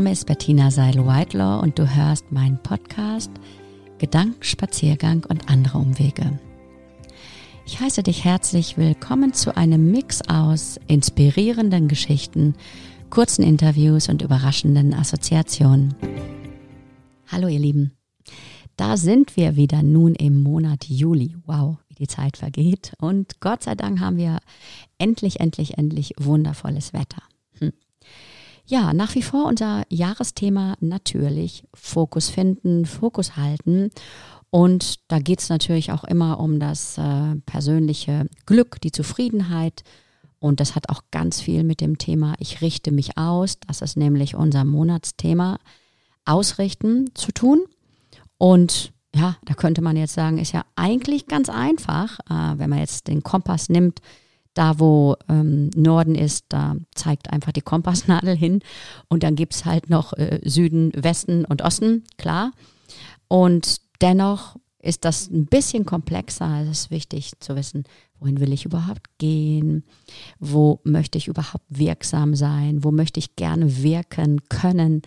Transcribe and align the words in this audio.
Name 0.00 0.12
ist 0.12 0.24
Bettina 0.24 0.70
Seil-Whitelaw 0.70 1.60
und 1.60 1.78
du 1.78 1.94
hörst 1.94 2.32
meinen 2.32 2.56
Podcast 2.62 3.30
Gedankenspaziergang 3.98 5.26
und 5.28 5.50
andere 5.50 5.76
Umwege. 5.76 6.38
Ich 7.66 7.80
heiße 7.80 8.02
dich 8.02 8.24
herzlich 8.24 8.78
willkommen 8.78 9.34
zu 9.34 9.58
einem 9.58 9.90
Mix 9.90 10.22
aus 10.26 10.80
inspirierenden 10.86 11.86
Geschichten, 11.86 12.54
kurzen 13.10 13.42
Interviews 13.42 14.08
und 14.08 14.22
überraschenden 14.22 14.94
Assoziationen. 14.94 15.94
Hallo 17.30 17.48
ihr 17.48 17.60
Lieben, 17.60 17.92
da 18.78 18.96
sind 18.96 19.36
wir 19.36 19.56
wieder 19.56 19.82
nun 19.82 20.14
im 20.14 20.42
Monat 20.42 20.86
Juli. 20.88 21.36
Wow, 21.44 21.76
wie 21.88 21.96
die 21.96 22.08
Zeit 22.08 22.38
vergeht. 22.38 22.94
Und 22.98 23.38
Gott 23.40 23.64
sei 23.64 23.74
Dank 23.74 24.00
haben 24.00 24.16
wir 24.16 24.38
endlich, 24.96 25.40
endlich, 25.40 25.76
endlich 25.76 26.14
wundervolles 26.16 26.94
Wetter. 26.94 27.20
Ja, 28.70 28.92
nach 28.92 29.16
wie 29.16 29.22
vor 29.22 29.46
unser 29.46 29.82
Jahresthema 29.88 30.76
natürlich 30.78 31.64
Fokus 31.74 32.28
finden, 32.28 32.86
Fokus 32.86 33.36
halten. 33.36 33.90
Und 34.48 35.00
da 35.08 35.18
geht 35.18 35.40
es 35.40 35.48
natürlich 35.48 35.90
auch 35.90 36.04
immer 36.04 36.38
um 36.38 36.60
das 36.60 36.96
äh, 36.96 37.34
persönliche 37.46 38.28
Glück, 38.46 38.80
die 38.80 38.92
Zufriedenheit. 38.92 39.82
Und 40.38 40.60
das 40.60 40.76
hat 40.76 40.88
auch 40.88 41.02
ganz 41.10 41.40
viel 41.40 41.64
mit 41.64 41.80
dem 41.80 41.98
Thema 41.98 42.34
Ich 42.38 42.60
richte 42.60 42.92
mich 42.92 43.18
aus, 43.18 43.58
das 43.66 43.82
ist 43.82 43.96
nämlich 43.96 44.36
unser 44.36 44.64
Monatsthema, 44.64 45.58
Ausrichten 46.24 47.10
zu 47.14 47.32
tun. 47.32 47.64
Und 48.38 48.92
ja, 49.12 49.36
da 49.46 49.54
könnte 49.54 49.82
man 49.82 49.96
jetzt 49.96 50.14
sagen, 50.14 50.38
ist 50.38 50.52
ja 50.52 50.64
eigentlich 50.76 51.26
ganz 51.26 51.48
einfach, 51.48 52.20
äh, 52.20 52.56
wenn 52.56 52.70
man 52.70 52.78
jetzt 52.78 53.08
den 53.08 53.24
Kompass 53.24 53.68
nimmt, 53.68 54.00
da, 54.54 54.78
wo 54.78 55.16
ähm, 55.28 55.70
Norden 55.76 56.14
ist, 56.14 56.46
da 56.48 56.76
zeigt 56.94 57.30
einfach 57.30 57.52
die 57.52 57.60
Kompassnadel 57.60 58.36
hin. 58.36 58.60
Und 59.08 59.22
dann 59.22 59.36
gibt 59.36 59.54
es 59.54 59.64
halt 59.64 59.90
noch 59.90 60.12
äh, 60.14 60.40
Süden, 60.44 60.92
Westen 60.94 61.44
und 61.44 61.62
Osten, 61.62 62.04
klar. 62.18 62.52
Und 63.28 63.80
dennoch 64.00 64.56
ist 64.82 65.04
das 65.04 65.30
ein 65.30 65.46
bisschen 65.46 65.84
komplexer. 65.84 66.62
Es 66.62 66.68
ist 66.68 66.90
wichtig 66.90 67.32
zu 67.40 67.54
wissen, 67.54 67.84
wohin 68.18 68.40
will 68.40 68.52
ich 68.52 68.64
überhaupt 68.64 69.06
gehen? 69.18 69.84
Wo 70.38 70.80
möchte 70.84 71.18
ich 71.18 71.28
überhaupt 71.28 71.64
wirksam 71.68 72.34
sein? 72.34 72.82
Wo 72.82 72.90
möchte 72.90 73.20
ich 73.20 73.36
gerne 73.36 73.82
wirken 73.82 74.40
können? 74.48 75.02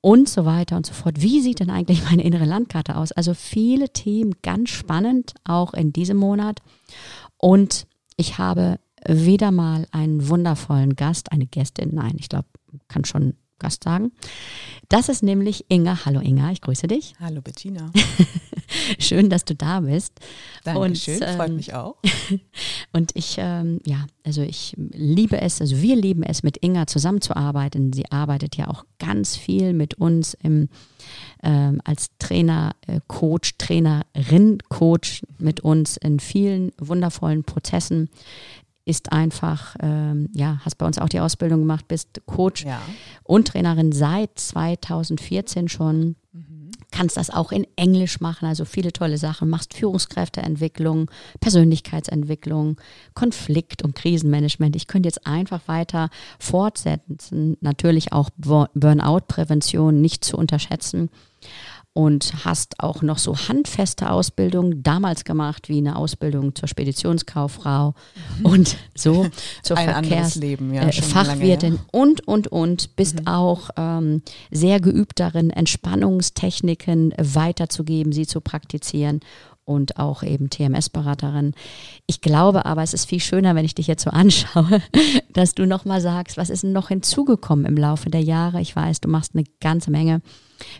Und 0.00 0.28
so 0.28 0.44
weiter 0.44 0.76
und 0.76 0.84
so 0.84 0.92
fort. 0.92 1.22
Wie 1.22 1.40
sieht 1.40 1.60
denn 1.60 1.70
eigentlich 1.70 2.04
meine 2.10 2.22
innere 2.22 2.44
Landkarte 2.44 2.96
aus? 2.96 3.12
Also 3.12 3.32
viele 3.32 3.90
Themen, 3.90 4.34
ganz 4.42 4.70
spannend, 4.70 5.32
auch 5.44 5.72
in 5.72 5.92
diesem 5.94 6.18
Monat. 6.18 6.60
Und 7.38 7.86
ich 8.16 8.38
habe 8.38 8.78
wieder 9.06 9.50
mal 9.50 9.86
einen 9.90 10.28
wundervollen 10.28 10.96
Gast, 10.96 11.32
eine 11.32 11.46
Gästin, 11.46 11.90
nein, 11.94 12.16
ich 12.18 12.28
glaube, 12.28 12.48
kann 12.88 13.04
schon 13.04 13.34
Gast 13.58 13.84
sagen. 13.84 14.12
Das 14.88 15.08
ist 15.08 15.22
nämlich 15.22 15.64
Inga. 15.68 16.04
Hallo 16.04 16.20
Inga, 16.20 16.50
ich 16.50 16.60
grüße 16.60 16.86
dich. 16.86 17.14
Hallo 17.20 17.40
Bettina. 17.40 17.90
Schön, 18.98 19.30
dass 19.30 19.44
du 19.44 19.54
da 19.54 19.80
bist. 19.80 20.12
Dankeschön, 20.64 21.14
und, 21.14 21.22
ähm, 21.22 21.36
freut 21.36 21.52
mich 21.52 21.74
auch. 21.74 21.96
Und 22.92 23.12
ich, 23.14 23.36
ähm, 23.38 23.80
ja, 23.86 24.06
also 24.24 24.42
ich 24.42 24.74
liebe 24.76 25.40
es, 25.40 25.60
also 25.60 25.80
wir 25.80 25.96
lieben 25.96 26.22
es, 26.22 26.42
mit 26.42 26.58
Inga 26.62 26.86
zusammenzuarbeiten. 26.86 27.92
Sie 27.92 28.10
arbeitet 28.10 28.56
ja 28.56 28.68
auch 28.68 28.84
ganz 28.98 29.36
viel 29.36 29.72
mit 29.72 29.94
uns 29.94 30.34
im, 30.34 30.68
ähm, 31.42 31.80
als 31.84 32.10
Trainer, 32.18 32.74
äh, 32.86 33.00
Coach, 33.08 33.56
Trainerin, 33.58 34.58
Coach 34.68 35.22
mit 35.38 35.60
uns 35.60 35.96
in 35.96 36.20
vielen 36.20 36.72
wundervollen 36.78 37.44
Prozessen 37.44 38.10
ist 38.86 39.12
einfach, 39.12 39.76
ähm, 39.80 40.28
ja, 40.34 40.60
hast 40.64 40.76
bei 40.76 40.86
uns 40.86 40.98
auch 40.98 41.08
die 41.08 41.20
Ausbildung 41.20 41.60
gemacht, 41.60 41.88
bist 41.88 42.20
Coach 42.26 42.64
ja. 42.64 42.80
und 43.22 43.48
Trainerin 43.48 43.92
seit 43.92 44.38
2014 44.38 45.68
schon. 45.68 46.16
Mhm. 46.32 46.70
Kannst 46.90 47.16
das 47.16 47.30
auch 47.30 47.50
in 47.50 47.66
Englisch 47.76 48.20
machen, 48.20 48.46
also 48.46 48.64
viele 48.64 48.92
tolle 48.92 49.18
Sachen. 49.18 49.48
Machst 49.48 49.74
Führungskräfteentwicklung, 49.74 51.10
Persönlichkeitsentwicklung, 51.40 52.80
Konflikt- 53.14 53.82
und 53.82 53.94
Krisenmanagement. 53.94 54.76
Ich 54.76 54.86
könnte 54.86 55.08
jetzt 55.08 55.26
einfach 55.26 55.62
weiter 55.66 56.10
fortsetzen. 56.38 57.56
Natürlich 57.60 58.12
auch 58.12 58.30
Burnout-Prävention 58.36 60.00
nicht 60.00 60.24
zu 60.24 60.36
unterschätzen 60.36 61.08
und 61.94 62.44
hast 62.44 62.80
auch 62.80 63.02
noch 63.02 63.18
so 63.18 63.36
handfeste 63.36 64.10
Ausbildung 64.10 64.82
damals 64.82 65.24
gemacht, 65.24 65.68
wie 65.68 65.78
eine 65.78 65.94
Ausbildung 65.96 66.54
zur 66.56 66.68
Speditionskauffrau 66.68 67.94
mhm. 68.40 68.46
und 68.46 68.76
so 68.96 69.28
zur 69.62 69.76
Verkehrsfachwirtin 69.76 71.74
ja, 71.74 71.78
äh, 71.80 71.96
und, 71.96 72.26
und, 72.26 72.48
und, 72.48 72.96
bist 72.96 73.20
mhm. 73.20 73.26
auch 73.28 73.70
ähm, 73.76 74.22
sehr 74.50 74.80
geübt 74.80 75.20
darin, 75.20 75.50
Entspannungstechniken 75.50 77.14
weiterzugeben, 77.16 78.12
sie 78.12 78.26
zu 78.26 78.40
praktizieren 78.40 79.20
und 79.64 79.98
auch 79.98 80.22
eben 80.22 80.50
TMS-Beraterin. 80.50 81.54
Ich 82.06 82.20
glaube 82.20 82.66
aber, 82.66 82.82
es 82.82 82.94
ist 82.94 83.08
viel 83.08 83.20
schöner, 83.20 83.54
wenn 83.54 83.64
ich 83.64 83.74
dich 83.74 83.86
jetzt 83.86 84.04
so 84.04 84.10
anschaue, 84.10 84.82
dass 85.32 85.54
du 85.54 85.66
nochmal 85.66 86.00
sagst, 86.00 86.36
was 86.36 86.50
ist 86.50 86.62
denn 86.62 86.72
noch 86.72 86.88
hinzugekommen 86.88 87.66
im 87.66 87.76
Laufe 87.76 88.10
der 88.10 88.22
Jahre? 88.22 88.60
Ich 88.60 88.74
weiß, 88.74 89.00
du 89.00 89.08
machst 89.08 89.34
eine 89.34 89.44
ganze 89.60 89.90
Menge. 89.90 90.20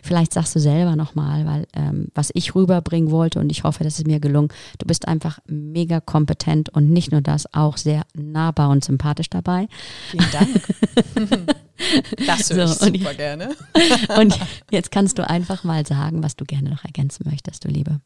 Vielleicht 0.03 0.33
sagst 0.33 0.55
du 0.55 0.59
selber 0.59 0.95
nochmal, 0.95 1.45
weil 1.45 1.67
ähm, 1.73 2.07
was 2.13 2.31
ich 2.33 2.55
rüberbringen 2.55 3.11
wollte 3.11 3.39
und 3.39 3.51
ich 3.51 3.63
hoffe, 3.63 3.83
das 3.83 3.99
ist 3.99 4.07
mir 4.07 4.19
gelungen, 4.19 4.49
du 4.77 4.85
bist 4.85 5.07
einfach 5.07 5.39
mega 5.47 5.99
kompetent 5.99 6.69
und 6.69 6.89
nicht 6.89 7.11
nur 7.11 7.21
das, 7.21 7.53
auch 7.53 7.77
sehr 7.77 8.03
nahbar 8.13 8.69
und 8.69 8.83
sympathisch 8.83 9.29
dabei. 9.29 9.67
Vielen 10.11 10.31
Dank. 10.31 11.47
das 12.25 12.49
höre 12.51 12.67
so, 12.67 12.85
ich 12.87 12.93
super 12.93 13.09
und, 13.11 13.17
gerne. 13.17 13.55
und 14.17 14.39
jetzt 14.71 14.91
kannst 14.91 15.17
du 15.17 15.27
einfach 15.27 15.63
mal 15.63 15.85
sagen, 15.85 16.23
was 16.23 16.35
du 16.35 16.45
gerne 16.45 16.69
noch 16.69 16.85
ergänzen 16.85 17.27
möchtest, 17.29 17.65
du 17.65 17.67
Liebe. 17.67 17.99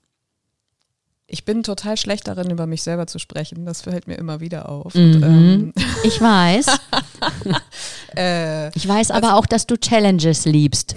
Ich 1.31 1.45
bin 1.45 1.61
total 1.61 1.95
schlecht 1.95 2.27
darin, 2.27 2.49
über 2.49 2.65
mich 2.65 2.81
selber 2.81 3.05
zu 3.05 3.19
sprechen. 3.19 3.63
Das 3.63 3.83
fällt 3.83 4.07
mir 4.07 4.15
immer 4.15 4.39
wieder 4.39 4.67
auf. 4.67 4.95
Mhm. 4.95 5.13
Und, 5.13 5.23
ähm, 5.23 5.73
ich 6.03 6.19
weiß. 6.19 6.65
äh, 8.17 8.75
ich 8.75 8.87
weiß 8.87 9.11
aber 9.11 9.27
also, 9.27 9.37
auch, 9.37 9.45
dass 9.45 9.67
du 9.67 9.77
Challenges 9.77 10.45
liebst. 10.45 10.95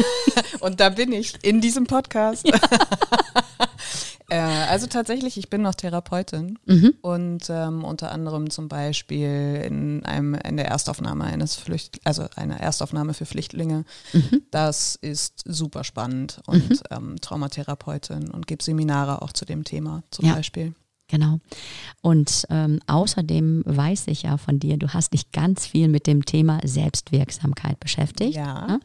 Und 0.60 0.80
da 0.80 0.88
bin 0.88 1.12
ich 1.12 1.34
in 1.42 1.60
diesem 1.60 1.86
Podcast. 1.86 2.48
Ja. 2.48 2.58
Äh, 4.28 4.38
also 4.38 4.86
tatsächlich, 4.86 5.36
ich 5.38 5.50
bin 5.50 5.62
noch 5.62 5.74
Therapeutin 5.74 6.58
mhm. 6.66 6.94
und 7.00 7.48
ähm, 7.48 7.84
unter 7.84 8.10
anderem 8.10 8.50
zum 8.50 8.68
Beispiel 8.68 9.62
in 9.64 10.04
einem 10.04 10.34
in 10.34 10.56
der 10.56 10.66
Erstaufnahme 10.66 11.24
eines 11.24 11.54
Flücht 11.54 12.00
also 12.04 12.26
einer 12.34 12.58
Erstaufnahme 12.58 13.14
für 13.14 13.26
Flüchtlinge. 13.26 13.84
Mhm. 14.12 14.42
Das 14.50 14.96
ist 14.96 15.42
super 15.44 15.84
spannend 15.84 16.40
und 16.46 16.70
mhm. 16.70 16.78
ähm, 16.90 17.20
Traumatherapeutin 17.20 18.30
und 18.30 18.46
gebe 18.46 18.62
Seminare 18.62 19.22
auch 19.22 19.32
zu 19.32 19.44
dem 19.44 19.64
Thema 19.64 20.02
zum 20.10 20.26
ja. 20.26 20.34
Beispiel. 20.34 20.74
Genau. 21.08 21.38
Und 22.02 22.46
ähm, 22.50 22.80
außerdem 22.88 23.62
weiß 23.64 24.08
ich 24.08 24.22
ja 24.22 24.38
von 24.38 24.58
dir, 24.58 24.76
du 24.76 24.92
hast 24.92 25.12
dich 25.12 25.30
ganz 25.30 25.66
viel 25.66 25.88
mit 25.88 26.06
dem 26.06 26.24
Thema 26.24 26.58
Selbstwirksamkeit 26.64 27.78
beschäftigt. 27.78 28.34
Ja. 28.36 28.66
Ne? 28.66 28.80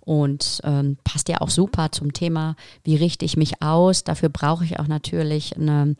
Und 0.00 0.60
ähm, 0.64 0.98
passt 1.04 1.28
ja 1.28 1.40
auch 1.40 1.48
super 1.48 1.90
zum 1.90 2.12
Thema, 2.12 2.56
wie 2.82 2.96
richte 2.96 3.24
ich 3.24 3.36
mich 3.36 3.62
aus. 3.62 4.04
Dafür 4.04 4.28
brauche 4.28 4.64
ich 4.64 4.78
auch 4.78 4.88
natürlich 4.88 5.56
eine 5.56 5.96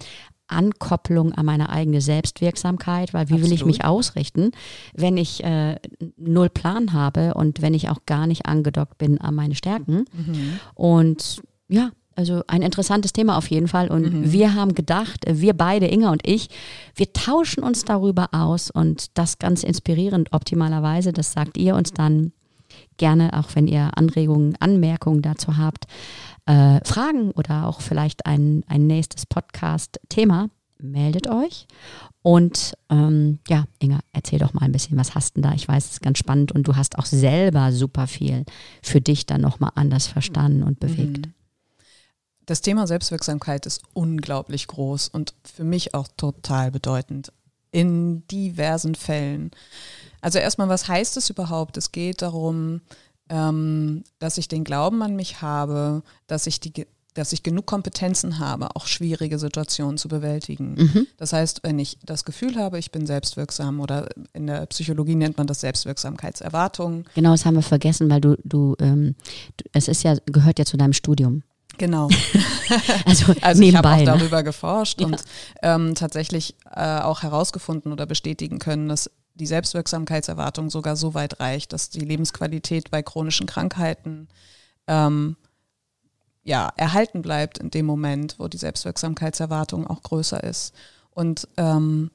Ankopplung 0.47 1.33
an 1.33 1.47
meine 1.47 1.71
eigene 1.71 2.01
Selbstwirksamkeit, 2.01 3.15
weil 3.15 3.29
wie 3.29 3.35
Absolut. 3.35 3.51
will 3.51 3.55
ich 3.55 3.65
mich 3.65 3.85
ausrichten, 3.85 4.53
wenn 4.93 5.17
ich 5.17 5.43
äh, 5.43 5.79
null 6.17 6.51
Plan 6.51 6.93
habe 6.93 7.35
und 7.35 7.63
wenn 7.63 7.75
ich 7.75 7.89
auch 7.89 8.05
gar 8.05 8.27
nicht 8.27 8.47
angedockt 8.47 8.99
bin 8.99 9.19
an 9.19 9.35
meine 9.35 9.55
Stärken. 9.55 10.05
Mhm. 10.13 10.61
Und 10.75 11.43
ja, 11.69 11.91
also 12.17 12.43
ein 12.47 12.63
interessantes 12.63 13.13
Thema 13.13 13.37
auf 13.37 13.49
jeden 13.51 13.69
Fall. 13.69 13.91
Und 13.91 14.13
mhm. 14.13 14.33
wir 14.33 14.55
haben 14.55 14.75
gedacht, 14.75 15.25
wir 15.29 15.55
beide, 15.55 15.87
Inga 15.87 16.11
und 16.11 16.27
ich, 16.27 16.49
wir 16.95 17.13
tauschen 17.13 17.63
uns 17.63 17.85
darüber 17.85 18.29
aus 18.33 18.71
und 18.71 19.17
das 19.19 19.39
ganz 19.39 19.63
inspirierend 19.63 20.33
optimalerweise. 20.33 21.13
Das 21.13 21.33
sagt 21.33 21.57
ihr 21.57 21.75
uns 21.75 21.93
dann 21.93 22.33
gerne, 22.97 23.33
auch 23.39 23.55
wenn 23.55 23.67
ihr 23.67 23.97
Anregungen, 23.97 24.57
Anmerkungen 24.61 25.23
dazu 25.23 25.57
habt, 25.57 25.87
äh, 26.47 26.81
Fragen 26.85 27.31
oder 27.33 27.67
auch 27.67 27.81
vielleicht 27.81 28.27
ein, 28.27 28.65
ein 28.69 28.87
nächstes 28.87 29.27
Podcast-Thema, 29.27 30.49
meldet 30.81 31.29
euch. 31.29 31.67
Und 32.23 32.75
ähm, 32.91 33.39
ja, 33.49 33.65
Inga, 33.79 34.01
erzähl 34.13 34.39
doch 34.39 34.55
mal 34.55 34.63
ein 34.63 34.73
bisschen, 34.73 34.97
was 34.97 35.15
hast 35.15 35.37
du 35.37 35.41
da? 35.41 35.53
Ich 35.53 35.69
weiß, 35.69 35.85
es 35.85 35.93
ist 35.93 36.03
ganz 36.03 36.19
spannend 36.19 36.53
und 36.53 36.67
du 36.67 36.77
hast 36.77 36.99
auch 36.99 37.07
selber 37.07 37.73
super 37.73 38.07
viel 38.07 38.45
für 38.83 39.01
dich 39.01 39.27
dann 39.27 39.41
nochmal 39.41 39.73
anders 39.75 40.07
verstanden 40.07 40.63
und 40.63 40.81
bewegt. 40.81 41.27
Mhm 41.27 41.35
das 42.47 42.61
Thema 42.61 42.87
Selbstwirksamkeit 42.87 43.67
ist 43.67 43.83
unglaublich 43.93 44.67
groß 44.67 45.09
und 45.09 45.35
für 45.45 45.65
mich 45.65 45.95
auch 45.95 46.09
total 46.17 46.71
bedeutend 46.71 47.33
in 47.71 48.27
diversen 48.29 48.95
Fällen. 48.95 49.51
Also 50.21 50.39
erstmal, 50.39 50.69
was 50.69 50.89
heißt 50.89 51.17
es 51.17 51.29
überhaupt? 51.29 51.77
Es 51.77 51.91
geht 51.91 52.23
darum, 52.23 52.81
ähm, 53.29 54.05
dass 54.21 54.39
ich 54.39 54.49
den 54.49 54.65
Glauben 54.65 55.03
an 55.03 55.17
mich 55.17 55.43
habe, 55.43 56.03
dass 56.29 56.47
ich 56.47 56.61
die, 56.61 56.87
dass 57.15 57.33
ich 57.33 57.43
genug 57.43 57.67
Kompetenzen 57.67 58.39
habe, 58.39 58.75
auch 58.77 58.87
schwierige 58.87 59.39
Situationen 59.39 59.99
zu 59.99 60.09
bewältigen. 60.09 60.75
Mhm. 60.75 61.07
Das 61.17 61.33
heißt, 61.33 61.61
wenn 61.63 61.79
ich 61.79 61.99
das 62.05 62.25
Gefühl 62.25 62.57
habe, 62.57 62.79
ich 62.79 62.91
bin 62.91 63.07
selbstwirksam 63.07 63.81
oder 63.81 64.09
in 64.33 64.47
der 64.47 64.67
Psychologie 64.67 65.15
nennt 65.15 65.39
man 65.39 65.47
das 65.47 65.61
Selbstwirksamkeitserwartung. 65.61 67.05
Genau, 67.15 67.33
das 67.33 67.45
haben 67.45 67.55
wir 67.55 67.63
vergessen, 67.63 68.11
weil 68.11 68.21
du, 68.21 68.37
du, 68.45 68.77
ähm, 68.81 69.15
es 69.73 69.89
ist 69.89 70.03
ja, 70.05 70.17
gehört 70.27 70.59
ja 70.59 70.65
zu 70.65 70.77
deinem 70.77 70.93
Studium. 70.93 71.43
Genau. 71.79 72.09
also, 73.07 73.35
also 73.41 73.63
ich 73.63 73.77
habe 73.77 73.91
auch 73.91 73.97
ne? 73.97 74.05
darüber 74.05 74.43
geforscht 74.43 75.01
ja. 75.01 75.07
und 75.07 75.23
ähm, 75.63 75.95
tatsächlich 75.95 76.55
äh, 76.71 77.01
auch 77.01 77.23
herausgefunden 77.23 77.93
oder 77.93 78.07
bestätigen 78.07 78.59
können, 78.59 78.89
dass 78.89 79.11
die 79.35 79.47
Selbstwirksamkeitserwartung 79.47 80.71
sogar 80.71 80.97
so 80.97 81.15
weit 81.15 81.41
reicht, 81.41 81.73
dass 81.73 81.91
die 81.91 82.01
Lebensqualität 82.01 82.91
bei 82.91 83.03
chronischen 83.03 83.47
Krankheiten 83.47 84.29
ähm, 84.87 85.37
ja, 86.45 86.71
erhalten 86.77 87.23
bleibt 87.23 87.59
in 87.59 87.71
dem 87.71 87.87
Moment, 87.87 88.37
wo 88.39 88.49
die 88.49 88.59
Selbstwirksamkeitserwartung 88.59 89.87
auch 89.87 90.03
größer 90.03 90.45
ist. 90.45 90.75
Und 91.11 91.49
ähm, 91.57 92.11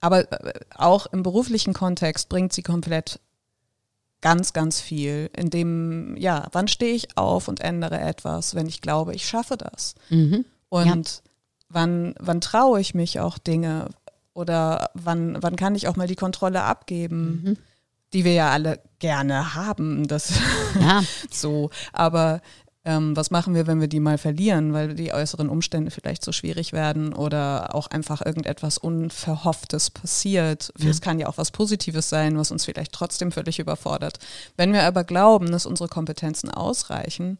aber 0.00 0.30
äh, 0.32 0.60
auch 0.74 1.06
im 1.06 1.22
beruflichen 1.22 1.72
Kontext 1.72 2.28
bringt 2.28 2.52
sie 2.52 2.62
komplett 2.62 3.20
ganz, 4.24 4.54
ganz 4.54 4.80
viel. 4.80 5.28
In 5.36 5.50
dem, 5.50 6.16
ja, 6.16 6.48
wann 6.52 6.66
stehe 6.66 6.94
ich 6.94 7.18
auf 7.18 7.46
und 7.46 7.60
ändere 7.60 8.00
etwas, 8.00 8.54
wenn 8.54 8.66
ich 8.66 8.80
glaube, 8.80 9.14
ich 9.14 9.28
schaffe 9.28 9.58
das? 9.58 9.94
Mhm. 10.08 10.46
Und 10.70 10.86
ja. 10.86 11.20
wann, 11.68 12.14
wann 12.18 12.40
traue 12.40 12.80
ich 12.80 12.94
mich 12.94 13.20
auch 13.20 13.36
Dinge 13.36 13.90
oder 14.32 14.88
wann, 14.94 15.36
wann 15.42 15.56
kann 15.56 15.74
ich 15.74 15.88
auch 15.88 15.96
mal 15.96 16.06
die 16.06 16.16
Kontrolle 16.16 16.62
abgeben? 16.62 17.42
Mhm. 17.44 17.56
Die 18.14 18.24
wir 18.24 18.32
ja 18.32 18.50
alle 18.50 18.80
gerne 18.98 19.54
haben, 19.56 20.08
das 20.08 20.40
ja. 20.80 21.02
so. 21.30 21.68
Aber 21.92 22.40
ähm, 22.86 23.16
was 23.16 23.30
machen 23.30 23.54
wir, 23.54 23.66
wenn 23.66 23.80
wir 23.80 23.88
die 23.88 24.00
mal 24.00 24.18
verlieren, 24.18 24.74
weil 24.74 24.94
die 24.94 25.12
äußeren 25.12 25.48
Umstände 25.48 25.90
vielleicht 25.90 26.22
so 26.22 26.32
schwierig 26.32 26.72
werden 26.72 27.14
oder 27.14 27.74
auch 27.74 27.86
einfach 27.86 28.24
irgendetwas 28.24 28.76
Unverhofftes 28.76 29.90
passiert. 29.90 30.72
Ja. 30.78 30.90
Es 30.90 31.00
kann 31.00 31.18
ja 31.18 31.28
auch 31.28 31.38
was 31.38 31.50
Positives 31.50 32.10
sein, 32.10 32.36
was 32.36 32.50
uns 32.50 32.66
vielleicht 32.66 32.92
trotzdem 32.92 33.32
völlig 33.32 33.58
überfordert. 33.58 34.18
Wenn 34.56 34.74
wir 34.74 34.82
aber 34.82 35.04
glauben, 35.04 35.50
dass 35.50 35.64
unsere 35.64 35.88
Kompetenzen 35.88 36.50
ausreichen, 36.50 37.38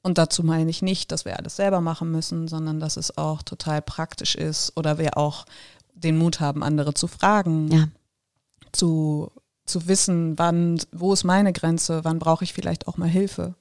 und 0.00 0.16
dazu 0.16 0.42
meine 0.42 0.70
ich 0.70 0.80
nicht, 0.80 1.12
dass 1.12 1.26
wir 1.26 1.38
alles 1.38 1.56
selber 1.56 1.82
machen 1.82 2.10
müssen, 2.10 2.48
sondern 2.48 2.80
dass 2.80 2.96
es 2.96 3.18
auch 3.18 3.42
total 3.42 3.82
praktisch 3.82 4.36
ist 4.36 4.74
oder 4.76 4.96
wir 4.96 5.18
auch 5.18 5.44
den 5.92 6.16
Mut 6.16 6.40
haben, 6.40 6.62
andere 6.62 6.94
zu 6.94 7.08
fragen, 7.08 7.70
ja. 7.70 7.88
zu, 8.72 9.32
zu 9.66 9.86
wissen, 9.86 10.38
wann, 10.38 10.80
wo 10.92 11.12
ist 11.12 11.24
meine 11.24 11.52
Grenze, 11.52 12.04
wann 12.04 12.20
brauche 12.20 12.44
ich 12.44 12.54
vielleicht 12.54 12.86
auch 12.86 12.96
mal 12.96 13.08
Hilfe 13.08 13.54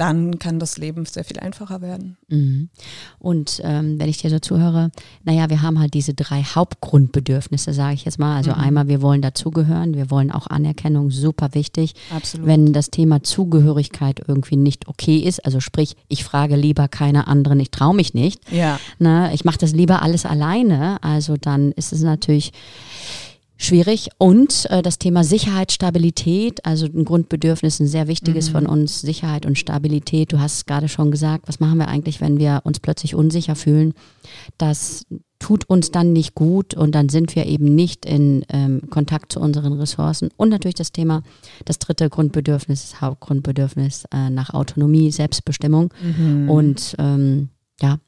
dann 0.00 0.38
kann 0.38 0.58
das 0.58 0.78
Leben 0.78 1.04
sehr 1.04 1.24
viel 1.24 1.38
einfacher 1.38 1.82
werden. 1.82 2.16
Mhm. 2.28 2.70
Und 3.18 3.60
ähm, 3.62 3.98
wenn 3.98 4.08
ich 4.08 4.16
dir 4.16 4.30
so 4.30 4.38
zuhöre, 4.38 4.90
naja, 5.24 5.50
wir 5.50 5.60
haben 5.60 5.78
halt 5.78 5.92
diese 5.92 6.14
drei 6.14 6.42
Hauptgrundbedürfnisse, 6.42 7.74
sage 7.74 7.94
ich 7.94 8.06
jetzt 8.06 8.18
mal. 8.18 8.36
Also 8.36 8.52
mhm. 8.52 8.60
einmal, 8.60 8.88
wir 8.88 9.02
wollen 9.02 9.20
dazugehören, 9.20 9.94
wir 9.94 10.10
wollen 10.10 10.30
auch 10.30 10.46
Anerkennung, 10.46 11.10
super 11.10 11.50
wichtig. 11.52 11.94
Absolut. 12.14 12.46
Wenn 12.46 12.72
das 12.72 12.90
Thema 12.90 13.22
Zugehörigkeit 13.22 14.22
irgendwie 14.26 14.56
nicht 14.56 14.88
okay 14.88 15.18
ist, 15.18 15.44
also 15.44 15.60
sprich, 15.60 15.96
ich 16.08 16.24
frage 16.24 16.56
lieber 16.56 16.88
keine 16.88 17.26
anderen, 17.26 17.60
ich 17.60 17.70
traue 17.70 17.94
mich 17.94 18.14
nicht. 18.14 18.40
Ja. 18.50 18.80
Ne, 18.98 19.30
ich 19.34 19.44
mache 19.44 19.58
das 19.58 19.72
lieber 19.72 20.00
alles 20.00 20.24
alleine, 20.24 21.02
also 21.02 21.36
dann 21.36 21.72
ist 21.72 21.92
es 21.92 22.00
natürlich 22.00 22.52
schwierig. 23.60 24.08
Und 24.18 24.66
äh, 24.70 24.82
das 24.82 24.98
Thema 24.98 25.22
Sicherheit, 25.22 25.70
Stabilität, 25.70 26.64
also 26.64 26.86
ein 26.86 27.04
Grundbedürfnis, 27.04 27.78
ein 27.78 27.86
sehr 27.86 28.08
wichtiges 28.08 28.48
mhm. 28.48 28.52
von 28.52 28.66
uns, 28.66 29.00
Sicherheit 29.00 29.46
und 29.46 29.58
Stabilität. 29.58 30.32
Du 30.32 30.40
hast 30.40 30.54
es 30.54 30.66
gerade 30.66 30.88
schon 30.88 31.10
gesagt, 31.10 31.46
was 31.46 31.60
machen 31.60 31.78
wir 31.78 31.88
eigentlich, 31.88 32.20
wenn 32.20 32.38
wir 32.38 32.62
uns 32.64 32.80
plötzlich 32.80 33.14
unsicher 33.14 33.54
fühlen? 33.54 33.94
Das 34.58 35.04
tut 35.38 35.68
uns 35.68 35.90
dann 35.90 36.12
nicht 36.12 36.34
gut 36.34 36.74
und 36.74 36.94
dann 36.94 37.08
sind 37.08 37.34
wir 37.34 37.46
eben 37.46 37.74
nicht 37.74 38.04
in 38.06 38.44
ähm, 38.50 38.82
Kontakt 38.90 39.32
zu 39.32 39.40
unseren 39.40 39.74
Ressourcen. 39.74 40.30
Und 40.36 40.48
natürlich 40.48 40.74
das 40.74 40.92
Thema, 40.92 41.22
das 41.64 41.78
dritte 41.78 42.08
Grundbedürfnis, 42.08 42.90
das 42.90 43.00
Hauptgrundbedürfnis 43.00 44.04
äh, 44.12 44.30
nach 44.30 44.50
Autonomie, 44.50 45.10
Selbstbestimmung. 45.10 45.92
Mhm. 46.02 46.50
Und 46.50 46.94
ähm, 46.98 47.48
ja, 47.80 47.98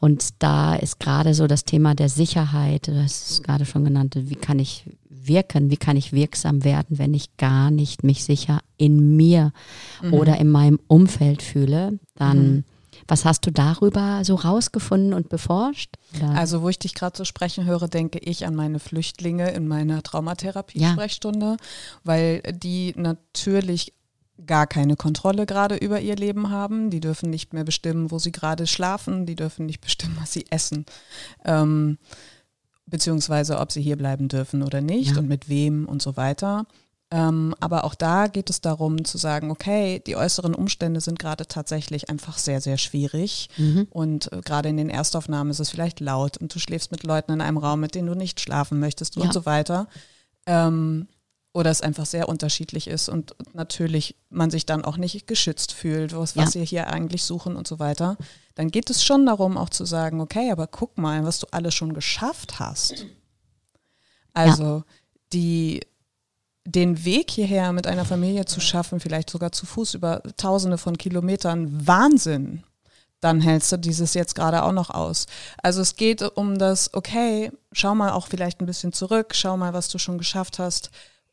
und 0.00 0.42
da 0.42 0.74
ist 0.74 0.98
gerade 0.98 1.34
so 1.34 1.46
das 1.46 1.64
Thema 1.64 1.94
der 1.94 2.08
Sicherheit, 2.08 2.88
das 2.88 3.30
ist 3.30 3.44
gerade 3.44 3.66
schon 3.66 3.84
genannt, 3.84 4.14
wie 4.16 4.34
kann 4.34 4.58
ich 4.58 4.84
wirken, 5.08 5.70
wie 5.70 5.76
kann 5.76 5.96
ich 5.96 6.12
wirksam 6.12 6.64
werden, 6.64 6.98
wenn 6.98 7.14
ich 7.14 7.36
gar 7.36 7.70
nicht 7.70 8.02
mich 8.02 8.24
sicher 8.24 8.60
in 8.78 9.16
mir 9.16 9.52
mhm. 10.02 10.14
oder 10.14 10.38
in 10.38 10.50
meinem 10.50 10.80
Umfeld 10.88 11.42
fühle, 11.42 11.98
dann 12.14 12.54
mhm. 12.54 12.64
Was 13.08 13.24
hast 13.24 13.44
du 13.44 13.50
darüber 13.50 14.24
so 14.24 14.36
rausgefunden 14.36 15.14
und 15.14 15.28
beforscht? 15.28 15.96
Oder? 16.16 16.30
Also, 16.30 16.62
wo 16.62 16.68
ich 16.68 16.78
dich 16.78 16.94
gerade 16.94 17.16
so 17.16 17.24
sprechen 17.24 17.64
höre, 17.64 17.88
denke 17.88 18.18
ich 18.18 18.46
an 18.46 18.54
meine 18.54 18.78
Flüchtlinge 18.78 19.50
in 19.50 19.66
meiner 19.66 20.02
Traumatherapie-Sprechstunde, 20.02 21.46
ja. 21.46 21.56
weil 22.04 22.40
die 22.52 22.94
natürlich 22.96 23.94
gar 24.46 24.66
keine 24.66 24.96
Kontrolle 24.96 25.46
gerade 25.46 25.76
über 25.76 26.00
ihr 26.00 26.16
Leben 26.16 26.50
haben. 26.50 26.90
Die 26.90 27.00
dürfen 27.00 27.30
nicht 27.30 27.52
mehr 27.52 27.64
bestimmen, 27.64 28.10
wo 28.10 28.18
sie 28.18 28.32
gerade 28.32 28.66
schlafen. 28.66 29.26
Die 29.26 29.36
dürfen 29.36 29.66
nicht 29.66 29.80
bestimmen, 29.82 30.16
was 30.20 30.32
sie 30.32 30.46
essen. 30.50 30.86
Ähm, 31.44 31.98
beziehungsweise 32.86 33.58
ob 33.58 33.72
sie 33.72 33.82
hier 33.82 33.96
bleiben 33.96 34.28
dürfen 34.28 34.62
oder 34.62 34.80
nicht 34.80 35.12
ja. 35.12 35.18
und 35.18 35.28
mit 35.28 35.48
wem 35.48 35.86
und 35.86 36.02
so 36.02 36.16
weiter. 36.16 36.66
Ähm, 37.12 37.56
aber 37.58 37.84
auch 37.84 37.96
da 37.96 38.28
geht 38.28 38.50
es 38.50 38.60
darum 38.60 39.04
zu 39.04 39.18
sagen, 39.18 39.50
okay, 39.50 40.00
die 40.06 40.14
äußeren 40.14 40.54
Umstände 40.54 41.00
sind 41.00 41.18
gerade 41.18 41.46
tatsächlich 41.46 42.08
einfach 42.08 42.38
sehr, 42.38 42.60
sehr 42.60 42.78
schwierig. 42.78 43.48
Mhm. 43.56 43.88
Und 43.90 44.32
äh, 44.32 44.40
gerade 44.44 44.68
in 44.68 44.76
den 44.76 44.90
Erstaufnahmen 44.90 45.50
ist 45.50 45.58
es 45.58 45.70
vielleicht 45.70 45.98
laut 45.98 46.36
und 46.36 46.54
du 46.54 46.60
schläfst 46.60 46.92
mit 46.92 47.02
Leuten 47.02 47.32
in 47.32 47.40
einem 47.40 47.56
Raum, 47.56 47.80
mit 47.80 47.96
denen 47.96 48.06
du 48.06 48.14
nicht 48.14 48.40
schlafen 48.40 48.78
möchtest 48.78 49.16
ja. 49.16 49.22
und 49.22 49.32
so 49.32 49.44
weiter. 49.44 49.88
Ähm, 50.46 51.08
oder 51.52 51.70
es 51.70 51.82
einfach 51.82 52.06
sehr 52.06 52.28
unterschiedlich 52.28 52.86
ist 52.86 53.08
und 53.08 53.34
natürlich 53.54 54.16
man 54.28 54.50
sich 54.50 54.66
dann 54.66 54.84
auch 54.84 54.96
nicht 54.96 55.26
geschützt 55.26 55.72
fühlt, 55.72 56.16
was, 56.16 56.36
was 56.36 56.54
ja. 56.54 56.60
wir 56.60 56.66
hier 56.66 56.86
eigentlich 56.88 57.24
suchen 57.24 57.56
und 57.56 57.66
so 57.66 57.78
weiter, 57.78 58.16
dann 58.54 58.70
geht 58.70 58.88
es 58.90 59.02
schon 59.02 59.26
darum, 59.26 59.56
auch 59.56 59.70
zu 59.70 59.84
sagen, 59.84 60.20
okay, 60.20 60.50
aber 60.52 60.68
guck 60.68 60.96
mal, 60.96 61.24
was 61.24 61.40
du 61.40 61.48
alles 61.50 61.74
schon 61.74 61.92
geschafft 61.92 62.60
hast. 62.60 63.06
Also 64.32 64.64
ja. 64.64 64.84
die, 65.32 65.80
den 66.64 67.04
Weg 67.04 67.32
hierher 67.32 67.72
mit 67.72 67.88
einer 67.88 68.04
Familie 68.04 68.44
zu 68.44 68.60
schaffen, 68.60 69.00
vielleicht 69.00 69.30
sogar 69.30 69.50
zu 69.50 69.66
Fuß 69.66 69.94
über 69.94 70.22
tausende 70.36 70.78
von 70.78 70.96
Kilometern, 70.98 71.84
Wahnsinn. 71.86 72.62
Dann 73.20 73.40
hältst 73.40 73.72
du 73.72 73.76
dieses 73.76 74.14
jetzt 74.14 74.36
gerade 74.36 74.62
auch 74.62 74.72
noch 74.72 74.90
aus. 74.90 75.26
Also 75.62 75.82
es 75.82 75.96
geht 75.96 76.22
um 76.22 76.58
das, 76.58 76.94
okay, 76.94 77.50
schau 77.72 77.96
mal 77.96 78.12
auch 78.12 78.28
vielleicht 78.28 78.60
ein 78.60 78.66
bisschen 78.66 78.92
zurück, 78.92 79.34
schau 79.34 79.56
mal, 79.56 79.74
was 79.74 79.88
du 79.88 79.98
schon 79.98 80.16
geschafft 80.16 80.60
hast 80.60 80.90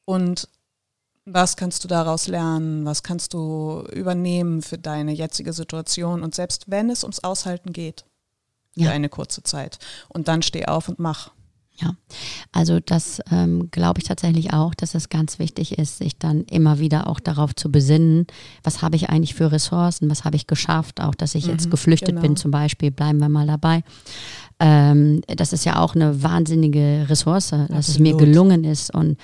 und 0.08 0.48
was 1.26 1.58
kannst 1.58 1.84
du 1.84 1.90
daraus 1.90 2.30
lernen? 2.30 2.86
Was 2.86 3.04
kannst 3.04 3.34
du 3.34 3.84
übernehmen 3.92 4.62
für 4.62 4.78
deine 4.78 5.12
jetzige 5.12 5.52
Situation? 5.52 6.24
Und 6.24 6.34
selbst 6.34 6.72
wenn 6.72 6.90
es 6.90 7.04
ums 7.04 7.20
Aushalten 7.20 7.74
geht, 7.74 8.06
für 8.74 8.84
ja. 8.84 8.92
eine 8.92 9.10
kurze 9.10 9.44
Zeit. 9.44 9.80
Und 10.08 10.30
dann 10.30 10.42
steh 10.42 10.66
auf 10.66 10.88
und 10.88 11.00
mach. 11.00 11.32
Ja, 11.80 11.96
also 12.52 12.80
das 12.80 13.22
ähm, 13.30 13.70
glaube 13.70 14.00
ich 14.00 14.08
tatsächlich 14.08 14.52
auch, 14.54 14.74
dass 14.74 14.96
es 14.96 15.10
ganz 15.10 15.38
wichtig 15.38 15.78
ist, 15.78 15.98
sich 15.98 16.18
dann 16.18 16.44
immer 16.46 16.80
wieder 16.80 17.08
auch 17.08 17.20
darauf 17.20 17.54
zu 17.54 17.72
besinnen, 17.72 18.26
was 18.64 18.82
habe 18.82 18.96
ich 18.96 19.10
eigentlich 19.10 19.36
für 19.36 19.52
Ressourcen, 19.52 20.10
was 20.10 20.24
habe 20.24 20.38
ich 20.38 20.48
geschafft, 20.48 21.02
auch 21.02 21.14
dass 21.14 21.36
ich 21.36 21.46
mhm, 21.46 21.52
jetzt 21.52 21.70
geflüchtet 21.70 22.10
genau. 22.10 22.22
bin 22.22 22.36
zum 22.36 22.50
Beispiel, 22.50 22.90
bleiben 22.90 23.20
wir 23.20 23.30
mal 23.30 23.46
dabei. 23.46 23.84
Ähm, 24.60 25.22
das 25.28 25.54
ist 25.54 25.66
ja 25.66 25.80
auch 25.80 25.96
eine 25.96 26.24
wahnsinnige 26.24 27.06
Ressource, 27.10 27.50
dass 27.50 27.70
Absolut. 27.70 27.88
es 27.88 28.00
mir 28.00 28.18
gelungen 28.18 28.64
ist 28.64 28.94
und 28.94 29.18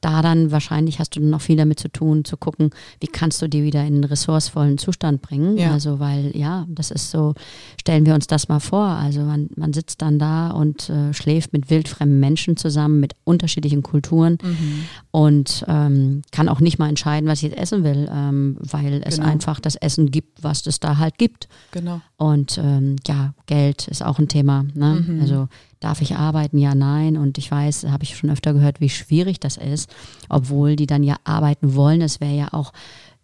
da 0.00 0.22
dann 0.22 0.50
wahrscheinlich 0.50 0.98
hast 0.98 1.16
du 1.16 1.20
noch 1.20 1.42
viel 1.42 1.56
damit 1.56 1.78
zu 1.78 1.88
tun, 1.88 2.24
zu 2.24 2.36
gucken, 2.36 2.70
wie 3.00 3.06
kannst 3.06 3.42
du 3.42 3.48
die 3.48 3.62
wieder 3.62 3.80
in 3.80 3.94
einen 3.94 4.04
ressourcevollen 4.04 4.78
Zustand 4.78 5.20
bringen. 5.20 5.58
Ja. 5.58 5.72
Also, 5.72 6.00
weil 6.00 6.34
ja, 6.34 6.66
das 6.68 6.90
ist 6.90 7.10
so, 7.10 7.34
stellen 7.78 8.06
wir 8.06 8.14
uns 8.14 8.26
das 8.26 8.48
mal 8.48 8.60
vor. 8.60 8.86
Also 8.86 9.20
man, 9.20 9.50
man 9.56 9.72
sitzt 9.72 10.00
dann 10.00 10.18
da 10.18 10.50
und 10.50 10.88
äh, 10.88 11.12
schläft 11.12 11.52
mit 11.52 11.68
wildfremden 11.68 12.18
Menschen 12.18 12.56
zusammen, 12.56 13.00
mit 13.00 13.14
unterschiedlichen 13.24 13.82
Kulturen 13.82 14.38
mhm. 14.42 14.84
und 15.10 15.64
ähm, 15.68 16.22
kann 16.32 16.48
auch 16.48 16.60
nicht 16.60 16.78
mal 16.78 16.88
entscheiden, 16.88 17.28
was 17.28 17.42
ich 17.42 17.50
jetzt 17.50 17.58
essen 17.58 17.84
will, 17.84 18.08
ähm, 18.10 18.56
weil 18.60 19.02
es 19.04 19.16
genau. 19.16 19.28
einfach 19.28 19.60
das 19.60 19.76
Essen 19.76 20.10
gibt, 20.10 20.42
was 20.42 20.66
es 20.66 20.80
da 20.80 20.96
halt 20.96 21.18
gibt. 21.18 21.48
Genau. 21.72 22.00
Und 22.16 22.58
ähm, 22.62 22.96
ja, 23.06 23.34
Geld 23.46 23.88
ist 23.88 24.04
auch 24.04 24.18
ein 24.18 24.28
Thema. 24.28 24.64
Ne? 24.80 25.04
Mhm. 25.06 25.20
Also 25.20 25.48
darf 25.78 26.02
ich 26.02 26.16
arbeiten? 26.16 26.58
Ja, 26.58 26.74
nein. 26.74 27.16
Und 27.16 27.38
ich 27.38 27.50
weiß, 27.50 27.84
habe 27.84 28.02
ich 28.02 28.16
schon 28.16 28.30
öfter 28.30 28.52
gehört, 28.52 28.80
wie 28.80 28.88
schwierig 28.88 29.38
das 29.38 29.56
ist, 29.56 29.94
obwohl 30.28 30.74
die 30.74 30.86
dann 30.86 31.04
ja 31.04 31.16
arbeiten 31.24 31.76
wollen. 31.76 32.00
Es 32.00 32.20
wäre 32.20 32.34
ja 32.34 32.48
auch 32.52 32.72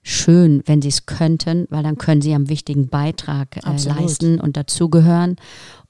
schön, 0.03 0.63
wenn 0.67 0.83
sie 0.83 0.89
es 0.89 1.07
könnten, 1.07 1.67
weil 1.69 1.83
dann 1.83 1.99
können 1.99 2.23
sie 2.23 2.33
einen 2.33 2.49
wichtigen 2.49 2.89
Beitrag 2.89 3.57
äh, 3.57 3.89
leisten 3.89 4.39
und 4.41 4.57
dazugehören 4.57 5.35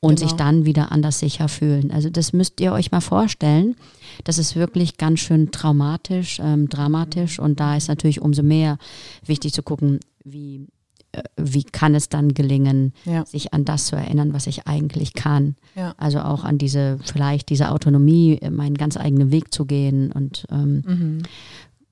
und 0.01 0.17
genau. 0.17 0.29
sich 0.29 0.37
dann 0.39 0.65
wieder 0.65 0.91
anders 0.91 1.19
sicher 1.19 1.49
fühlen. 1.49 1.91
Also 1.91 2.09
das 2.09 2.33
müsst 2.33 2.59
ihr 2.61 2.73
euch 2.73 2.91
mal 2.93 3.03
vorstellen. 3.03 3.77
Das 4.25 4.39
ist 4.39 4.57
wirklich 4.57 4.97
ganz 4.97 5.21
schön 5.21 5.51
traumatisch, 5.51 6.41
ähm, 6.43 6.71
dramatisch 6.71 7.39
und 7.39 7.61
da 7.61 7.77
ist 7.77 7.89
natürlich 7.89 8.23
umso 8.23 8.43
mehr 8.43 8.79
wichtig 9.27 9.53
zu 9.53 9.63
gucken, 9.63 10.01
wie 10.25 10.67
wie 11.37 11.65
kann 11.65 11.95
es 11.95 12.09
dann 12.09 12.35
gelingen, 12.35 12.93
Ja. 13.05 13.25
sich 13.27 13.53
an 13.55 13.65
das 13.65 13.87
zu 13.87 13.97
erinnern, 13.97 14.33
was 14.33 14.47
ich 14.47 14.67
eigentlich 14.67 15.15
kann. 15.15 15.57
Ja. 15.75 15.95
Also 15.99 16.21
auch 16.21 16.45
an 16.45 16.59
diese, 16.59 16.99
vielleicht 17.05 17.49
diese 17.51 17.71
Autonomie, 17.71 18.39
äh, 18.41 18.51
meinen 18.51 18.75
ganz 18.77 18.97
eigenen 18.97 19.31
Weg 19.31 19.53
zu 19.53 19.65
gehen 19.67 20.13
und 20.13 20.47
ähm, 20.51 20.83
Mhm. 20.87 21.23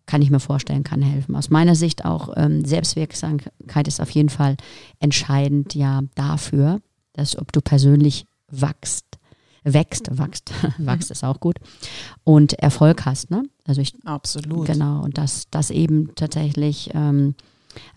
kann 0.06 0.20
ich 0.22 0.30
mir 0.30 0.40
vorstellen, 0.40 0.84
kann 0.84 1.00
helfen. 1.02 1.34
Aus 1.36 1.48
meiner 1.50 1.74
Sicht 1.74 2.04
auch 2.04 2.32
ähm, 2.36 2.64
Selbstwirksamkeit 2.64 3.88
ist 3.88 4.00
auf 4.00 4.10
jeden 4.10 4.28
Fall 4.28 4.56
entscheidend 5.00 5.74
ja 5.74 6.02
dafür, 6.14 6.80
dass 7.14 7.38
ob 7.38 7.52
du 7.52 7.60
persönlich 7.60 8.26
wachst, 8.50 9.04
wächst, 9.64 10.08
wachst, 10.18 10.52
wachst 10.78 11.10
ist 11.10 11.24
auch 11.24 11.40
gut 11.40 11.56
und 12.22 12.52
Erfolg 12.54 13.06
hast. 13.06 13.30
Ne? 13.30 13.44
Also 13.66 13.80
ich 13.80 13.94
Absolut. 14.04 14.66
Genau, 14.66 15.02
und 15.02 15.16
dass 15.16 15.44
das 15.50 15.70
eben 15.70 16.14
tatsächlich, 16.16 16.90
ähm, 16.92 17.34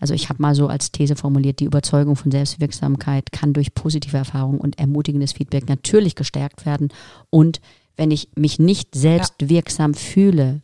also 0.00 0.14
ich 0.14 0.28
habe 0.28 0.42
mal 0.42 0.54
so 0.54 0.66
als 0.68 0.92
These 0.92 1.16
formuliert, 1.16 1.60
die 1.60 1.64
Überzeugung 1.64 2.16
von 2.16 2.30
Selbstwirksamkeit 2.30 3.32
kann 3.32 3.52
durch 3.52 3.74
positive 3.74 4.16
Erfahrungen 4.16 4.58
und 4.58 4.78
ermutigendes 4.78 5.32
Feedback 5.32 5.68
natürlich 5.68 6.14
gestärkt 6.14 6.66
werden. 6.66 6.88
Und 7.30 7.60
wenn 7.96 8.10
ich 8.10 8.28
mich 8.36 8.58
nicht 8.58 8.94
selbst 8.94 9.34
wirksam 9.40 9.94
fühle, 9.94 10.60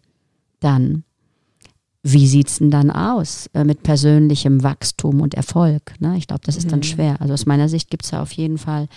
dann, 0.61 1.05
wie 2.03 2.27
sieht's 2.27 2.59
denn 2.59 2.71
dann 2.71 2.91
aus 2.91 3.49
äh, 3.55 3.65
mit 3.65 3.83
persönlichem 3.83 4.63
Wachstum 4.63 5.21
und 5.21 5.35
Erfolg? 5.35 5.95
Ne? 6.01 6.17
Ich 6.17 6.27
glaube, 6.27 6.43
das 6.45 6.57
ist 6.57 6.71
dann 6.71 6.81
Mhm. 6.81 6.85
schwer. 6.85 7.21
Also 7.21 7.35
aus 7.35 7.47
meiner 7.47 7.69
Sicht 7.69 7.91
gibt's 7.91 8.11
da 8.11 8.23
auf 8.23 8.33
jeden 8.33 8.59
Fall 8.59 8.89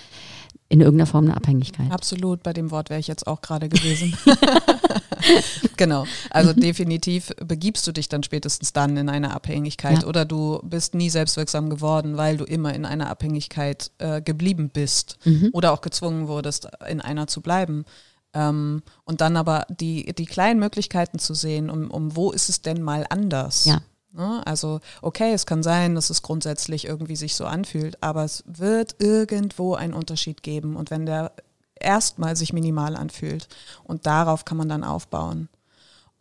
in 0.70 0.82
irgendeiner 0.82 1.08
Form 1.08 1.26
eine 1.26 1.38
Abhängigkeit. 1.38 1.92
Absolut, 1.92 2.44
bei 2.44 2.52
dem 2.54 2.72
Wort 2.72 2.90
wäre 2.90 3.00
ich 3.00 3.08
jetzt 3.08 3.26
auch 3.28 3.42
gerade 3.42 3.70
gewesen. 3.70 4.18
genau. 5.78 6.06
Also 6.30 6.52
Mhm. 6.54 6.60
definitiv 6.62 7.32
begibst 7.46 7.86
du 7.88 7.92
dich 7.92 8.10
dann 8.10 8.24
spätestens 8.24 8.74
dann 8.74 8.98
in 8.98 9.10
eine 9.10 9.34
Abhängigkeit 9.34 10.02
Ja. 10.04 10.08
oder 10.08 10.26
du 10.26 10.60
bist 10.64 10.94
nie 10.94 11.10
selbstwirksam 11.10 11.70
geworden, 11.70 12.18
weil 12.18 12.38
du 12.38 12.44
immer 12.46 12.74
in 12.74 12.86
einer 12.86 13.10
Abhängigkeit 13.10 13.92
äh, 13.98 14.22
geblieben 14.22 14.70
bist 14.70 15.18
Mhm. 15.26 15.50
oder 15.54 15.72
auch 15.74 15.82
gezwungen 15.82 16.28
wurdest, 16.28 16.68
in 16.90 17.02
einer 17.02 17.28
zu 17.28 17.42
bleiben. 17.42 17.86
Ähm, 18.34 18.84
und 19.06 19.22
dann 19.22 19.38
aber 19.38 19.66
die, 19.70 20.14
die 20.14 20.26
kleinen 20.26 20.60
Möglichkeiten 20.60 21.18
zu 21.20 21.34
sehen, 21.34 21.70
um, 21.70 21.90
um 21.90 22.16
wo 22.16 22.32
ist 22.32 22.50
es 22.50 22.62
denn 22.62 22.82
mal 22.82 23.06
anders? 23.10 23.66
Ja. 23.66 23.82
Ne? 24.14 24.42
Also, 24.46 24.80
okay, 25.02 25.34
es 25.34 25.46
kann 25.46 25.64
sein, 25.64 25.96
dass 25.96 26.10
es 26.10 26.22
grundsätzlich 26.22 26.86
irgendwie 26.86 27.16
sich 27.16 27.36
so 27.36 27.46
anfühlt, 27.46 28.02
aber 28.02 28.24
es 28.24 28.44
wird 28.48 28.96
irgendwo 29.00 29.76
einen 29.76 29.94
Unterschied 29.94 30.44
geben. 30.44 30.76
Und 30.76 30.90
wenn 30.92 31.06
der 31.06 31.32
erstmal 31.80 32.36
sich 32.36 32.54
minimal 32.54 32.96
anfühlt 32.96 33.48
und 33.84 34.06
darauf 34.08 34.46
kann 34.46 34.58
man 34.58 34.70
dann 34.70 34.84
aufbauen 34.84 35.48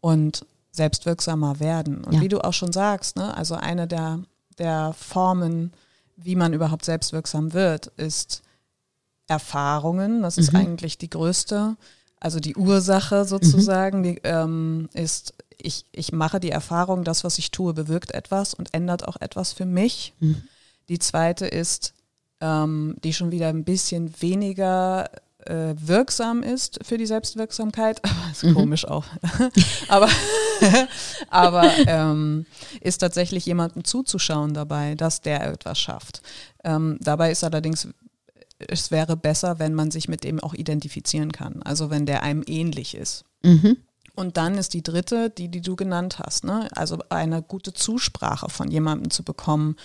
und 0.01 0.45
selbstwirksamer 0.73 1.59
werden. 1.61 2.05
Und 2.05 2.15
Ja. 2.15 2.21
wie 2.21 2.29
du 2.29 2.45
auch 2.45 2.53
schon 2.53 2.73
sagst, 2.73 3.17
ne, 3.17 3.35
also 3.35 3.55
eine 3.55 3.87
der, 3.87 4.21
der 4.59 4.93
Formen, 4.93 5.73
wie 6.17 6.37
man 6.37 6.53
überhaupt 6.53 6.85
selbstwirksam 6.85 7.55
wird, 7.55 7.87
ist 7.97 8.43
Erfahrungen. 9.29 10.23
Das 10.23 10.39
ist 10.39 10.53
Mhm. 10.53 10.59
eigentlich 10.61 10.99
die 10.99 11.11
größte, 11.11 11.77
also 12.21 12.41
die 12.41 12.57
Ursache 12.57 13.25
sozusagen, 13.25 14.03
die 14.03 14.21
ähm, 14.25 14.89
ist, 14.93 15.35
ich, 15.61 15.85
ich 15.93 16.13
mache 16.13 16.41
die 16.41 16.51
Erfahrung, 16.51 17.05
das, 17.05 17.25
was 17.25 17.39
ich 17.39 17.51
tue, 17.51 17.75
bewirkt 17.75 18.13
etwas 18.13 18.55
und 18.55 18.73
ändert 18.75 19.07
auch 19.07 19.17
etwas 19.21 19.53
für 19.53 19.67
mich. 19.67 20.13
Mhm. 20.21 20.43
Die 20.89 20.99
zweite 20.99 21.47
ist, 21.47 21.95
ähm, 22.41 22.97
die 23.03 23.13
schon 23.15 23.33
wieder 23.33 23.49
ein 23.49 23.65
bisschen 23.65 24.13
weniger 24.21 25.11
äh, 25.45 25.75
wirksam 25.79 26.43
ist 26.43 26.81
für 26.85 26.99
die 26.99 27.07
Selbstwirksamkeit, 27.07 28.01
aber 28.05 28.31
ist 28.31 28.43
Mhm. 28.45 28.55
komisch 28.55 28.85
auch. 28.87 29.05
aber 29.89 30.09
aber 31.31 31.71
ähm, 31.87 32.47
ist 32.81 32.99
tatsächlich 32.99 33.47
jemandem 33.47 33.85
zuzuschauen 33.85 34.55
dabei, 34.55 34.95
dass 34.95 35.21
der 35.21 35.47
etwas 35.47 35.79
schafft. 35.79 36.23
Ähm, 36.65 36.99
dabei 37.01 37.31
ist 37.31 37.45
allerdings, 37.45 37.89
es 38.59 38.91
wäre 38.91 39.17
besser, 39.17 39.59
wenn 39.59 39.75
man 39.75 39.91
sich 39.91 40.09
mit 40.09 40.25
dem 40.25 40.41
auch 40.41 40.55
identifizieren 40.55 41.31
kann, 41.33 41.63
also 41.63 41.91
wenn 41.91 42.07
der 42.07 42.23
einem 42.23 42.43
ähnlich 42.47 42.95
ist. 42.97 43.25
Mhm. 43.43 43.77
Und 44.17 44.39
dann 44.39 44.57
ist 44.57 44.75
die 44.75 44.83
dritte, 44.83 45.31
die, 45.31 45.49
die 45.49 45.61
du 45.61 45.77
genannt 45.77 46.19
hast, 46.19 46.43
ne? 46.43 46.69
also 46.75 46.99
eine 47.11 47.43
gute 47.43 47.75
Zusprache 47.75 48.49
von 48.49 48.71
jemandem 48.71 49.11
zu 49.11 49.23
bekommen, 49.23 49.77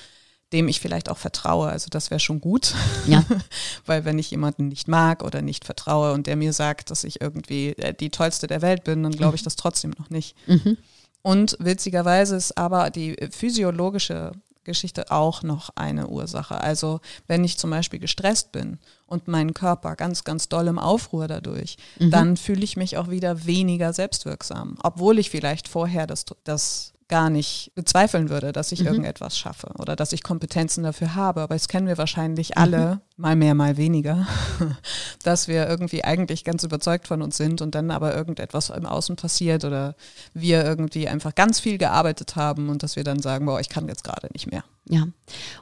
dem 0.54 0.70
ich 0.70 0.80
vielleicht 0.80 1.10
auch 1.10 1.18
vertraue. 1.18 1.70
Also 1.70 1.88
das 1.90 2.12
wäre 2.12 2.20
schon 2.20 2.40
gut, 2.42 2.74
Ja. 3.08 3.24
weil 3.86 4.06
wenn 4.06 4.18
ich 4.18 4.32
jemanden 4.32 4.70
nicht 4.70 4.88
mag 4.88 5.24
oder 5.24 5.42
nicht 5.42 5.66
vertraue 5.66 6.14
und 6.14 6.28
der 6.28 6.38
mir 6.38 6.54
sagt, 6.54 6.92
dass 6.92 7.04
ich 7.04 7.22
irgendwie 7.22 7.70
äh, 7.78 7.94
die 7.94 8.10
tollste 8.10 8.48
der 8.48 8.62
Welt 8.62 8.86
bin, 8.86 9.04
dann 9.04 9.12
glaube 9.12 9.36
ich 9.36 9.44
das 9.44 9.58
trotzdem 9.58 9.92
noch 10.00 10.10
nicht. 10.10 10.36
Mhm. 10.48 10.78
Und 11.22 11.58
witzigerweise 11.60 12.36
ist 12.36 12.58
aber 12.58 12.90
die 12.90 13.16
physiologische 13.32 14.32
Geschichte 14.64 15.12
auch 15.12 15.44
noch 15.44 15.72
eine 15.76 16.08
Ursache. 16.08 16.62
Also 16.62 17.00
wenn 17.28 17.44
ich 17.44 17.58
zum 17.58 17.70
Beispiel 17.70 18.00
gestresst 18.00 18.52
bin 18.52 18.80
und 19.08 19.28
mein 19.28 19.54
Körper 19.54 19.96
ganz, 19.96 20.24
ganz 20.24 20.50
doll 20.50 20.68
im 20.68 20.80
Aufruhr 20.80 21.28
dadurch, 21.28 21.78
dann 22.00 22.38
fühle 22.38 22.64
ich 22.64 22.78
mich 22.78 22.98
auch 22.98 23.10
wieder 23.10 23.46
weniger 23.46 23.94
selbstwirksam, 23.94 24.78
obwohl 24.84 25.20
ich 25.20 25.30
vielleicht 25.30 25.68
vorher 25.68 26.08
das, 26.08 26.26
das 26.44 26.94
gar 27.12 27.30
nicht 27.30 27.74
bezweifeln 27.76 28.30
würde, 28.30 28.54
dass 28.54 28.72
ich 28.72 28.86
irgendetwas 28.86 29.38
schaffe 29.38 29.68
oder 29.78 29.98
dass 29.98 30.14
ich 30.14 30.24
Kompetenzen 30.24 30.84
dafür 30.84 31.14
habe. 31.14 31.42
Aber 31.42 31.56
das 31.56 31.68
kennen 31.68 31.86
wir 31.86 31.98
wahrscheinlich 31.98 32.58
alle, 32.58 33.02
mal 33.18 33.36
mehr, 33.36 33.54
mal 33.54 33.76
weniger, 33.76 34.26
dass 35.24 35.50
wir 35.50 35.68
irgendwie 35.68 36.06
eigentlich 36.06 36.46
ganz 36.46 36.64
überzeugt 36.64 37.10
von 37.10 37.22
uns 37.22 37.36
sind 37.36 37.62
und 37.62 37.76
dann 37.76 37.92
aber 37.92 38.16
irgendetwas 38.16 38.70
im 38.70 38.86
Außen 38.86 39.18
passiert 39.18 39.66
oder 39.66 39.96
wir 40.34 40.64
irgendwie 40.64 41.10
einfach 41.10 41.36
ganz 41.36 41.60
viel 41.60 41.78
gearbeitet 41.78 42.38
haben 42.38 42.70
und 42.70 42.82
dass 42.82 42.96
wir 42.96 43.04
dann 43.04 43.20
sagen, 43.20 43.46
boah, 43.46 43.60
ich 43.60 43.70
kann 43.70 43.90
jetzt 43.90 44.06
gerade 44.06 44.30
nicht 44.32 44.50
mehr. 44.50 44.64
Ja, 44.90 45.08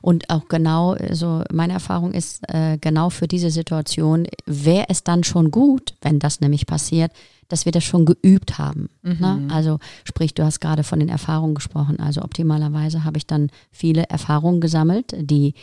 und 0.01 0.29
auch 0.29 0.47
genau, 0.49 0.95
so 1.11 1.43
meine 1.51 1.73
Erfahrung 1.73 2.13
ist, 2.13 2.47
äh, 2.47 2.77
genau 2.79 3.09
für 3.09 3.27
diese 3.27 3.49
Situation 3.49 4.27
wäre 4.45 4.85
es 4.89 5.03
dann 5.03 5.23
schon 5.23 5.49
gut, 5.49 5.95
wenn 6.01 6.19
das 6.19 6.41
nämlich 6.41 6.67
passiert, 6.67 7.11
dass 7.49 7.65
wir 7.65 7.73
das 7.73 7.83
schon 7.83 8.05
geübt 8.05 8.57
haben. 8.57 8.89
Ne? 9.19 9.53
Also 9.53 9.79
sprich, 10.05 10.33
du 10.33 10.45
hast 10.45 10.61
gerade 10.61 10.83
von 10.83 10.99
den 10.99 11.09
Erfahrungen 11.09 11.55
gesprochen. 11.55 11.99
Also 11.99 12.21
optimalerweise 12.21 13.03
habe 13.03 13.17
ich 13.17 13.27
dann 13.27 13.49
viele 13.71 14.03
Erfahrungen 14.03 14.61
gesammelt, 14.61 15.13
die 15.19 15.53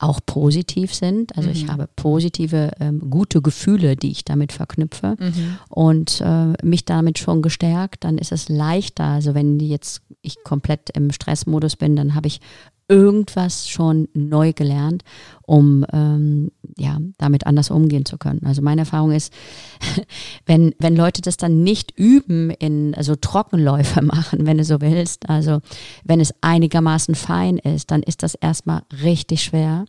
auch 0.00 0.20
positiv 0.24 0.94
sind. 0.94 1.36
Also 1.36 1.50
ich 1.50 1.68
habe 1.68 1.86
positive, 1.94 2.70
ähm, 2.80 3.10
gute 3.10 3.42
Gefühle, 3.42 3.96
die 3.96 4.10
ich 4.10 4.24
damit 4.24 4.50
verknüpfe 4.52 5.16
und 5.68 6.22
äh, 6.24 6.52
mich 6.64 6.86
damit 6.86 7.18
schon 7.18 7.42
gestärkt, 7.42 8.04
dann 8.04 8.16
ist 8.16 8.32
es 8.32 8.48
leichter. 8.48 9.04
Also 9.04 9.34
wenn 9.34 9.60
jetzt 9.60 10.00
ich 10.22 10.42
komplett 10.42 10.88
im 10.90 11.10
Stressmodus 11.10 11.76
bin, 11.76 11.96
dann 11.96 12.14
habe 12.14 12.28
ich 12.28 12.40
irgendwas 12.90 13.68
schon 13.68 14.08
neu 14.14 14.52
gelernt, 14.52 15.04
um 15.46 15.86
ähm, 15.92 16.50
ja 16.76 16.98
damit 17.18 17.46
anders 17.46 17.70
umgehen 17.70 18.04
zu 18.04 18.18
können. 18.18 18.40
Also 18.44 18.62
meine 18.62 18.82
Erfahrung 18.82 19.12
ist, 19.12 19.32
wenn 20.46 20.74
wenn 20.80 20.96
Leute 20.96 21.22
das 21.22 21.36
dann 21.36 21.62
nicht 21.62 21.96
üben 21.96 22.50
in 22.50 22.94
also 22.96 23.14
Trockenläufe 23.14 24.02
machen, 24.04 24.44
wenn 24.44 24.58
du 24.58 24.64
so 24.64 24.80
willst, 24.80 25.30
also 25.30 25.60
wenn 26.04 26.20
es 26.20 26.34
einigermaßen 26.40 27.14
fein 27.14 27.58
ist, 27.58 27.92
dann 27.92 28.02
ist 28.02 28.24
das 28.24 28.34
erstmal 28.34 28.82
richtig 29.02 29.44
schwer. 29.44 29.84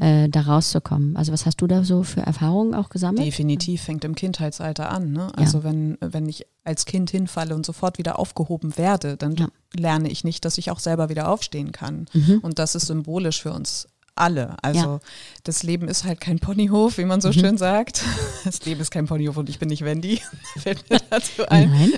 Äh, 0.00 0.28
da 0.28 0.40
rauszukommen. 0.42 1.16
Also 1.16 1.32
was 1.32 1.44
hast 1.46 1.60
du 1.60 1.66
da 1.66 1.84
so 1.84 2.02
für 2.02 2.20
Erfahrungen 2.20 2.74
auch 2.74 2.88
gesammelt? 2.90 3.26
Definitiv 3.26 3.82
fängt 3.82 4.04
im 4.04 4.14
Kindheitsalter 4.14 4.90
an. 4.90 5.12
Ne? 5.12 5.30
Also 5.36 5.64
wenn, 5.64 5.98
wenn 6.00 6.28
ich 6.28 6.46
als 6.64 6.84
Kind 6.84 7.10
hinfalle 7.10 7.54
und 7.54 7.66
sofort 7.66 7.98
wieder 7.98 8.18
aufgehoben 8.18 8.76
werde, 8.78 9.16
dann 9.16 9.34
Ja. 9.36 9.48
lerne 9.74 10.10
ich 10.10 10.24
nicht, 10.24 10.44
dass 10.44 10.58
ich 10.58 10.70
auch 10.70 10.78
selber 10.78 11.08
wieder 11.08 11.28
aufstehen 11.30 11.72
kann. 11.72 12.06
Und 12.42 12.58
das 12.58 12.74
ist 12.74 12.86
symbolisch 12.86 13.42
für 13.42 13.52
uns 13.52 13.88
alle. 14.20 14.56
Also 14.62 14.78
Ja. 14.80 15.00
das 15.44 15.62
Leben 15.62 15.88
ist 15.88 16.04
halt 16.04 16.20
kein 16.20 16.38
Ponyhof, 16.38 16.98
wie 16.98 17.04
man 17.04 17.20
so 17.20 17.32
schön 17.32 17.56
sagt. 17.58 18.02
Das 18.44 18.64
Leben 18.64 18.80
ist 18.80 18.90
kein 18.90 19.06
Ponyhof 19.06 19.36
und 19.36 19.48
ich 19.50 19.58
bin 19.58 19.68
nicht 19.68 19.84
Wendy. 19.84 20.22
Fällt 20.58 20.88
mir 20.88 21.00
dazu 21.10 21.46
ein. 21.48 21.70
Nein, 21.70 21.92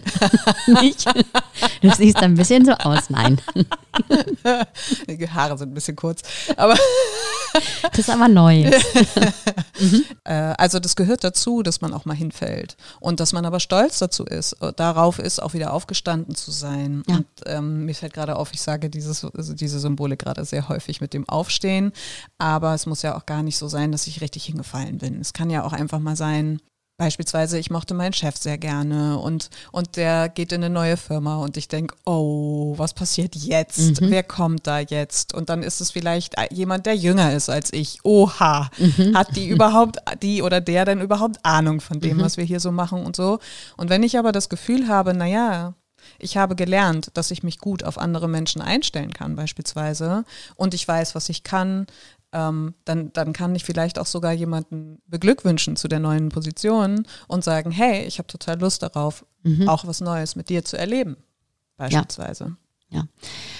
nicht. 0.82 1.04
Du 1.82 1.90
siehst 1.92 2.16
ein 2.16 2.34
bisschen 2.34 2.64
so 2.64 2.72
aus. 2.72 3.08
Nein, 3.10 3.40
Die 5.08 5.28
Haare 5.30 5.56
sind 5.58 5.70
ein 5.70 5.74
bisschen 5.74 5.96
kurz. 5.96 6.22
Aber 6.56 6.74
das 7.82 7.98
ist 7.98 8.10
aber 8.10 8.28
neu. 8.28 8.70
Äh, 10.24 10.32
also 10.58 10.78
das 10.78 10.96
gehört 10.96 11.24
dazu, 11.24 11.62
dass 11.62 11.80
man 11.80 11.92
auch 11.94 12.04
mal 12.04 12.14
hinfällt 12.16 12.76
und 13.00 13.20
dass 13.20 13.32
man 13.32 13.44
aber 13.44 13.60
stolz 13.60 13.98
dazu 13.98 14.24
ist, 14.24 14.52
äh, 14.60 14.72
darauf 14.74 15.18
ist, 15.18 15.42
auch 15.42 15.52
wieder 15.54 15.72
aufgestanden 15.72 16.34
zu 16.34 16.50
sein. 16.50 17.02
Ja. 17.08 17.16
Und 17.16 17.26
ähm, 17.46 17.84
mir 17.86 17.94
fällt 17.94 18.12
gerade 18.14 18.36
auf, 18.36 18.50
ich 18.52 18.60
sage 18.60 18.90
dieses, 18.90 19.24
also 19.24 19.52
diese 19.54 19.78
Symbole 19.80 20.16
gerade 20.16 20.44
sehr 20.44 20.68
häufig 20.68 21.00
mit 21.00 21.14
dem 21.14 21.28
Aufstehen, 21.28 21.92
aber 22.38 22.74
es 22.74 22.86
muss 22.86 23.02
ja 23.02 23.16
auch 23.16 23.26
gar 23.26 23.42
nicht 23.42 23.58
so 23.58 23.68
sein, 23.68 23.92
dass 23.92 24.06
ich 24.06 24.20
richtig 24.20 24.44
hingefallen 24.44 24.98
bin. 24.98 25.20
Es 25.20 25.32
kann 25.32 25.50
ja 25.50 25.64
auch 25.64 25.72
einfach 25.72 25.98
mal 25.98 26.16
sein, 26.16 26.60
Beispielsweise, 27.00 27.58
ich 27.58 27.70
mochte 27.70 27.94
meinen 27.94 28.12
Chef 28.12 28.36
sehr 28.36 28.58
gerne 28.58 29.18
und, 29.18 29.48
und 29.72 29.96
der 29.96 30.28
geht 30.28 30.52
in 30.52 30.62
eine 30.62 30.68
neue 30.68 30.98
Firma 30.98 31.38
und 31.38 31.56
ich 31.56 31.66
denke, 31.66 31.94
oh, 32.04 32.74
was 32.76 32.92
passiert 32.92 33.34
jetzt? 33.36 34.02
Wer 34.02 34.22
kommt 34.22 34.66
da 34.66 34.80
jetzt? 34.80 35.32
Und 35.32 35.48
dann 35.48 35.62
ist 35.62 35.80
es 35.80 35.90
vielleicht 35.90 36.34
jemand, 36.50 36.84
der 36.84 36.94
jünger 36.94 37.32
ist 37.32 37.48
als 37.48 37.72
ich. 37.72 38.00
Oha, 38.04 38.68
hat 39.14 39.34
die 39.34 39.48
überhaupt, 39.48 39.96
die 40.22 40.42
oder 40.42 40.60
der 40.60 40.84
denn 40.84 41.00
überhaupt 41.00 41.42
Ahnung 41.42 41.80
von 41.80 42.00
dem, 42.00 42.20
was 42.20 42.36
wir 42.36 42.44
hier 42.44 42.60
so 42.60 42.70
machen 42.70 43.02
und 43.02 43.16
so? 43.16 43.38
Und 43.78 43.88
wenn 43.88 44.02
ich 44.02 44.18
aber 44.18 44.30
das 44.30 44.50
Gefühl 44.50 44.86
habe, 44.86 45.14
naja, 45.14 45.72
Ich 46.18 46.36
habe 46.36 46.56
gelernt, 46.56 47.10
dass 47.14 47.30
ich 47.30 47.42
mich 47.42 47.58
gut 47.58 47.84
auf 47.84 47.98
andere 47.98 48.28
Menschen 48.28 48.62
einstellen 48.62 49.12
kann, 49.12 49.36
beispielsweise, 49.36 50.24
und 50.56 50.74
ich 50.74 50.86
weiß, 50.86 51.14
was 51.14 51.28
ich 51.28 51.42
kann, 51.42 51.86
ähm, 52.32 52.74
dann, 52.84 53.12
dann 53.12 53.32
kann 53.32 53.54
ich 53.54 53.64
vielleicht 53.64 53.98
auch 53.98 54.06
sogar 54.06 54.32
jemanden 54.32 55.00
beglückwünschen 55.06 55.76
zu 55.76 55.88
der 55.88 56.00
neuen 56.00 56.28
Position 56.28 57.06
und 57.26 57.44
sagen, 57.44 57.70
hey, 57.70 58.04
ich 58.04 58.18
habe 58.18 58.28
total 58.28 58.60
Lust 58.60 58.82
darauf, 58.82 59.24
mhm. 59.42 59.68
auch 59.68 59.86
was 59.86 60.00
Neues 60.00 60.36
mit 60.36 60.48
dir 60.48 60.64
zu 60.64 60.78
erleben, 60.78 61.16
beispielsweise. 61.76 62.44
Ja. 62.44 62.56
Ja. 62.92 63.04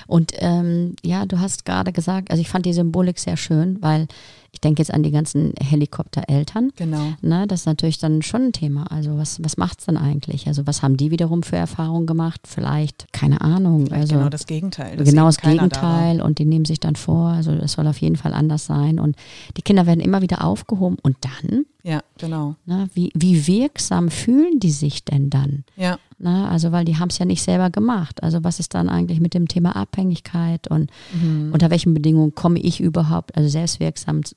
Und 0.08 0.32
ähm, 0.38 0.96
ja, 1.04 1.24
du 1.24 1.38
hast 1.38 1.64
gerade 1.64 1.92
gesagt, 1.92 2.30
also 2.30 2.40
ich 2.40 2.48
fand 2.48 2.66
die 2.66 2.72
Symbolik 2.72 3.18
sehr 3.18 3.36
schön, 3.36 3.80
weil 3.80 4.08
ich 4.52 4.60
denke 4.60 4.80
jetzt 4.80 4.92
an 4.92 5.02
die 5.02 5.10
ganzen 5.10 5.52
Helikoptereltern. 5.60 6.72
Genau. 6.76 7.14
Ne, 7.22 7.46
das 7.46 7.60
ist 7.60 7.66
natürlich 7.66 7.98
dann 7.98 8.22
schon 8.22 8.46
ein 8.46 8.52
Thema. 8.52 8.90
Also 8.90 9.16
was, 9.16 9.42
was 9.42 9.56
macht 9.56 9.80
es 9.80 9.86
dann 9.86 9.96
eigentlich? 9.96 10.46
Also 10.46 10.66
was 10.66 10.82
haben 10.82 10.96
die 10.96 11.10
wiederum 11.10 11.42
für 11.42 11.56
Erfahrungen 11.56 12.06
gemacht? 12.06 12.40
Vielleicht, 12.46 13.12
keine 13.12 13.40
Ahnung. 13.40 13.86
Vielleicht 13.86 14.02
also 14.02 14.14
genau 14.16 14.28
das 14.28 14.46
Gegenteil. 14.46 14.96
Das 14.96 15.08
genau 15.08 15.26
das 15.26 15.38
Gegenteil 15.38 16.18
da 16.18 16.24
und 16.24 16.38
die 16.38 16.44
nehmen 16.44 16.64
sich 16.64 16.80
dann 16.80 16.96
vor, 16.96 17.28
also 17.28 17.54
das 17.54 17.72
soll 17.72 17.86
auf 17.86 17.98
jeden 17.98 18.16
Fall 18.16 18.34
anders 18.34 18.66
sein. 18.66 18.98
Und 18.98 19.16
die 19.56 19.62
Kinder 19.62 19.86
werden 19.86 20.00
immer 20.00 20.22
wieder 20.22 20.44
aufgehoben 20.44 20.96
und 21.02 21.16
dann 21.20 21.64
ja, 21.82 22.02
genau. 22.18 22.56
Na, 22.66 22.88
wie, 22.94 23.10
wie 23.14 23.46
wirksam 23.46 24.10
fühlen 24.10 24.60
die 24.60 24.70
sich 24.70 25.04
denn 25.04 25.30
dann? 25.30 25.64
Ja. 25.76 25.98
Na, 26.18 26.50
also, 26.50 26.72
weil 26.72 26.84
die 26.84 26.98
haben 26.98 27.08
es 27.08 27.18
ja 27.18 27.24
nicht 27.24 27.42
selber 27.42 27.70
gemacht. 27.70 28.22
Also, 28.22 28.44
was 28.44 28.60
ist 28.60 28.74
dann 28.74 28.90
eigentlich 28.90 29.20
mit 29.20 29.32
dem 29.32 29.48
Thema 29.48 29.74
Abhängigkeit 29.74 30.68
und 30.68 30.90
mhm. 31.14 31.50
unter 31.52 31.70
welchen 31.70 31.94
Bedingungen 31.94 32.34
komme 32.34 32.58
ich 32.58 32.80
überhaupt? 32.80 33.34
Also, 33.36 33.48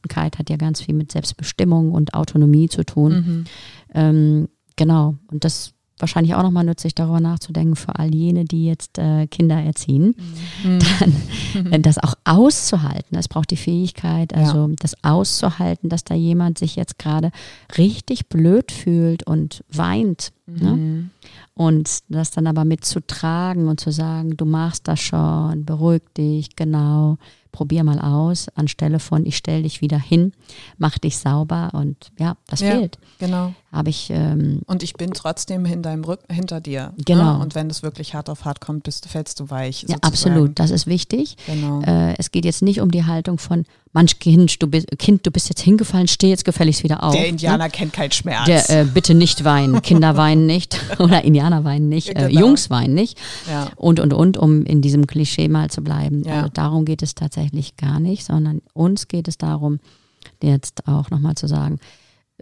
Selbstwirksamkeit 0.03 0.39
hat 0.39 0.50
ja 0.50 0.57
ganz 0.57 0.81
viel 0.81 0.95
mit 0.95 1.12
Selbstbestimmung 1.12 1.91
und 1.91 2.13
Autonomie 2.13 2.69
zu 2.69 2.83
tun. 2.83 3.13
Mhm. 3.13 3.43
Ähm, 3.93 4.48
genau. 4.75 5.15
Und 5.31 5.43
das 5.43 5.74
wahrscheinlich 6.00 6.36
auch 6.36 6.43
nochmal 6.43 6.65
nützlich, 6.65 6.95
darüber 6.95 7.22
nachzudenken 7.22 7.75
für 7.75 7.98
all 7.98 8.13
jene, 8.13 8.43
die 8.43 8.65
jetzt 8.65 8.98
äh, 8.98 9.27
Kinder 9.27 9.55
erziehen, 9.55 10.15
mhm. 10.63 10.79
dann 11.53 11.72
äh, 11.72 11.79
das 11.79 11.98
auch 11.98 12.15
auszuhalten. 12.25 13.17
Es 13.17 13.29
braucht 13.29 13.51
die 13.51 13.57
Fähigkeit, 13.57 14.33
also 14.33 14.67
ja. 14.67 14.75
das 14.79 15.01
auszuhalten, 15.03 15.89
dass 15.89 16.03
da 16.03 16.15
jemand 16.15 16.57
sich 16.57 16.75
jetzt 16.75 16.98
gerade 16.98 17.31
richtig 17.77 18.27
blöd 18.27 18.72
fühlt 18.72 19.25
und 19.25 19.63
weint. 19.69 20.33
Ne? 20.45 20.72
Mhm. 20.72 20.93
Ne? 20.95 21.10
Und 21.53 22.00
das 22.10 22.31
dann 22.31 22.48
aber 22.48 22.65
mitzutragen 22.65 23.67
und 23.67 23.79
zu 23.79 23.91
sagen, 23.91 24.36
du 24.36 24.45
machst 24.45 24.88
das 24.88 25.00
schon, 25.00 25.63
beruhig 25.63 26.01
dich, 26.17 26.55
genau 26.55 27.17
probier 27.53 27.86
mal 27.86 28.00
aus, 28.00 28.50
anstelle 28.55 29.00
von 29.00 29.25
ich 29.25 29.38
stelle 29.38 29.63
dich 29.63 29.79
wieder 29.79 29.98
hin, 29.98 30.33
mach 30.77 30.98
dich 30.98 31.17
sauber 31.17 31.69
und 31.72 32.12
ja, 32.19 32.36
das 32.48 32.60
ja, 32.60 32.72
fehlt. 32.72 32.98
Genau. 33.19 33.53
Habe 33.72 33.89
ich. 33.89 34.10
Ähm, 34.10 34.62
und 34.65 34.83
ich 34.83 34.95
bin 34.95 35.12
trotzdem 35.12 35.65
in 35.65 35.81
deinem 35.81 36.03
Rücken, 36.03 36.33
hinter 36.33 36.60
dir. 36.60 36.93
Ne? 36.98 37.03
Genau. 37.05 37.38
Ne? 37.38 37.39
Und 37.39 37.55
wenn 37.55 37.69
es 37.69 37.81
wirklich 37.81 38.13
hart 38.13 38.29
auf 38.29 38.43
hart 38.43 38.60
kommt, 38.60 38.83
bist, 38.83 39.07
fällst 39.07 39.39
du 39.39 39.50
weich. 39.50 39.86
Ja, 39.88 39.95
absolut. 40.01 40.60
Das 40.60 40.72
ist 40.72 40.86
wichtig. 40.88 41.38
Genau. 41.45 41.81
Äh, 41.83 42.15
es 42.17 42.31
geht 42.31 42.43
jetzt 42.43 42.62
nicht 42.62 42.81
um 42.81 42.91
die 42.91 43.05
Haltung 43.05 43.38
von, 43.38 43.65
manch 43.93 44.19
Kind, 44.19 44.62
du 44.62 44.67
bist, 44.67 44.88
kind, 44.97 45.25
du 45.25 45.31
bist 45.31 45.50
jetzt 45.50 45.62
hingefallen, 45.62 46.07
steh 46.07 46.29
jetzt 46.29 46.45
gefälligst 46.45 46.83
wieder 46.83 47.03
auf. 47.03 47.13
Der 47.13 47.27
Indianer 47.27 47.65
ne? 47.65 47.69
kennt 47.69 47.93
keinen 47.93 48.12
Schmerz. 48.12 48.45
Der, 48.45 48.69
äh, 48.69 48.85
bitte 48.85 49.13
nicht 49.13 49.43
weinen. 49.43 49.81
Kinder 49.83 50.17
weinen 50.17 50.45
nicht 50.45 50.79
oder 51.00 51.23
Indianer 51.23 51.63
weinen 51.63 51.89
nicht. 51.89 52.09
Äh, 52.09 52.27
genau. 52.27 52.41
Jungs 52.41 52.69
weinen 52.69 52.95
nicht. 52.95 53.17
Ja. 53.50 53.69
Und, 53.75 54.00
und, 54.00 54.13
und, 54.13 54.38
um 54.38 54.63
in 54.65 54.81
diesem 54.81 55.07
Klischee 55.07 55.47
mal 55.47 55.69
zu 55.69 55.81
bleiben. 55.81 56.23
Ja. 56.23 56.38
Also 56.38 56.50
darum 56.53 56.85
geht 56.85 57.01
es 57.01 57.15
tatsächlich 57.15 57.77
gar 57.77 58.00
nicht, 58.00 58.25
sondern 58.25 58.62
uns 58.73 59.07
geht 59.07 59.27
es 59.27 59.38
darum, 59.38 59.79
jetzt 60.41 60.88
auch 60.88 61.09
nochmal 61.09 61.35
zu 61.35 61.47
sagen, 61.47 61.79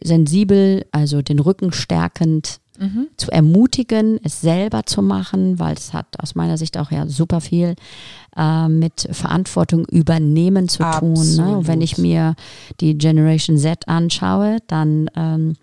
sensibel, 0.01 0.85
also 0.91 1.21
den 1.21 1.39
Rücken 1.39 1.71
stärkend 1.73 2.59
mhm. 2.79 3.07
zu 3.17 3.31
ermutigen, 3.31 4.19
es 4.23 4.41
selber 4.41 4.85
zu 4.85 5.01
machen, 5.01 5.59
weil 5.59 5.75
es 5.75 5.93
hat 5.93 6.07
aus 6.19 6.35
meiner 6.35 6.57
Sicht 6.57 6.77
auch 6.77 6.91
ja 6.91 7.07
super 7.07 7.41
viel 7.41 7.75
äh, 8.35 8.67
mit 8.67 9.07
Verantwortung 9.11 9.85
übernehmen 9.85 10.69
zu 10.69 10.83
Absolut. 10.83 11.17
tun. 11.17 11.35
Ne? 11.35 11.57
Und 11.57 11.67
wenn 11.67 11.81
ich 11.81 11.97
mir 11.97 12.35
die 12.79 12.97
Generation 12.97 13.57
Z 13.57 13.87
anschaue, 13.87 14.57
dann 14.67 15.09
ähm, 15.15 15.55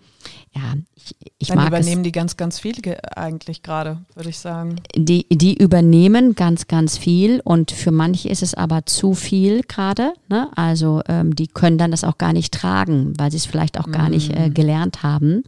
ja, 0.55 0.73
ich, 0.95 1.15
ich 1.37 1.47
Dann 1.49 1.57
mag 1.57 1.67
übernehmen 1.67 2.01
es, 2.01 2.05
die 2.05 2.11
ganz, 2.11 2.37
ganz 2.37 2.59
viel 2.59 2.73
eigentlich 3.15 3.63
gerade, 3.63 3.99
würde 4.15 4.29
ich 4.29 4.39
sagen. 4.39 4.77
Die, 4.95 5.27
die 5.29 5.55
übernehmen 5.55 6.35
ganz, 6.35 6.67
ganz 6.67 6.97
viel 6.97 7.41
und 7.43 7.71
für 7.71 7.91
manche 7.91 8.29
ist 8.29 8.43
es 8.43 8.53
aber 8.53 8.85
zu 8.85 9.13
viel 9.13 9.61
gerade. 9.63 10.13
Ne? 10.27 10.49
Also 10.55 11.01
ähm, 11.07 11.35
die 11.35 11.47
können 11.47 11.77
dann 11.77 11.91
das 11.91 12.03
auch 12.03 12.17
gar 12.17 12.33
nicht 12.33 12.53
tragen, 12.53 13.13
weil 13.17 13.31
sie 13.31 13.37
es 13.37 13.45
vielleicht 13.45 13.79
auch 13.79 13.87
mm. 13.87 13.91
gar 13.91 14.09
nicht 14.09 14.35
äh, 14.35 14.49
mm. 14.49 14.53
gelernt 14.53 15.03
haben, 15.03 15.43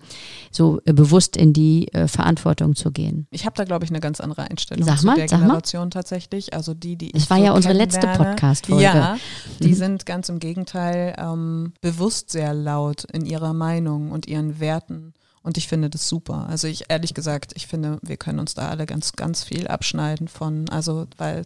so 0.52 0.82
äh, 0.86 0.94
bewusst 0.94 1.36
in 1.36 1.54
die 1.54 1.88
äh, 1.94 2.08
Verantwortung 2.08 2.76
zu 2.76 2.92
gehen. 2.92 3.28
Ich 3.32 3.46
habe 3.46 3.56
da, 3.56 3.64
glaube 3.64 3.84
ich, 3.86 3.92
eine 3.92 4.00
ganz 4.00 4.22
andere 4.22 4.50
Einstellung 4.50 4.86
sag 4.86 5.00
zu 5.00 5.06
mal, 5.06 5.16
der 5.16 5.28
sag 5.28 5.40
Generation 5.40 5.90
tatsächlich. 5.90 6.54
Also 6.54 6.74
die, 6.74 6.96
die 6.96 7.11
Das 7.14 7.30
war 7.30 7.38
so 7.38 7.44
ja 7.44 7.52
unsere 7.54 7.74
letzte 7.74 8.08
Podcast-Folge. 8.08 8.84
Ja, 8.84 9.18
die 9.60 9.70
mhm. 9.70 9.76
sind 9.76 10.06
ganz 10.06 10.30
im 10.30 10.40
Gegenteil 10.40 11.16
ähm, 11.18 11.74
bewusst 11.82 12.32
sehr 12.32 12.54
laut 12.54 13.06
in 13.06 13.26
ihrer 13.26 13.54
Meinung 13.54 14.12
und 14.12 14.28
ihren 14.28 14.60
Werten. 14.60 15.14
Und 15.44 15.58
ich 15.58 15.68
finde 15.68 15.90
das 15.90 16.08
super. 16.08 16.46
Also 16.50 16.68
ich 16.68 16.86
ehrlich 16.90 17.16
gesagt, 17.16 17.54
ich 17.56 17.66
finde, 17.66 17.98
wir 18.04 18.18
können 18.18 18.38
uns 18.38 18.54
da 18.54 18.70
alle 18.70 18.86
ganz, 18.86 19.14
ganz 19.14 19.44
viel 19.44 19.68
abschneiden 19.68 20.28
von, 20.28 20.70
also 20.70 21.08
weil 21.18 21.44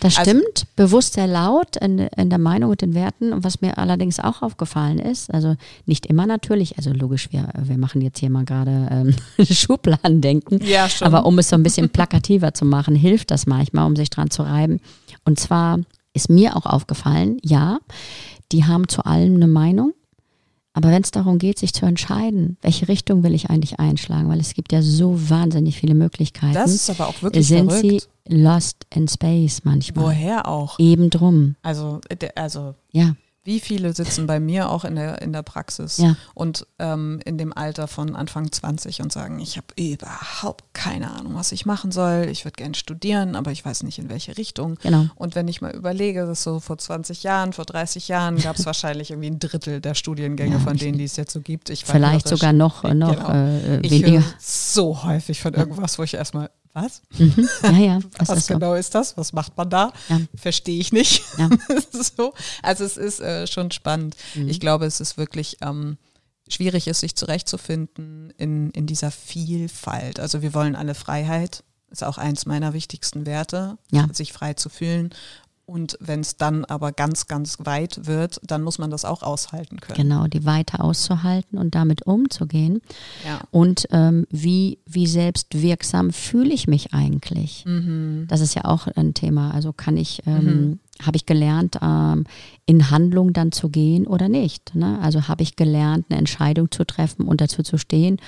Das 0.00 0.16
also 0.16 0.30
stimmt, 0.30 0.66
bewusst 0.74 1.12
sehr 1.12 1.28
laut 1.28 1.76
in, 1.76 1.98
in 2.00 2.30
der 2.30 2.40
Meinung 2.40 2.70
und 2.70 2.82
den 2.82 2.94
Werten. 2.94 3.32
Und 3.32 3.44
was 3.44 3.60
mir 3.60 3.78
allerdings 3.78 4.18
auch 4.18 4.42
aufgefallen 4.42 4.98
ist, 4.98 5.32
also 5.32 5.54
nicht 5.86 6.06
immer 6.06 6.26
natürlich, 6.26 6.78
also 6.78 6.92
logisch, 6.92 7.28
wir, 7.30 7.48
wir 7.56 7.78
machen 7.78 8.00
jetzt 8.00 8.18
hier 8.18 8.30
mal 8.30 8.44
gerade 8.44 8.88
ähm, 8.90 9.14
Schubladen 9.44 10.20
denken. 10.20 10.58
Ja, 10.64 10.88
schon. 10.88 11.06
Aber 11.06 11.24
um 11.24 11.38
es 11.38 11.48
so 11.48 11.54
ein 11.54 11.62
bisschen 11.62 11.90
plakativer 11.90 12.54
zu 12.54 12.64
machen, 12.64 12.96
hilft 12.96 13.30
das 13.30 13.46
manchmal, 13.46 13.86
um 13.86 13.94
sich 13.94 14.10
dran 14.10 14.30
zu 14.30 14.42
reiben. 14.42 14.80
Und 15.24 15.38
zwar 15.38 15.78
ist 16.12 16.28
mir 16.28 16.56
auch 16.56 16.66
aufgefallen, 16.66 17.38
ja, 17.42 17.78
die 18.50 18.64
haben 18.64 18.88
zu 18.88 19.04
allem 19.04 19.36
eine 19.36 19.46
Meinung 19.46 19.94
aber 20.74 20.88
wenn 20.90 21.02
es 21.02 21.10
darum 21.10 21.38
geht, 21.38 21.58
sich 21.58 21.74
zu 21.74 21.84
entscheiden, 21.84 22.56
welche 22.62 22.88
Richtung 22.88 23.22
will 23.22 23.34
ich 23.34 23.50
eigentlich 23.50 23.78
einschlagen, 23.78 24.28
weil 24.28 24.40
es 24.40 24.54
gibt 24.54 24.72
ja 24.72 24.80
so 24.80 25.28
wahnsinnig 25.28 25.78
viele 25.78 25.94
Möglichkeiten. 25.94 26.54
Das 26.54 26.72
ist 26.72 26.88
aber 26.88 27.08
auch 27.08 27.22
wirklich 27.22 27.46
sind 27.46 27.70
verrückt. 27.70 28.08
sie 28.26 28.34
lost 28.34 28.86
in 28.94 29.06
space 29.06 29.64
manchmal. 29.64 30.06
Woher 30.06 30.48
auch? 30.48 30.78
Eben 30.78 31.10
drum. 31.10 31.56
Also, 31.62 32.00
also 32.34 32.74
ja. 32.90 33.14
Wie 33.44 33.58
viele 33.58 33.92
sitzen 33.92 34.28
bei 34.28 34.38
mir 34.38 34.70
auch 34.70 34.84
in 34.84 34.94
der, 34.94 35.20
in 35.20 35.32
der 35.32 35.42
Praxis 35.42 35.96
ja. 35.96 36.16
und 36.32 36.64
ähm, 36.78 37.20
in 37.24 37.38
dem 37.38 37.52
Alter 37.52 37.88
von 37.88 38.14
Anfang 38.14 38.52
20 38.52 39.02
und 39.02 39.12
sagen, 39.12 39.40
ich 39.40 39.56
habe 39.56 39.66
überhaupt 39.76 40.64
keine 40.74 41.10
Ahnung, 41.10 41.34
was 41.34 41.50
ich 41.50 41.66
machen 41.66 41.90
soll. 41.90 42.28
Ich 42.30 42.44
würde 42.44 42.54
gerne 42.54 42.76
studieren, 42.76 43.34
aber 43.34 43.50
ich 43.50 43.64
weiß 43.64 43.82
nicht, 43.82 43.98
in 43.98 44.08
welche 44.08 44.38
Richtung. 44.38 44.76
Genau. 44.82 45.06
Und 45.16 45.34
wenn 45.34 45.48
ich 45.48 45.60
mal 45.60 45.74
überlege, 45.74 46.24
dass 46.24 46.44
so 46.44 46.60
vor 46.60 46.78
20 46.78 47.24
Jahren, 47.24 47.52
vor 47.52 47.64
30 47.64 48.06
Jahren 48.06 48.38
gab 48.38 48.56
es 48.56 48.66
wahrscheinlich 48.66 49.10
irgendwie 49.10 49.30
ein 49.30 49.40
Drittel 49.40 49.80
der 49.80 49.94
Studiengänge 49.94 50.54
ja, 50.54 50.60
von 50.60 50.76
denen, 50.76 50.98
die 50.98 51.04
es 51.04 51.16
jetzt 51.16 51.32
so 51.32 51.40
gibt. 51.40 51.68
Ich 51.70 51.84
Vielleicht 51.84 52.28
sogar 52.28 52.52
noch, 52.52 52.84
noch 52.84 53.16
genau. 53.16 53.32
äh, 53.32 53.82
weniger. 53.82 54.18
Ich 54.18 54.24
so 54.38 55.02
häufig 55.02 55.40
von 55.40 55.54
irgendwas, 55.54 55.98
wo 55.98 56.04
ich 56.04 56.14
erstmal 56.14 56.50
was? 56.72 57.02
Mhm. 57.18 57.48
Ja, 57.62 57.70
ja. 57.70 58.00
Was 58.26 58.46
genau 58.46 58.72
so. 58.72 58.74
ist 58.74 58.94
das? 58.94 59.16
Was 59.16 59.32
macht 59.32 59.56
man 59.56 59.68
da? 59.68 59.92
Ja. 60.08 60.20
Verstehe 60.34 60.80
ich 60.80 60.92
nicht. 60.92 61.22
Ja. 61.38 61.50
so. 61.92 62.34
Also 62.62 62.84
es 62.84 62.96
ist 62.96 63.20
äh, 63.20 63.46
schon 63.46 63.70
spannend. 63.70 64.16
Mhm. 64.34 64.48
Ich 64.48 64.60
glaube, 64.60 64.86
es 64.86 65.00
ist 65.00 65.18
wirklich 65.18 65.58
ähm, 65.60 65.98
schwierig, 66.48 66.88
ist 66.88 67.00
sich 67.00 67.14
zurechtzufinden 67.14 68.32
in, 68.38 68.70
in 68.70 68.86
dieser 68.86 69.10
Vielfalt. 69.10 70.18
Also 70.18 70.42
wir 70.42 70.54
wollen 70.54 70.76
alle 70.76 70.94
Freiheit. 70.94 71.64
Ist 71.90 72.04
auch 72.04 72.16
eins 72.16 72.46
meiner 72.46 72.72
wichtigsten 72.72 73.26
Werte, 73.26 73.76
ja. 73.90 74.08
sich 74.12 74.32
frei 74.32 74.54
zu 74.54 74.70
fühlen. 74.70 75.10
Und 75.64 75.96
wenn 76.00 76.20
es 76.20 76.36
dann 76.36 76.64
aber 76.64 76.92
ganz, 76.92 77.28
ganz 77.28 77.58
weit 77.60 78.06
wird, 78.06 78.40
dann 78.42 78.62
muss 78.62 78.78
man 78.78 78.90
das 78.90 79.04
auch 79.04 79.22
aushalten 79.22 79.80
können. 79.80 79.96
Genau, 79.96 80.26
die 80.26 80.44
Weite 80.44 80.80
auszuhalten 80.80 81.58
und 81.58 81.74
damit 81.74 82.02
umzugehen. 82.06 82.82
Ja. 83.24 83.40
Und 83.50 83.86
ähm, 83.90 84.26
wie, 84.30 84.78
wie 84.86 85.06
selbstwirksam 85.06 86.12
fühle 86.12 86.52
ich 86.52 86.66
mich 86.66 86.92
eigentlich? 86.92 87.64
Mhm. 87.64 88.26
Das 88.28 88.40
ist 88.40 88.54
ja 88.54 88.64
auch 88.64 88.88
ein 88.88 89.14
Thema. 89.14 89.52
Also 89.52 89.72
kann 89.72 89.96
ich 89.96 90.22
ähm, 90.26 90.44
mhm 90.44 90.78
habe 91.06 91.16
ich 91.16 91.26
gelernt, 91.26 91.78
ähm, 91.82 92.24
in 92.66 92.90
Handlung 92.90 93.32
dann 93.32 93.52
zu 93.52 93.68
gehen 93.68 94.06
oder 94.06 94.28
nicht. 94.28 94.74
Ne? 94.74 94.98
Also 95.02 95.28
habe 95.28 95.42
ich 95.42 95.56
gelernt, 95.56 96.06
eine 96.08 96.18
Entscheidung 96.18 96.70
zu 96.70 96.84
treffen 96.84 97.26
und 97.26 97.40
dazu 97.40 97.62
zu 97.62 97.76
stehen. 97.76 98.18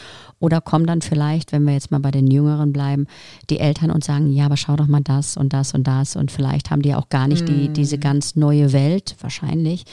Oder 0.40 0.60
kommen 0.60 0.86
dann 0.86 1.02
vielleicht, 1.02 1.52
wenn 1.52 1.64
wir 1.64 1.72
jetzt 1.72 1.90
mal 1.90 2.00
bei 2.00 2.10
den 2.10 2.26
Jüngeren 2.26 2.72
bleiben, 2.72 3.06
die 3.48 3.58
Eltern 3.58 3.90
und 3.90 4.04
sagen, 4.04 4.32
ja, 4.32 4.46
aber 4.46 4.56
schau 4.56 4.76
doch 4.76 4.88
mal 4.88 5.02
das 5.02 5.36
und 5.36 5.52
das 5.52 5.74
und 5.74 5.86
das. 5.86 6.16
Und 6.16 6.32
vielleicht 6.32 6.70
haben 6.70 6.82
die 6.82 6.94
auch 6.94 7.08
gar 7.08 7.28
nicht 7.28 7.48
die, 7.48 7.68
mm. 7.68 7.74
diese 7.74 7.98
ganz 7.98 8.36
neue 8.36 8.72
Welt, 8.72 9.16
wahrscheinlich, 9.20 9.84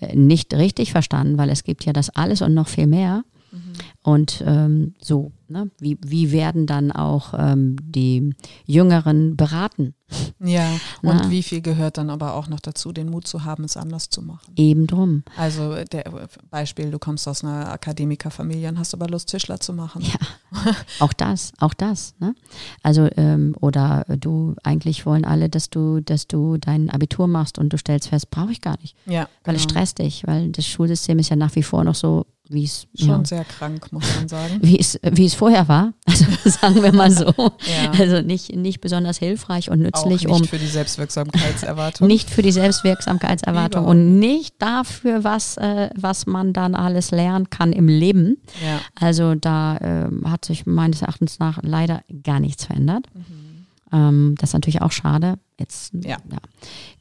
äh, 0.00 0.16
nicht 0.16 0.54
richtig 0.54 0.92
verstanden, 0.92 1.38
weil 1.38 1.50
es 1.50 1.64
gibt 1.64 1.84
ja 1.84 1.92
das 1.92 2.10
alles 2.10 2.42
und 2.42 2.54
noch 2.54 2.68
viel 2.68 2.86
mehr. 2.86 3.24
Mhm. 3.52 3.72
Und 4.04 4.42
ähm, 4.44 4.94
so, 5.00 5.30
ne, 5.46 5.70
wie, 5.78 5.96
wie 6.04 6.32
werden 6.32 6.66
dann 6.66 6.90
auch 6.90 7.34
ähm, 7.38 7.76
die 7.80 8.34
Jüngeren 8.66 9.36
beraten? 9.36 9.94
Ja, 10.40 10.68
und 11.02 11.20
Na? 11.22 11.30
wie 11.30 11.44
viel 11.44 11.60
gehört 11.60 11.98
dann 11.98 12.10
aber 12.10 12.34
auch 12.34 12.48
noch 12.48 12.58
dazu, 12.58 12.90
den 12.92 13.08
Mut 13.08 13.28
zu 13.28 13.44
haben, 13.44 13.62
es 13.62 13.76
anders 13.76 14.10
zu 14.10 14.20
machen? 14.20 14.54
Eben 14.56 14.88
drum. 14.88 15.22
Also 15.36 15.76
der 15.84 16.04
Beispiel, 16.50 16.90
du 16.90 16.98
kommst 16.98 17.28
aus 17.28 17.44
einer 17.44 17.70
Akademikerfamilie 17.70 18.68
und 18.70 18.78
hast 18.80 18.92
aber 18.92 19.06
Lust, 19.06 19.28
Tischler 19.28 19.60
zu 19.60 19.72
machen. 19.72 20.02
Ja, 20.02 20.74
auch 20.98 21.12
das, 21.12 21.52
auch 21.60 21.74
das. 21.74 22.14
Ne? 22.18 22.34
Also 22.82 23.08
ähm, 23.16 23.54
oder 23.60 24.04
du, 24.08 24.56
eigentlich 24.64 25.06
wollen 25.06 25.24
alle, 25.24 25.48
dass 25.48 25.70
du, 25.70 26.00
dass 26.00 26.26
du 26.26 26.56
dein 26.56 26.90
Abitur 26.90 27.28
machst 27.28 27.56
und 27.56 27.72
du 27.72 27.78
stellst 27.78 28.08
fest, 28.08 28.30
brauche 28.30 28.50
ich 28.50 28.60
gar 28.60 28.78
nicht. 28.80 28.96
Ja. 29.06 29.28
Weil 29.44 29.54
genau. 29.54 29.56
es 29.58 29.62
stresst 29.62 29.98
dich, 30.00 30.26
weil 30.26 30.50
das 30.50 30.66
Schulsystem 30.66 31.20
ist 31.20 31.28
ja 31.28 31.36
nach 31.36 31.54
wie 31.54 31.62
vor 31.62 31.84
noch 31.84 31.94
so 31.94 32.26
wie 32.52 32.64
es 32.64 32.86
schon 32.94 33.08
ja, 33.08 33.24
sehr 33.24 33.44
krank, 33.44 33.91
muss 33.92 34.16
man 34.16 34.26
sagen. 34.26 34.58
Wie 34.62 34.78
es, 34.78 34.98
wie 35.02 35.26
es 35.26 35.34
vorher 35.34 35.68
war. 35.68 35.92
Also 36.44 36.58
sagen 36.58 36.82
wir 36.82 36.92
mal 36.92 37.10
so. 37.10 37.26
ja. 37.26 37.90
Also 37.98 38.20
nicht, 38.20 38.54
nicht 38.54 38.80
besonders 38.80 39.18
hilfreich 39.18 39.70
und 39.70 39.80
nützlich. 39.80 40.26
Auch 40.28 40.30
nicht 40.30 40.42
um, 40.42 40.44
für 40.44 40.58
die 40.58 40.66
Selbstwirksamkeitserwartung. 40.66 42.06
Nicht 42.12 42.30
für 42.30 42.42
die 42.42 42.52
Selbstwirksamkeitserwartung 42.52 43.84
und 43.84 44.18
nicht 44.18 44.54
dafür, 44.58 45.24
was, 45.24 45.56
äh, 45.56 45.90
was 45.94 46.26
man 46.26 46.52
dann 46.52 46.74
alles 46.74 47.10
lernen 47.10 47.50
kann 47.50 47.72
im 47.72 47.88
Leben. 47.88 48.38
Ja. 48.64 48.80
Also 48.98 49.34
da 49.34 49.76
äh, 49.76 50.08
hat 50.24 50.44
sich 50.44 50.66
meines 50.66 51.02
Erachtens 51.02 51.38
nach 51.38 51.58
leider 51.62 52.02
gar 52.22 52.40
nichts 52.40 52.64
verändert. 52.64 53.06
Mhm. 53.14 53.51
Ähm, 53.92 54.34
das 54.38 54.50
ist 54.50 54.54
natürlich 54.54 54.82
auch 54.82 54.92
schade. 54.92 55.38
Jetzt 55.58 55.92
ja. 55.94 56.16
ja 56.30 56.38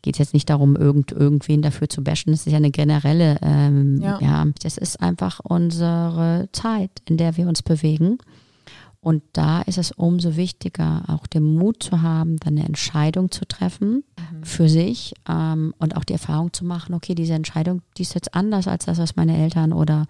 geht 0.01 0.15
es 0.15 0.19
jetzt 0.19 0.33
nicht 0.33 0.49
darum, 0.49 0.75
irgend, 0.75 1.11
irgendwen 1.11 1.61
dafür 1.61 1.89
zu 1.89 2.03
bashen. 2.03 2.33
Es 2.33 2.45
ist 2.45 2.51
ja 2.51 2.57
eine 2.57 2.71
generelle, 2.71 3.37
ähm, 3.41 3.99
ja. 4.01 4.19
ja, 4.21 4.45
das 4.61 4.77
ist 4.77 5.01
einfach 5.01 5.39
unsere 5.43 6.49
Zeit, 6.51 6.91
in 7.07 7.17
der 7.17 7.37
wir 7.37 7.47
uns 7.47 7.61
bewegen. 7.61 8.17
Und 9.03 9.23
da 9.33 9.61
ist 9.63 9.79
es 9.79 9.91
umso 9.91 10.35
wichtiger, 10.35 11.03
auch 11.07 11.25
den 11.25 11.43
Mut 11.43 11.81
zu 11.81 12.03
haben, 12.03 12.37
dann 12.37 12.55
eine 12.55 12.67
Entscheidung 12.67 13.31
zu 13.31 13.47
treffen 13.47 14.03
mhm. 14.17 14.43
für 14.43 14.69
sich 14.69 15.15
ähm, 15.27 15.73
und 15.79 15.97
auch 15.97 16.03
die 16.03 16.13
Erfahrung 16.13 16.53
zu 16.53 16.65
machen, 16.65 16.93
okay, 16.93 17.15
diese 17.15 17.33
Entscheidung, 17.33 17.81
die 17.97 18.03
ist 18.03 18.13
jetzt 18.13 18.35
anders 18.35 18.67
als 18.67 18.85
das, 18.85 18.99
was 18.99 19.15
meine 19.15 19.35
Eltern 19.37 19.73
oder 19.73 20.05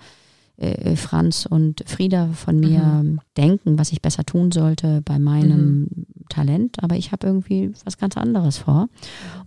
äh, 0.57 0.97
Franz 0.97 1.45
und 1.45 1.83
Frieda 1.87 2.27
von 2.33 2.59
mir 2.59 2.81
mhm. 2.81 3.21
denken, 3.37 3.79
was 3.79 3.93
ich 3.93 4.01
besser 4.01 4.25
tun 4.25 4.51
sollte 4.51 5.01
bei 5.01 5.19
meinem 5.19 5.79
mhm. 5.79 6.05
Talent, 6.31 6.81
aber 6.83 6.95
ich 6.95 7.11
habe 7.11 7.27
irgendwie 7.27 7.71
was 7.85 7.97
ganz 7.97 8.17
anderes 8.17 8.57
vor. 8.57 8.89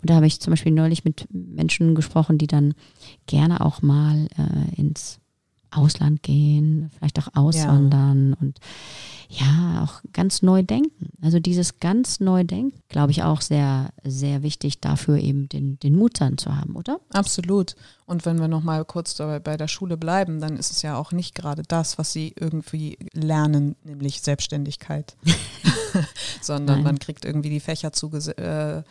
Und 0.01 0.11
da 0.11 0.15
habe 0.15 0.27
ich 0.27 0.41
zum 0.41 0.53
Beispiel 0.53 0.73
neulich 0.73 1.05
mit 1.05 1.27
Menschen 1.31 1.95
gesprochen, 1.95 2.39
die 2.39 2.47
dann 2.47 2.75
gerne 3.27 3.61
auch 3.65 3.83
mal 3.83 4.29
äh, 4.37 4.81
ins 4.81 5.21
Ausland 5.77 6.23
gehen, 6.23 6.91
vielleicht 6.97 7.19
auch 7.19 7.29
auswandern 7.35 8.31
ja. 8.31 8.37
und 8.41 8.61
ja, 9.29 9.83
auch 9.85 10.03
ganz 10.13 10.43
neu 10.43 10.63
denken. 10.63 11.11
Also 11.21 11.41
dieses 11.41 11.81
ganz 11.81 12.21
neu 12.21 12.45
denken, 12.45 12.79
glaube 12.89 13.11
ich, 13.11 13.23
auch 13.23 13.41
sehr, 13.41 13.91
sehr 14.05 14.43
wichtig 14.43 14.81
dafür 14.81 15.19
eben 15.19 15.49
den, 15.49 15.79
den 15.81 15.97
Mut 15.97 16.21
dann 16.21 16.39
zu 16.39 16.55
haben, 16.55 16.77
oder? 16.77 17.01
Absolut. 17.11 17.75
Und 18.07 18.27
wenn 18.27 18.39
wir 18.39 18.49
nochmal 18.49 18.85
kurz 18.85 19.15
dabei 19.15 19.41
bei 19.41 19.57
der 19.57 19.69
Schule 19.69 19.97
bleiben, 19.97 20.41
dann 20.41 20.57
ist 20.57 20.71
es 20.71 20.83
ja 20.83 20.97
auch 20.97 21.13
nicht 21.13 21.35
gerade 21.35 21.63
das, 21.67 21.99
was 21.99 22.13
sie 22.13 22.35
irgendwie 22.39 22.99
lernen, 23.13 23.77
nämlich 23.83 24.21
Selbstständigkeit, 24.21 25.17
sondern 26.41 26.77
Nein. 26.77 26.85
man 26.85 26.99
kriegt 26.99 27.25
irgendwie 27.25 27.51
die 27.51 27.61
Fächer 27.61 27.93
zuge 27.93 28.19
äh, 28.37 28.83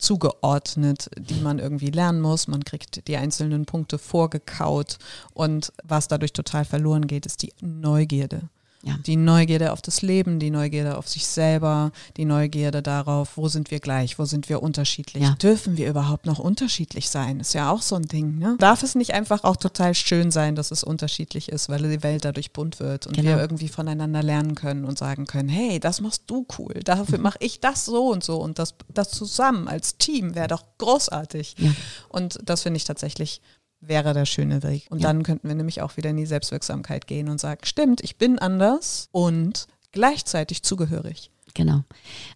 zugeordnet, 0.00 1.10
die 1.18 1.40
man 1.40 1.58
irgendwie 1.58 1.90
lernen 1.90 2.20
muss. 2.20 2.48
Man 2.48 2.64
kriegt 2.64 3.06
die 3.06 3.16
einzelnen 3.16 3.66
Punkte 3.66 3.98
vorgekaut 3.98 4.98
und 5.32 5.72
was 5.84 6.08
dadurch 6.08 6.32
total 6.32 6.64
verloren 6.64 7.06
geht, 7.06 7.26
ist 7.26 7.42
die 7.42 7.52
Neugierde. 7.60 8.48
Ja. 8.82 8.96
Die 9.04 9.16
Neugierde 9.16 9.72
auf 9.72 9.82
das 9.82 10.00
Leben, 10.00 10.38
die 10.38 10.50
Neugierde 10.50 10.96
auf 10.96 11.06
sich 11.06 11.26
selber, 11.26 11.92
die 12.16 12.24
Neugierde 12.24 12.82
darauf, 12.82 13.36
wo 13.36 13.46
sind 13.48 13.70
wir 13.70 13.78
gleich, 13.78 14.18
wo 14.18 14.24
sind 14.24 14.48
wir 14.48 14.62
unterschiedlich. 14.62 15.22
Ja. 15.22 15.34
Dürfen 15.34 15.76
wir 15.76 15.86
überhaupt 15.86 16.24
noch 16.24 16.38
unterschiedlich 16.38 17.10
sein? 17.10 17.40
Ist 17.40 17.52
ja 17.52 17.70
auch 17.70 17.82
so 17.82 17.96
ein 17.96 18.04
Ding. 18.04 18.38
Ne? 18.38 18.56
Darf 18.58 18.82
es 18.82 18.94
nicht 18.94 19.12
einfach 19.12 19.44
auch 19.44 19.56
total 19.56 19.94
schön 19.94 20.30
sein, 20.30 20.54
dass 20.54 20.70
es 20.70 20.82
unterschiedlich 20.82 21.50
ist, 21.50 21.68
weil 21.68 21.82
die 21.90 22.02
Welt 22.02 22.24
dadurch 22.24 22.52
bunt 22.52 22.80
wird 22.80 23.06
und 23.06 23.16
genau. 23.16 23.28
wir 23.28 23.38
irgendwie 23.38 23.68
voneinander 23.68 24.22
lernen 24.22 24.54
können 24.54 24.86
und 24.86 24.96
sagen 24.96 25.26
können, 25.26 25.50
hey, 25.50 25.78
das 25.78 26.00
machst 26.00 26.22
du 26.28 26.46
cool, 26.58 26.74
dafür 26.82 27.18
mhm. 27.18 27.24
mache 27.24 27.38
ich 27.40 27.60
das 27.60 27.84
so 27.84 28.08
und 28.08 28.24
so 28.24 28.40
und 28.40 28.58
das, 28.58 28.74
das 28.88 29.10
zusammen 29.10 29.68
als 29.68 29.98
Team 29.98 30.34
wäre 30.34 30.48
doch 30.48 30.64
großartig. 30.78 31.56
Ja. 31.58 31.72
Und 32.08 32.38
das 32.44 32.62
finde 32.62 32.78
ich 32.78 32.84
tatsächlich 32.84 33.42
wäre 33.80 34.14
der 34.14 34.26
schöne 34.26 34.62
Weg. 34.62 34.86
Und 34.90 35.00
ja. 35.00 35.08
dann 35.08 35.22
könnten 35.22 35.48
wir 35.48 35.54
nämlich 35.54 35.82
auch 35.82 35.96
wieder 35.96 36.10
in 36.10 36.16
die 36.16 36.26
Selbstwirksamkeit 36.26 37.06
gehen 37.06 37.28
und 37.28 37.40
sagen, 37.40 37.60
stimmt, 37.64 38.02
ich 38.02 38.16
bin 38.16 38.38
anders 38.38 39.08
und 39.12 39.66
gleichzeitig 39.92 40.62
zugehörig. 40.62 41.30
Genau. 41.54 41.82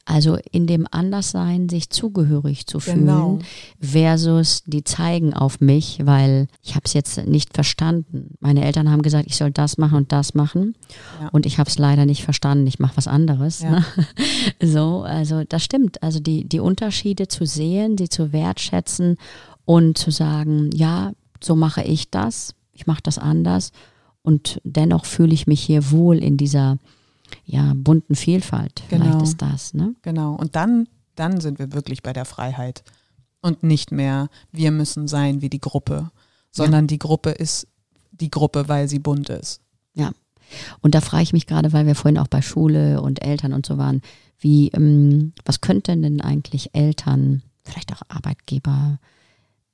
Also 0.05 0.39
in 0.51 0.67
dem 0.67 0.87
Anderssein 0.91 1.69
sich 1.69 1.91
zugehörig 1.91 2.67
zu 2.67 2.81
fühlen 2.81 3.07
genau. 3.07 3.39
versus 3.81 4.63
die 4.67 4.85
zeigen 4.85 5.35
auf 5.35 5.61
mich, 5.61 6.01
weil 6.05 6.49
ich 6.63 6.75
habe 6.75 6.85
es 6.85 6.95
jetzt 6.95 7.25
nicht 7.27 7.55
verstanden. 7.55 8.35
Meine 8.41 8.65
Eltern 8.65 8.91
haben 8.91 9.03
gesagt, 9.03 9.27
ich 9.29 9.37
soll 9.37 9.51
das 9.51 9.79
machen 9.79 9.97
und 9.97 10.13
das 10.13 10.35
machen 10.35 10.75
ja. 11.21 11.29
und 11.29 11.47
ich 11.47 11.59
habe 11.59 11.71
es 11.71 11.79
leider 11.79 12.07
nicht 12.07 12.25
verstanden. 12.25 12.67
Ich 12.67 12.79
mache 12.79 12.97
was 12.97 13.07
anderes. 13.07 13.61
Ja. 13.61 13.71
Ne? 13.71 13.85
So, 14.63 15.03
also 15.03 15.45
das 15.45 15.65
stimmt. 15.65 16.03
Also 16.03 16.21
die, 16.21 16.49
die 16.49 16.61
Unterschiede 16.61 17.29
zu 17.29 17.45
sehen, 17.45 17.99
sie 17.99 18.09
zu 18.09 18.33
wertschätzen 18.33 19.17
und 19.65 19.99
zu 19.99 20.11
sagen, 20.11 20.71
ja, 20.73 21.13
so 21.45 21.57
mache 21.57 21.83
ich 21.83 22.11
das, 22.11 22.55
ich 22.73 22.87
mache 22.87 23.03
das 23.03 23.19
anders 23.19 23.73
und 24.23 24.61
dennoch 24.65 25.05
fühle 25.05 25.35
ich 25.35 25.47
mich 25.47 25.61
hier 25.61 25.91
wohl 25.91 26.19
in 26.19 26.37
dieser 26.37 26.79
ja, 27.45 27.73
bunten 27.75 28.15
Vielfalt. 28.15 28.83
Genau. 28.89 29.05
Vielleicht 29.05 29.23
ist 29.23 29.43
das, 29.43 29.75
ne? 29.75 29.95
Genau. 30.03 30.35
Und 30.35 30.57
dann, 30.57 30.89
dann 31.15 31.41
sind 31.41 31.59
wir 31.59 31.73
wirklich 31.73 32.03
bei 32.03 32.13
der 32.13 32.25
Freiheit. 32.25 32.85
Und 33.41 33.63
nicht 33.63 33.93
mehr, 33.93 34.29
wir 34.53 34.71
müssen 34.71 35.07
sein 35.07 35.43
wie 35.43 35.51
die 35.51 35.61
Gruppe, 35.61 36.11
sondern 36.51 36.85
ja. 36.85 36.89
die 36.89 36.99
Gruppe 36.99 37.31
ist 37.31 37.69
die 38.11 38.31
Gruppe, 38.31 38.69
weil 38.69 38.89
sie 38.89 38.99
bunt 38.99 39.29
ist. 39.29 39.61
Ja. 39.93 40.13
Und 40.81 40.95
da 40.95 41.01
frage 41.01 41.25
ich 41.25 41.33
mich 41.33 41.47
gerade, 41.47 41.73
weil 41.73 41.87
wir 41.87 41.95
vorhin 41.95 42.19
auch 42.19 42.29
bei 42.29 42.41
Schule 42.41 43.03
und 43.03 43.23
Eltern 43.23 43.53
und 43.53 43.67
so 43.67 43.77
waren, 43.77 44.01
wie, 44.39 44.69
ähm, 44.69 45.33
was 45.45 45.61
könnten 45.61 46.03
denn 46.03 46.21
eigentlich 46.21 46.75
Eltern, 46.75 47.43
vielleicht 47.65 47.93
auch 47.93 48.03
Arbeitgeber, 48.09 48.99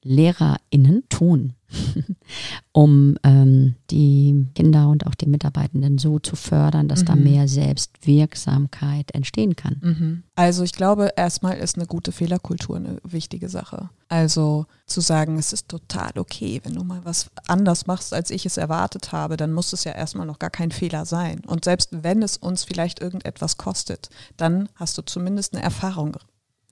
LehrerInnen 0.03 1.05
tun, 1.11 1.53
um 2.73 3.19
ähm, 3.23 3.75
die 3.91 4.47
Kinder 4.55 4.89
und 4.89 5.07
auch 5.07 5.15
die 5.15 5.29
Mitarbeitenden 5.29 5.99
so 5.99 6.19
zu 6.19 6.37
fördern, 6.37 6.89
dass 6.89 7.03
mhm. 7.03 7.07
da 7.07 7.17
mehr 7.17 7.49
Selbstwirksamkeit 7.49 9.15
entstehen 9.15 9.57
kann? 9.57 9.77
Mhm. 9.83 10.23
Also 10.35 10.63
ich 10.63 10.73
glaube, 10.73 11.11
erstmal 11.17 11.59
ist 11.59 11.77
eine 11.77 11.87
gute 11.87 12.13
Fehlerkultur 12.13 12.77
eine 12.77 12.99
wichtige 13.05 13.49
Sache. 13.49 13.91
Also 14.09 14.67
zu 14.87 15.01
sagen, 15.01 15.39
es 15.39 15.53
ist 15.53 15.69
total 15.69 16.13
okay, 16.17 16.61
wenn 16.65 16.75
du 16.75 16.83
mal 16.83 17.05
was 17.05 17.31
anders 17.47 17.87
machst, 17.87 18.15
als 18.15 18.31
ich 18.31 18.47
es 18.47 18.57
erwartet 18.57 19.13
habe, 19.13 19.37
dann 19.37 19.53
muss 19.53 19.73
es 19.73 19.85
ja 19.85 19.93
erstmal 19.93 20.27
noch 20.27 20.39
gar 20.39 20.51
kein 20.51 20.73
Fehler 20.73 21.05
sein. 21.05 21.41
Und 21.47 21.65
selbst 21.65 21.91
wenn 22.03 22.23
es 22.23 22.39
uns 22.39 22.65
vielleicht 22.65 23.01
irgendetwas 23.01 23.59
kostet, 23.59 24.09
dann 24.37 24.69
hast 24.75 24.97
du 24.97 25.03
zumindest 25.03 25.55
eine 25.55 25.63
Erfahrung 25.63 26.17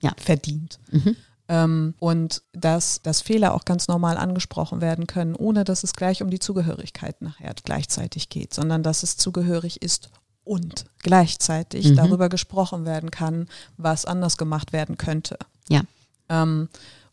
ja. 0.01 0.13
verdient. 0.17 0.79
Mhm. 0.91 1.15
Ähm, 1.49 1.95
und 1.99 2.43
dass, 2.53 3.01
dass 3.01 3.21
Fehler 3.21 3.55
auch 3.55 3.65
ganz 3.65 3.87
normal 3.87 4.17
angesprochen 4.17 4.81
werden 4.81 5.07
können, 5.07 5.35
ohne 5.35 5.63
dass 5.63 5.83
es 5.83 5.93
gleich 5.93 6.21
um 6.21 6.29
die 6.29 6.39
Zugehörigkeit 6.39 7.21
nachher 7.23 7.55
gleichzeitig 7.63 8.29
geht, 8.29 8.53
sondern 8.53 8.83
dass 8.83 9.01
es 9.01 9.17
zugehörig 9.17 9.81
ist 9.81 10.11
und 10.43 10.85
gleichzeitig 10.99 11.89
mhm. 11.89 11.95
darüber 11.95 12.29
gesprochen 12.29 12.85
werden 12.85 13.09
kann, 13.09 13.47
was 13.77 14.05
anders 14.05 14.37
gemacht 14.37 14.73
werden 14.73 14.97
könnte. 14.97 15.37
Ja. 15.69 15.81
Ähm, 16.29 16.69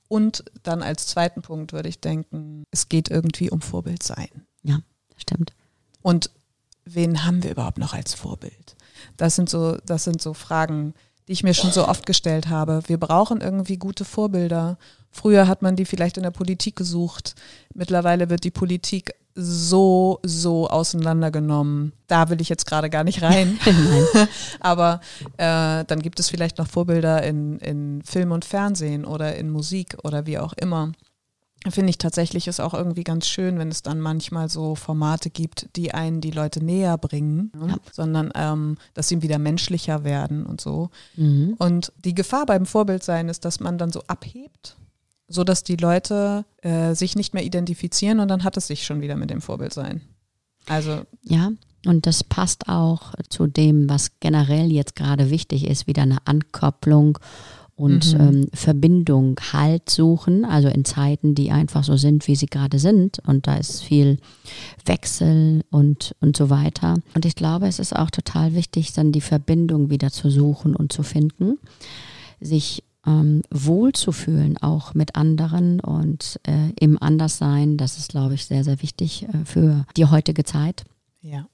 und 0.09 0.45
dann 0.63 0.83
als 0.83 1.07
zweiten 1.07 1.41
Punkt 1.43 1.73
würde 1.73 1.89
ich 1.89 2.01
denken, 2.01 2.65
es 2.71 2.91
geht 2.91 3.11
irgendwie 3.11 3.51
um 3.51 3.63
Vorbild 3.63 4.03
sein. 4.03 4.29
Ja, 4.63 4.81
stimmt. 5.17 5.55
Und 6.03 6.31
wen 6.85 7.25
haben 7.25 7.43
wir 7.43 7.51
überhaupt 7.51 7.79
noch 7.79 7.95
als 7.95 8.15
Vorbild? 8.15 8.77
Das 9.17 9.35
sind 9.35 9.49
so, 9.49 9.77
das 9.85 10.05
sind 10.05 10.21
so 10.23 10.35
Fragen, 10.35 10.95
die 11.29 11.33
ich 11.33 11.43
mir 11.43 11.55
schon 11.55 11.73
so 11.73 11.89
oft 11.89 12.07
gestellt 12.07 12.49
habe. 12.49 12.83
Wir 12.87 12.99
brauchen 12.99 13.41
irgendwie 13.41 13.79
gute 13.79 14.05
Vorbilder. 14.05 14.79
Früher 15.11 15.49
hat 15.49 15.63
man 15.63 15.77
die 15.77 15.85
vielleicht 15.85 16.17
in 16.17 16.23
der 16.23 16.31
Politik 16.31 16.77
gesucht. 16.77 17.35
Mittlerweile 17.75 18.31
wird 18.31 18.45
die 18.45 18.51
Politik 18.51 19.15
so, 19.35 20.19
so 20.23 20.69
auseinandergenommen. 20.69 21.93
Da 22.07 22.31
will 22.31 22.41
ich 22.41 22.49
jetzt 22.49 22.67
gerade 22.67 22.91
gar 22.91 23.05
nicht 23.05 23.23
rein. 23.23 23.59
Aber 24.61 25.01
äh, 25.37 25.85
dann 25.85 26.01
gibt 26.01 26.21
es 26.21 26.31
vielleicht 26.31 26.59
noch 26.59 26.69
Vorbilder 26.69 27.23
in, 27.23 27.59
in 27.59 28.03
Film 28.03 28.33
und 28.33 28.45
Fernsehen 28.45 29.05
oder 29.05 29.37
in 29.37 29.51
Musik 29.51 29.97
oder 30.03 30.27
wie 30.27 30.39
auch 30.39 30.53
immer 30.55 30.93
finde 31.69 31.91
ich 31.91 31.99
tatsächlich 31.99 32.47
ist 32.47 32.61
auch 32.61 32.75
irgendwie 32.75 33.05
ganz 33.05 33.27
schön, 33.27 33.59
wenn 33.59 33.71
es 33.71 33.83
dann 33.83 34.01
manchmal 34.01 34.49
so 34.49 34.75
Formate 34.75 35.31
gibt, 35.31 35.69
die 35.77 35.93
einen 35.93 36.21
die 36.21 36.31
Leute 36.31 36.65
näher 36.65 36.97
bringen, 36.99 37.51
ja. 37.67 37.77
sondern 37.93 38.31
ähm, 38.35 38.77
dass 38.95 39.09
sie 39.09 39.23
wieder 39.23 39.39
menschlicher 39.39 40.05
werden 40.05 40.47
und 40.47 40.61
so. 40.61 40.91
Mhm. 41.17 41.55
Und 41.59 41.93
die 42.05 42.15
Gefahr 42.15 42.47
beim 42.47 42.67
Vorbildsein 42.67 43.29
ist, 43.29 43.45
dass 43.45 43.61
man 43.61 43.79
dann 43.79 43.91
so 43.91 44.03
abhebt, 44.07 44.77
so 45.29 45.43
dass 45.43 45.65
die 45.65 45.77
Leute 45.77 46.45
äh, 46.63 46.95
sich 46.95 47.17
nicht 47.17 47.35
mehr 47.35 47.45
identifizieren 47.45 48.21
und 48.21 48.29
dann 48.29 48.45
hat 48.45 48.57
es 48.57 48.69
sich 48.69 48.85
schon 48.85 49.01
wieder 49.01 49.17
mit 49.17 49.31
dem 49.31 49.41
Vorbildsein. 49.41 50.03
Also 50.69 51.03
ja, 51.23 51.51
Und 51.87 52.07
das 52.07 52.25
passt 52.25 52.69
auch 52.69 53.15
zu 53.29 53.47
dem, 53.47 53.89
was 53.89 54.19
generell 54.21 54.71
jetzt 54.73 54.97
gerade 54.97 55.31
wichtig 55.31 55.67
ist, 55.67 55.87
wieder 55.87 56.03
eine 56.03 56.19
Ankopplung 56.27 57.19
und 57.77 58.15
mhm. 58.15 58.21
ähm, 58.21 58.47
Verbindung, 58.55 59.39
Halt 59.53 59.91
suchen, 59.91 60.47
also 60.47 60.69
in 60.69 60.87
Zeiten, 60.87 61.35
die 61.35 61.51
einfach 61.51 61.85
so 61.85 61.97
sind, 61.99 62.27
wie 62.27 62.35
sie 62.35 62.47
gerade 62.47 62.79
sind. 62.79 63.19
Und 63.27 63.47
da 63.47 63.57
ist 63.57 63.83
viel 63.83 64.19
Wechsel 64.87 65.63
und, 65.71 66.17
und 66.21 66.37
so 66.37 66.49
weiter. 66.49 66.95
Und 67.15 67.27
ich 67.27 67.37
glaube, 67.37 67.69
es 67.69 67.79
ist 67.79 67.95
auch 67.95 68.11
total 68.11 68.55
wichtig, 68.55 68.95
dann 68.95 69.13
die 69.13 69.21
Verbindung 69.21 69.91
wieder 69.91 70.11
zu 70.11 70.31
suchen 70.31 70.75
und 70.75 70.91
zu 70.91 71.03
finden, 71.03 71.59
sich 72.41 72.83
ähm, 73.07 73.43
wohlzufühlen, 73.51 74.57
auch 74.57 74.95
mit 74.95 75.15
anderen 75.15 75.81
und 75.81 76.41
äh, 76.45 76.71
im 76.81 77.01
Anderssein. 77.01 77.77
Das 77.77 77.99
ist, 77.99 78.09
glaube 78.09 78.35
ich, 78.35 78.47
sehr, 78.47 78.65
sehr 78.65 78.81
wichtig 78.81 79.25
äh, 79.25 79.45
für 79.45 79.85
die 79.99 80.07
heutige 80.07 80.45
Zeit. 80.45 80.85
Ja. 81.21 81.47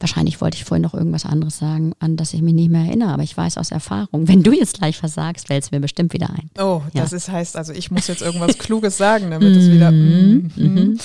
Wahrscheinlich 0.00 0.40
wollte 0.40 0.56
ich 0.56 0.64
vorhin 0.64 0.82
noch 0.82 0.94
irgendwas 0.94 1.26
anderes 1.26 1.58
sagen, 1.58 1.92
an 1.98 2.16
das 2.16 2.32
ich 2.32 2.40
mich 2.40 2.54
nicht 2.54 2.70
mehr 2.70 2.86
erinnere, 2.86 3.10
aber 3.10 3.22
ich 3.22 3.36
weiß 3.36 3.58
aus 3.58 3.70
Erfahrung, 3.70 4.28
wenn 4.28 4.42
du 4.42 4.52
jetzt 4.52 4.78
gleich 4.78 4.96
versagst, 4.96 5.48
fällt 5.48 5.62
es 5.64 5.70
mir 5.70 5.80
bestimmt 5.80 6.14
wieder 6.14 6.30
ein. 6.30 6.50
Oh, 6.58 6.82
ja. 6.94 7.02
das 7.02 7.12
ist, 7.12 7.28
heißt, 7.28 7.56
also 7.56 7.74
ich 7.74 7.90
muss 7.90 8.06
jetzt 8.06 8.22
irgendwas 8.22 8.56
Kluges 8.58 8.96
sagen, 8.96 9.30
damit 9.30 9.54
es 9.54 9.70
wieder. 9.70 9.92
Mm, 9.92 10.50
mm, 10.56 10.62
mm. 10.62 10.98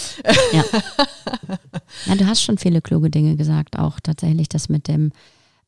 Ja. 0.54 0.64
ja, 2.06 2.16
du 2.16 2.26
hast 2.26 2.42
schon 2.42 2.58
viele 2.58 2.82
kluge 2.82 3.10
Dinge 3.10 3.36
gesagt, 3.36 3.78
auch 3.78 4.00
tatsächlich 4.00 4.48
das 4.48 4.70
mit 4.70 4.88
dem, 4.88 5.12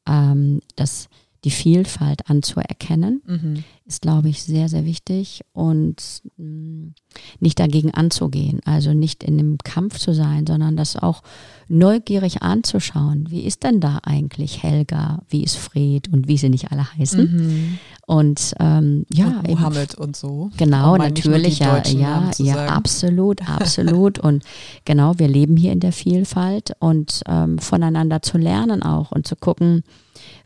ähm, 0.07 0.61
das 0.77 1.09
die 1.43 1.51
Vielfalt 1.51 2.29
anzuerkennen, 2.29 3.21
mhm. 3.25 3.63
ist, 3.85 4.01
glaube 4.01 4.29
ich, 4.29 4.43
sehr, 4.43 4.69
sehr 4.69 4.85
wichtig 4.85 5.41
und 5.53 6.21
mh, 6.37 6.45
mm, 6.45 6.93
nicht 7.39 7.59
dagegen 7.59 7.91
anzugehen, 7.93 8.59
also 8.65 8.93
nicht 8.93 9.23
in 9.23 9.37
dem 9.37 9.57
Kampf 9.59 9.99
zu 9.99 10.13
sein, 10.13 10.45
sondern 10.47 10.77
das 10.77 10.95
auch 10.95 11.21
neugierig 11.67 12.41
anzuschauen. 12.41 13.29
Wie 13.29 13.41
ist 13.41 13.63
denn 13.63 13.79
da 13.79 13.99
eigentlich 14.03 14.63
Helga, 14.63 15.21
wie 15.29 15.43
ist 15.43 15.57
Fred 15.57 16.11
und 16.11 16.27
wie 16.27 16.37
sie 16.37 16.49
nicht 16.49 16.71
alle 16.71 16.91
heißen? 16.95 17.21
Mhm. 17.21 17.79
Und 18.07 18.55
ähm, 18.59 19.05
ja, 19.11 19.39
und 19.39 19.49
Mohammed 19.49 19.93
eben, 19.93 20.03
und 20.03 20.15
so. 20.15 20.49
Genau, 20.57 20.95
natürlich, 20.95 21.59
ja, 21.59 21.83
ja, 21.85 22.31
ja, 22.37 22.65
absolut, 22.67 23.47
absolut. 23.49 24.17
und 24.17 24.43
genau, 24.85 25.19
wir 25.19 25.27
leben 25.27 25.57
hier 25.57 25.71
in 25.71 25.81
der 25.81 25.91
Vielfalt 25.91 26.71
und 26.79 27.21
ähm, 27.27 27.59
voneinander 27.59 28.21
zu 28.21 28.37
lernen 28.37 28.81
auch 28.81 29.11
und 29.11 29.27
zu 29.27 29.35
gucken, 29.35 29.83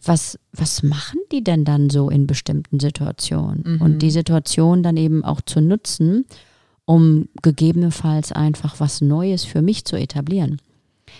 was, 0.04 0.40
was 0.54 0.84
machen 0.84 1.20
die 1.32 1.44
denn 1.44 1.64
dann 1.66 1.90
so 1.90 2.10
in 2.10 2.28
bestimmten 2.28 2.80
Situationen? 2.80 3.64
Mhm. 3.66 3.82
Und 3.82 4.00
die 4.00 4.12
Situation 4.12 4.84
dann 4.84 4.98
eben 4.98 5.24
auch 5.24 5.42
zu 5.42 5.62
nutzen, 5.62 6.26
um 6.86 7.28
gegebenenfalls 7.42 8.32
einfach 8.32 8.80
was 8.80 9.02
Neues 9.02 9.46
für 9.46 9.62
mich 9.62 9.86
zu 9.86 9.96
etablieren. 9.96 10.60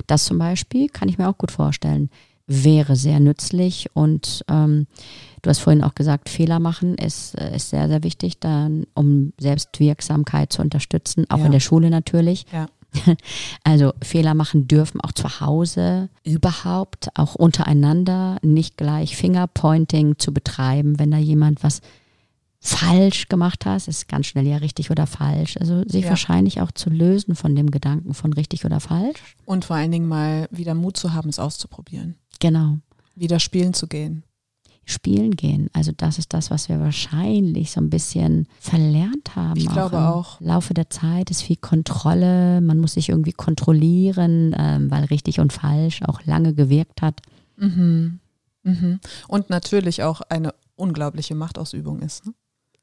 Das 0.08 0.26
zum 0.26 0.38
Beispiel 0.38 0.88
kann 0.88 1.10
ich 1.10 1.18
mir 1.18 1.30
auch 1.30 1.38
gut 1.38 1.52
vorstellen, 1.52 2.10
wäre 2.48 2.96
sehr 2.96 3.20
nützlich 3.20 3.90
und 3.94 4.44
ähm, 4.50 4.88
du 5.42 5.50
hast 5.50 5.60
vorhin 5.60 5.84
auch 5.84 5.96
gesagt, 5.96 6.28
Fehler 6.28 6.60
machen 6.60 6.96
ist, 6.96 7.36
äh, 7.36 7.56
ist 7.56 7.70
sehr, 7.70 7.88
sehr 7.88 8.04
wichtig, 8.04 8.40
dann, 8.40 8.86
um 8.94 9.34
Selbstwirksamkeit 9.40 10.52
zu 10.52 10.62
unterstützen, 10.62 11.26
auch 11.30 11.40
ja. 11.40 11.46
in 11.46 11.52
der 11.52 11.60
Schule 11.60 11.90
natürlich. 11.90 12.46
Ja. 12.52 12.68
Also 13.64 13.94
Fehler 14.04 14.34
machen 14.34 14.68
dürfen 14.68 15.02
auch 15.02 15.12
zu 15.12 15.40
Hause 15.40 16.10
überhaupt, 16.24 17.10
auch 17.16 17.36
untereinander, 17.36 18.38
nicht 18.42 18.78
gleich 18.78 19.16
Fingerpointing 19.16 20.18
zu 20.18 20.34
betreiben, 20.34 21.00
wenn 21.00 21.12
da 21.12 21.18
jemand 21.18 21.64
was 21.64 21.82
falsch 22.60 23.28
gemacht 23.28 23.66
hat, 23.66 23.88
ist 23.88 24.08
ganz 24.08 24.28
schnell 24.28 24.46
ja 24.46 24.58
richtig 24.58 24.92
oder 24.92 25.08
falsch. 25.08 25.58
Also 25.58 25.84
sich 25.88 26.04
ja. 26.04 26.10
wahrscheinlich 26.10 26.62
auch 26.62 26.72
zu 26.72 26.90
lösen 26.90 27.36
von 27.36 27.56
dem 27.56 27.72
Gedanken 27.72 28.14
von 28.14 28.34
richtig 28.34 28.66
oder 28.66 28.80
falsch. 28.80 29.36
Und 29.46 29.66
vor 29.66 29.76
allen 29.76 29.92
Dingen 29.92 30.08
mal 30.08 30.48
wieder 30.52 30.76
Mut 30.76 30.96
zu 30.96 31.14
haben, 31.14 31.30
es 31.30 31.40
auszuprobieren. 31.40 32.16
Genau. 32.40 32.78
Wieder 33.16 33.40
spielen 33.40 33.74
zu 33.74 33.88
gehen 33.88 34.24
spielen 34.86 35.32
gehen. 35.36 35.70
Also 35.74 35.92
das 35.96 36.18
ist 36.18 36.34
das, 36.34 36.52
was 36.52 36.70
wir 36.70 36.80
wahrscheinlich 36.80 37.72
so 37.72 37.80
ein 37.80 37.90
bisschen 37.90 38.48
verlernt 38.60 39.36
haben. 39.36 39.60
Ich 39.60 39.70
glaube 39.70 40.00
auch. 40.00 40.42
Im 40.42 40.48
Laufe 40.48 40.74
der 40.74 40.90
Zeit 40.90 41.30
ist 41.30 41.44
viel 41.44 41.58
Kontrolle, 41.58 42.62
man 42.62 42.80
muss 42.80 42.94
sich 42.94 43.10
irgendwie 43.10 43.34
kontrollieren, 43.34 44.56
ähm, 44.58 44.90
weil 44.92 45.06
richtig 45.06 45.40
und 45.40 45.54
falsch 45.54 46.02
auch 46.04 46.24
lange 46.26 46.54
gewirkt 46.54 47.02
hat. 47.02 47.22
Mhm. 47.58 48.20
Mhm. 48.64 49.00
Und 49.28 49.50
natürlich 49.50 50.04
auch 50.04 50.22
eine 50.22 50.54
unglaubliche 50.76 51.36
Machtausübung 51.36 52.02
ist. 52.02 52.26
Ne? 52.26 52.34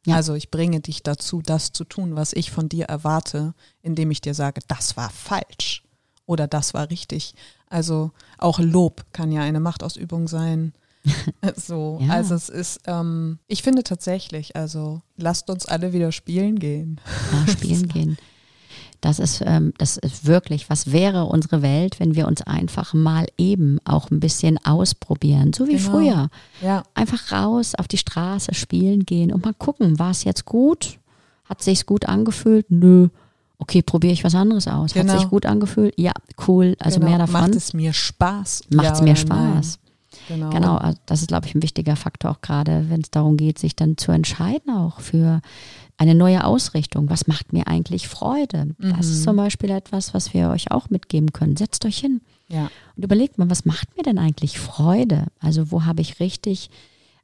Ja. 0.06 0.16
Also 0.16 0.34
ich 0.34 0.50
bringe 0.50 0.80
dich 0.80 1.02
dazu, 1.02 1.42
das 1.42 1.72
zu 1.72 1.84
tun, 1.84 2.16
was 2.16 2.32
ich 2.32 2.50
von 2.50 2.68
dir 2.68 2.86
erwarte, 2.86 3.54
indem 3.82 4.10
ich 4.10 4.20
dir 4.20 4.34
sage, 4.34 4.60
das 4.68 4.96
war 4.96 5.10
falsch 5.10 5.82
oder 6.26 6.46
das 6.46 6.74
war 6.74 6.90
richtig. 6.90 7.34
Also 7.66 8.12
auch 8.38 8.58
Lob 8.58 9.04
kann 9.12 9.32
ja 9.32 9.42
eine 9.42 9.60
Machtausübung 9.60 10.28
sein. 10.28 10.72
so, 11.56 11.98
ja. 12.00 12.12
also 12.12 12.34
es 12.34 12.48
ist, 12.48 12.80
ähm, 12.86 13.38
ich 13.46 13.62
finde 13.62 13.82
tatsächlich, 13.82 14.56
also 14.56 15.02
lasst 15.16 15.50
uns 15.50 15.66
alle 15.66 15.92
wieder 15.92 16.12
spielen 16.12 16.58
gehen. 16.58 17.00
Ja, 17.32 17.52
spielen 17.52 17.88
gehen. 17.88 18.18
Das 19.00 19.20
ist, 19.20 19.42
ähm, 19.46 19.72
das 19.78 19.96
ist 19.96 20.26
wirklich, 20.26 20.68
was 20.70 20.90
wäre 20.90 21.26
unsere 21.26 21.62
Welt, 21.62 22.00
wenn 22.00 22.16
wir 22.16 22.26
uns 22.26 22.42
einfach 22.42 22.94
mal 22.94 23.26
eben 23.38 23.78
auch 23.84 24.10
ein 24.10 24.18
bisschen 24.18 24.58
ausprobieren, 24.64 25.52
so 25.52 25.68
wie 25.68 25.76
genau. 25.76 25.90
früher. 25.90 26.30
Ja. 26.62 26.82
Einfach 26.94 27.30
raus 27.30 27.74
auf 27.76 27.86
die 27.86 27.98
Straße 27.98 28.54
spielen 28.54 29.06
gehen 29.06 29.32
und 29.32 29.44
mal 29.44 29.54
gucken, 29.54 30.00
war 30.00 30.10
es 30.10 30.24
jetzt 30.24 30.44
gut? 30.46 30.98
Hat 31.44 31.62
sich's 31.62 31.86
gut 31.86 32.06
angefühlt? 32.06 32.66
Nö. 32.70 33.08
Okay, 33.58 33.82
probiere 33.82 34.12
ich 34.12 34.24
was 34.24 34.34
anderes 34.34 34.66
aus. 34.66 34.94
Genau. 34.94 35.12
Hat 35.12 35.20
sich 35.20 35.30
gut 35.30 35.46
angefühlt? 35.46 35.94
Ja, 35.96 36.12
cool. 36.46 36.76
Also 36.80 36.98
genau. 36.98 37.10
mehr 37.10 37.18
davon. 37.18 37.40
Macht 37.40 37.54
es 37.54 37.72
mir 37.72 37.92
Spaß? 37.92 38.62
Macht 38.70 38.94
es 38.94 38.98
ja 38.98 39.04
mir 39.04 39.16
Spaß? 39.16 39.78
Nein. 39.82 39.87
Genau. 40.28 40.50
genau, 40.50 40.76
also 40.76 40.98
das 41.06 41.22
ist, 41.22 41.28
glaube 41.28 41.46
ich, 41.46 41.54
ein 41.54 41.62
wichtiger 41.62 41.96
Faktor, 41.96 42.30
auch 42.30 42.40
gerade 42.40 42.86
wenn 42.88 43.00
es 43.00 43.10
darum 43.10 43.36
geht, 43.36 43.58
sich 43.58 43.74
dann 43.74 43.96
zu 43.96 44.12
entscheiden, 44.12 44.70
auch 44.72 45.00
für 45.00 45.40
eine 45.96 46.14
neue 46.14 46.44
Ausrichtung. 46.44 47.10
Was 47.10 47.26
macht 47.26 47.52
mir 47.52 47.66
eigentlich 47.66 48.08
Freude? 48.08 48.76
Mhm. 48.78 48.94
Das 48.96 49.06
ist 49.06 49.20
mhm. 49.20 49.24
zum 49.24 49.36
Beispiel 49.36 49.70
etwas, 49.70 50.14
was 50.14 50.32
wir 50.32 50.50
euch 50.50 50.70
auch 50.70 50.90
mitgeben 50.90 51.32
können. 51.32 51.56
Setzt 51.56 51.84
euch 51.84 51.98
hin 51.98 52.20
ja. 52.48 52.70
und 52.96 53.04
überlegt 53.04 53.38
mal, 53.38 53.50
was 53.50 53.64
macht 53.64 53.96
mir 53.96 54.02
denn 54.02 54.18
eigentlich 54.18 54.58
Freude? 54.58 55.26
Also 55.40 55.70
wo 55.72 55.84
habe 55.84 56.00
ich 56.02 56.20
richtig 56.20 56.70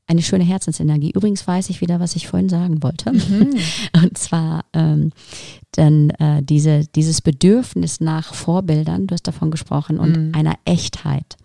eine 0.07 0.23
schöne 0.23 0.45
Herzensenergie. 0.45 1.13
Übrigens 1.13 1.47
weiß 1.47 1.71
ich 1.71 1.81
wieder, 1.81 1.99
was 1.99 2.17
ich 2.17 2.29
vorhin 2.29 2.49
sagen 2.49 2.83
wollte. 2.83 3.13
Mhm. 3.13 3.55
Und 4.03 4.19
zwar 4.19 4.65
ähm, 4.73 5.13
dann 5.73 6.11
äh, 6.11 6.43
diese, 6.43 6.85
dieses 6.95 7.23
Bedürfnis 7.23 8.01
nach 8.01 8.35
Vorbildern, 8.35 9.07
du 9.07 9.15
hast 9.15 9.27
davon 9.27 9.51
gesprochen, 9.51 9.99
und 9.99 10.29
mhm. 10.29 10.35
einer 10.35 10.57
Echtheit. 10.65 11.37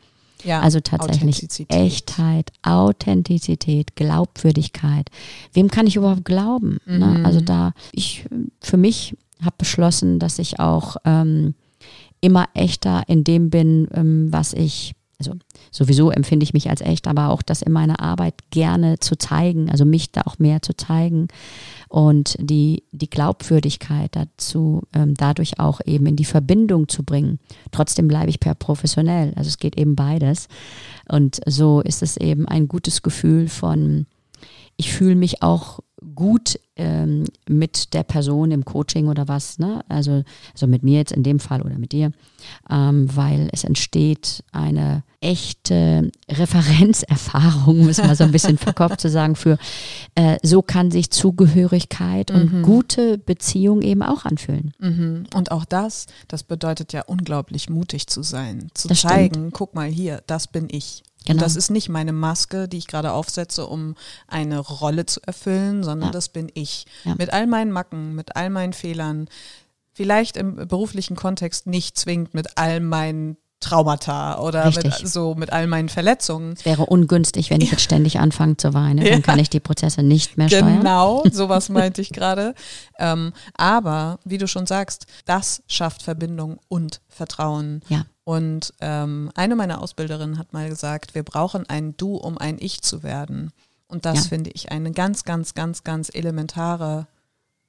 Ja, 0.43 0.61
also 0.61 0.79
tatsächlich 0.79 1.47
Echtheit, 1.69 2.51
Authentizität, 2.61 3.95
Glaubwürdigkeit. 3.95 5.09
Wem 5.53 5.69
kann 5.69 5.87
ich 5.87 5.95
überhaupt 5.95 6.25
glauben? 6.25 6.79
Ne? 6.85 7.05
Mhm. 7.05 7.13
Ne? 7.13 7.25
Also 7.25 7.41
da, 7.41 7.73
ich 7.91 8.25
für 8.61 8.77
mich 8.77 9.17
habe 9.41 9.55
beschlossen, 9.57 10.19
dass 10.19 10.39
ich 10.39 10.59
auch 10.59 10.97
ähm, 11.05 11.55
immer 12.21 12.45
echter 12.53 13.03
in 13.07 13.23
dem 13.23 13.49
bin, 13.49 13.87
ähm, 13.93 14.27
was 14.31 14.53
ich 14.53 14.93
also 15.19 15.33
sowieso 15.69 16.11
empfinde 16.11 16.45
ich 16.45 16.53
mich 16.53 16.69
als 16.69 16.79
echt, 16.79 17.05
aber 17.05 17.29
auch 17.29 17.41
das 17.41 17.61
in 17.61 17.73
meiner 17.73 17.99
Arbeit 17.99 18.35
gerne 18.51 18.99
zu 18.99 19.17
zeigen, 19.17 19.69
also 19.69 19.83
mich 19.83 20.13
da 20.13 20.21
auch 20.21 20.39
mehr 20.39 20.61
zu 20.61 20.73
zeigen 20.77 21.27
und 21.89 22.35
die, 22.39 22.83
die 22.91 23.09
Glaubwürdigkeit 23.09 24.15
dazu 24.15 24.83
ähm, 24.93 25.15
dadurch 25.15 25.59
auch 25.59 25.81
eben 25.85 26.05
in 26.05 26.15
die 26.15 26.25
Verbindung 26.25 26.87
zu 26.87 27.03
bringen. 27.03 27.39
Trotzdem 27.71 28.07
bleibe 28.07 28.29
ich 28.29 28.39
per 28.39 28.53
professionell, 28.53 29.33
also 29.35 29.47
es 29.49 29.57
geht 29.57 29.77
eben 29.77 29.95
beides. 29.95 30.47
Und 31.09 31.41
so 31.45 31.81
ist 31.81 32.03
es 32.03 32.15
eben 32.15 32.47
ein 32.47 32.67
gutes 32.67 33.01
Gefühl 33.01 33.49
von, 33.49 34.05
ich 34.79 34.93
fühle 34.93 35.15
mich 35.15 35.43
auch 35.43 35.81
gut 36.15 36.57
ähm, 36.77 37.25
mit 37.49 37.93
der 37.93 38.03
Person 38.03 38.51
im 38.51 38.63
Coaching 38.63 39.09
oder 39.09 39.27
was, 39.27 39.59
ne? 39.59 39.83
also, 39.89 40.23
also 40.53 40.67
mit 40.67 40.83
mir 40.83 40.99
jetzt 40.99 41.11
in 41.11 41.21
dem 41.21 41.41
Fall 41.41 41.61
oder 41.61 41.77
mit 41.77 41.91
dir, 41.91 42.13
ähm, 42.69 43.13
weil 43.13 43.49
es 43.51 43.65
entsteht 43.65 44.41
eine 44.53 45.03
echte 45.19 46.09
Referenzerfahrung, 46.29 47.85
müssen 47.85 48.07
wir 48.07 48.15
so 48.15 48.23
ein 48.23 48.31
bisschen 48.31 48.57
verkopft 48.57 49.01
zu 49.01 49.09
sagen, 49.09 49.35
für 49.35 49.57
äh, 50.15 50.37
so 50.43 50.61
kann 50.61 50.91
sich 50.91 51.11
Zugehörigkeit 51.11 52.31
und 52.31 52.53
mhm. 52.53 52.61
gute 52.63 53.17
Beziehung 53.17 53.81
eben 53.81 54.01
auch 54.01 54.23
anfühlen. 54.23 54.73
Mhm. 54.79 55.25
Und 55.35 55.51
auch 55.51 55.65
das, 55.65 56.05
das 56.29 56.43
bedeutet 56.43 56.93
ja 56.93 57.01
unglaublich 57.01 57.69
mutig 57.69 58.07
zu 58.07 58.23
sein, 58.23 58.69
zu 58.73 58.87
das 58.87 59.01
zeigen, 59.01 59.33
stimmt. 59.33 59.53
guck 59.55 59.75
mal 59.75 59.89
hier, 59.89 60.23
das 60.25 60.47
bin 60.47 60.69
ich. 60.71 61.03
Genau. 61.25 61.35
Und 61.35 61.41
das 61.41 61.55
ist 61.55 61.69
nicht 61.69 61.89
meine 61.89 62.13
Maske, 62.13 62.67
die 62.67 62.77
ich 62.77 62.87
gerade 62.87 63.11
aufsetze, 63.11 63.67
um 63.67 63.95
eine 64.27 64.59
Rolle 64.59 65.05
zu 65.05 65.19
erfüllen, 65.25 65.83
sondern 65.83 66.09
ja. 66.09 66.13
das 66.13 66.29
bin 66.29 66.49
ich. 66.53 66.85
Ja. 67.03 67.15
Mit 67.17 67.33
all 67.33 67.45
meinen 67.45 67.71
Macken, 67.71 68.15
mit 68.15 68.35
all 68.35 68.49
meinen 68.49 68.73
Fehlern, 68.73 69.27
vielleicht 69.93 70.37
im 70.37 70.55
beruflichen 70.55 71.15
Kontext 71.15 71.67
nicht 71.67 71.97
zwingend 71.97 72.33
mit 72.33 72.57
all 72.57 72.79
meinen 72.79 73.37
Traumata 73.59 74.39
oder 74.39 74.65
mit, 74.71 74.93
so 75.07 75.35
mit 75.35 75.51
all 75.51 75.67
meinen 75.67 75.89
Verletzungen. 75.89 76.53
Es 76.53 76.65
wäre 76.65 76.85
ungünstig, 76.85 77.49
wenn 77.49 77.59
ich 77.59 77.71
jetzt 77.71 77.81
ständig 77.81 78.19
anfange 78.19 78.55
zu 78.57 78.73
weinen. 78.73 79.03
Dann 79.03 79.21
kann 79.21 79.39
ich 79.39 79.49
die 79.49 79.59
Prozesse 79.59 80.01
nicht 80.01 80.37
mehr 80.37 80.47
steuern. 80.47 80.77
Genau, 80.79 81.23
sowas 81.31 81.69
meinte 81.69 82.01
ich 82.01 82.09
gerade. 82.09 82.55
Ähm, 82.97 83.33
aber 83.55 84.19
wie 84.23 84.37
du 84.37 84.47
schon 84.47 84.65
sagst, 84.65 85.07
das 85.25 85.61
schafft 85.67 86.03
Verbindung 86.03 86.59
und 86.69 87.01
Vertrauen. 87.07 87.81
Ja. 87.89 88.05
Und 88.23 88.73
ähm, 88.79 89.31
eine 89.35 89.55
meiner 89.55 89.81
Ausbilderinnen 89.81 90.37
hat 90.37 90.53
mal 90.53 90.69
gesagt, 90.69 91.15
wir 91.15 91.23
brauchen 91.23 91.67
ein 91.67 91.97
Du, 91.97 92.15
um 92.15 92.37
ein 92.37 92.57
Ich 92.59 92.81
zu 92.81 93.03
werden. 93.03 93.51
Und 93.87 94.05
das 94.05 94.15
ja. 94.15 94.21
finde 94.23 94.51
ich 94.53 94.71
eine 94.71 94.91
ganz, 94.91 95.25
ganz, 95.25 95.53
ganz, 95.53 95.83
ganz 95.83 96.09
elementare 96.13 97.07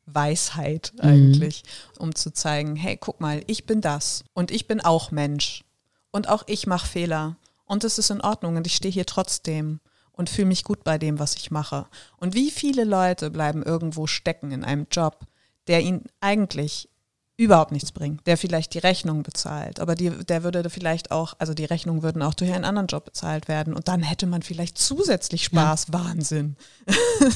Weisheit 0.07 0.92
mhm. 0.96 1.09
eigentlich, 1.09 1.62
mhm. 1.64 2.05
um 2.05 2.14
zu 2.14 2.33
zeigen, 2.33 2.76
hey, 2.76 2.96
guck 2.96 3.20
mal, 3.20 3.42
ich 3.46 3.66
bin 3.66 3.81
das 3.81 4.24
und 4.35 4.50
ich 4.50 4.68
bin 4.68 4.81
auch 4.81 5.11
Mensch 5.11 5.64
und 6.11 6.29
auch 6.29 6.44
ich 6.46 6.66
mache 6.66 6.87
Fehler 6.87 7.37
und 7.66 7.85
es 7.85 7.99
ist 7.99 8.11
in 8.11 8.20
Ordnung 8.20 8.57
und 8.57 8.66
ich 8.66 8.75
stehe 8.75 8.92
hier 8.92 9.07
trotzdem 9.07 9.81
und 10.12 10.29
fühle 10.29 10.49
mich 10.49 10.64
gut 10.64 10.85
bei 10.85 10.99
dem, 10.99 11.18
was 11.18 11.37
ich 11.37 11.51
mache. 11.51 11.87
Und 12.18 12.35
wie 12.35 12.51
viele 12.51 12.85
Leute 12.85 13.31
bleiben 13.31 13.62
irgendwo 13.62 14.07
stecken 14.07 14.51
in 14.51 14.64
einem 14.64 14.87
Job, 14.90 15.27
der 15.66 15.81
ihnen 15.81 16.05
eigentlich 16.20 16.88
überhaupt 17.40 17.72
nichts 17.72 17.90
bringt, 17.90 18.26
der 18.26 18.37
vielleicht 18.37 18.74
die 18.74 18.79
Rechnung 18.79 19.22
bezahlt, 19.22 19.81
aber 19.81 19.94
die, 19.94 20.11
der 20.11 20.44
würde 20.44 20.68
vielleicht 20.68 21.11
auch, 21.11 21.33
also 21.38 21.55
die 21.55 21.64
Rechnungen 21.64 22.03
würden 22.03 22.20
auch 22.20 22.35
durch 22.35 22.53
einen 22.53 22.66
anderen 22.66 22.87
Job 22.87 23.07
bezahlt 23.07 23.48
werden 23.48 23.72
und 23.72 23.88
dann 23.88 24.03
hätte 24.03 24.26
man 24.26 24.42
vielleicht 24.42 24.76
zusätzlich 24.76 25.44
Spaß, 25.44 25.87
ja. 25.90 25.94
Wahnsinn, 25.94 26.57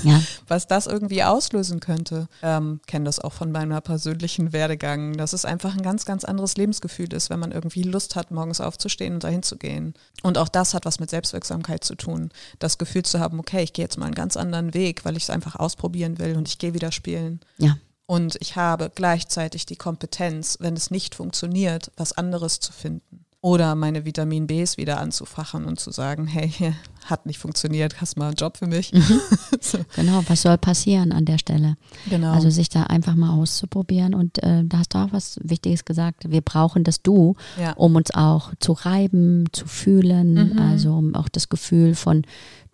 ja. 0.03 0.21
was 0.47 0.67
das 0.67 0.87
irgendwie 0.87 1.23
auslösen 1.25 1.81
könnte. 1.81 2.29
Ähm, 2.43 2.81
kenne 2.87 3.07
das 3.07 3.19
auch 3.19 3.33
von 3.33 3.51
meiner 3.51 3.81
persönlichen 3.81 4.53
Werdegang, 4.53 5.17
dass 5.17 5.33
es 5.33 5.47
einfach 5.47 5.75
ein 5.75 5.83
ganz, 5.83 6.05
ganz 6.05 6.25
anderes 6.25 6.59
Lebensgefühl 6.59 7.11
ist, 7.14 7.31
wenn 7.31 7.40
man 7.40 7.53
irgendwie 7.53 7.83
Lust 7.83 8.14
hat, 8.14 8.31
morgens 8.31 8.61
aufzustehen 8.61 9.14
und 9.14 9.25
dahin 9.25 9.43
zu 9.43 9.57
gehen. 9.57 9.95
Und 10.23 10.37
auch 10.37 10.51
das 10.51 10.75
hat 10.75 10.85
was 10.85 11.01
mit 11.01 11.09
Selbstwirksamkeit 11.09 11.83
zu 11.83 11.95
tun, 11.95 12.29
das 12.59 12.77
Gefühl 12.77 13.07
zu 13.07 13.21
haben, 13.21 13.40
okay, 13.40 13.62
ich 13.62 13.73
gehe 13.73 13.87
jetzt 13.87 13.97
mal 13.97 14.05
einen 14.05 14.14
ganz 14.14 14.37
anderen 14.37 14.75
Weg, 14.75 15.07
weil 15.07 15.17
ich 15.17 15.23
es 15.23 15.31
einfach 15.31 15.57
ausprobieren 15.57 16.19
will 16.19 16.37
und 16.37 16.47
ich 16.47 16.59
gehe 16.59 16.75
wieder 16.75 16.93
spielen. 16.93 17.40
Ja. 17.57 17.79
Und 18.07 18.37
ich 18.40 18.57
habe 18.57 18.90
gleichzeitig 18.95 19.67
die 19.67 19.77
Kompetenz, 19.77 20.59
wenn 20.61 20.75
es 20.75 20.90
nicht 20.90 21.14
funktioniert, 21.14 21.90
was 21.97 22.12
anderes 22.12 22.61
zu 22.61 22.73
finden. 22.73 23.25
Oder 23.40 23.75
meine 23.75 24.05
Vitamin 24.05 24.47
Bs 24.47 24.77
wieder 24.77 24.99
anzufachen 25.01 25.64
und 25.64 25.79
zu 25.79 25.90
sagen, 25.90 26.27
hey, 26.27 26.75
hat 27.05 27.27
nicht 27.27 27.38
funktioniert, 27.38 28.01
hast 28.01 28.17
mal 28.17 28.29
einen 28.29 28.37
Job 28.37 28.57
für 28.57 28.67
mich. 28.67 28.93
Mhm. 28.93 29.21
so. 29.61 29.79
Genau, 29.97 30.23
was 30.27 30.43
soll 30.43 30.59
passieren 30.59 31.12
an 31.12 31.25
der 31.25 31.38
Stelle? 31.38 31.77
Genau. 32.09 32.33
Also 32.33 32.51
sich 32.51 32.69
da 32.69 32.85
einfach 32.85 33.14
mal 33.14 33.31
auszuprobieren. 33.31 34.14
Und 34.14 34.43
äh, 34.43 34.64
da 34.64 34.79
hast 34.79 34.95
du 34.95 34.99
auch 34.99 35.12
was 35.12 35.38
Wichtiges 35.43 35.85
gesagt. 35.85 36.31
Wir 36.31 36.40
brauchen 36.40 36.85
das 36.85 37.03
Du, 37.03 37.37
ja. 37.61 37.73
um 37.73 37.97
uns 37.97 38.12
auch 38.14 38.53
zu 38.61 38.73
reiben, 38.73 39.45
zu 39.53 39.67
fühlen, 39.67 40.53
mhm. 40.53 40.59
also 40.59 40.95
um 40.95 41.14
auch 41.14 41.29
das 41.29 41.49
Gefühl 41.49 41.95
von 41.95 42.23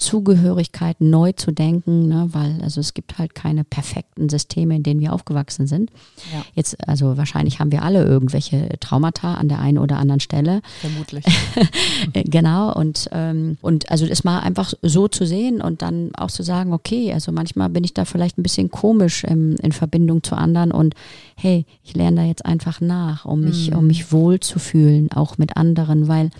Zugehörigkeit 0.00 1.00
neu 1.00 1.32
zu 1.32 1.52
denken, 1.52 2.08
ne? 2.08 2.28
weil 2.32 2.60
also 2.62 2.80
es 2.80 2.94
gibt 2.94 3.18
halt 3.18 3.34
keine 3.34 3.64
perfekten 3.64 4.28
Systeme, 4.28 4.74
in 4.74 4.82
denen 4.82 5.00
wir 5.00 5.12
aufgewachsen 5.12 5.66
sind. 5.66 5.90
Ja. 6.32 6.42
Jetzt, 6.54 6.88
also 6.88 7.16
wahrscheinlich 7.16 7.60
haben 7.60 7.70
wir 7.70 7.82
alle 7.82 8.04
irgendwelche 8.04 8.70
Traumata 8.80 9.34
an 9.34 9.48
der 9.48 9.60
einen 9.60 9.78
oder 9.78 9.98
anderen 9.98 10.20
Stelle. 10.20 10.62
Vermutlich. 10.80 11.24
genau, 12.14 12.72
und, 12.72 13.08
ähm, 13.12 13.58
und 13.60 13.90
also 13.90 14.06
es 14.06 14.19
mal 14.24 14.40
einfach 14.40 14.72
so 14.82 15.08
zu 15.08 15.26
sehen 15.26 15.60
und 15.60 15.82
dann 15.82 16.10
auch 16.16 16.30
zu 16.30 16.42
sagen, 16.42 16.72
okay, 16.72 17.12
also 17.12 17.32
manchmal 17.32 17.68
bin 17.68 17.84
ich 17.84 17.94
da 17.94 18.04
vielleicht 18.04 18.38
ein 18.38 18.42
bisschen 18.42 18.70
komisch 18.70 19.24
ähm, 19.26 19.56
in 19.62 19.72
Verbindung 19.72 20.22
zu 20.22 20.34
anderen 20.34 20.72
und 20.72 20.94
hey, 21.36 21.66
ich 21.82 21.94
lerne 21.94 22.16
da 22.16 22.24
jetzt 22.24 22.44
einfach 22.44 22.80
nach, 22.80 23.24
um 23.24 23.40
mich, 23.40 23.70
mhm. 23.70 23.78
um 23.78 23.86
mich 23.86 24.12
wohl 24.12 24.40
zu 24.40 24.58
fühlen, 24.58 25.10
auch 25.12 25.38
mit 25.38 25.56
anderen, 25.56 26.08
weil 26.08 26.30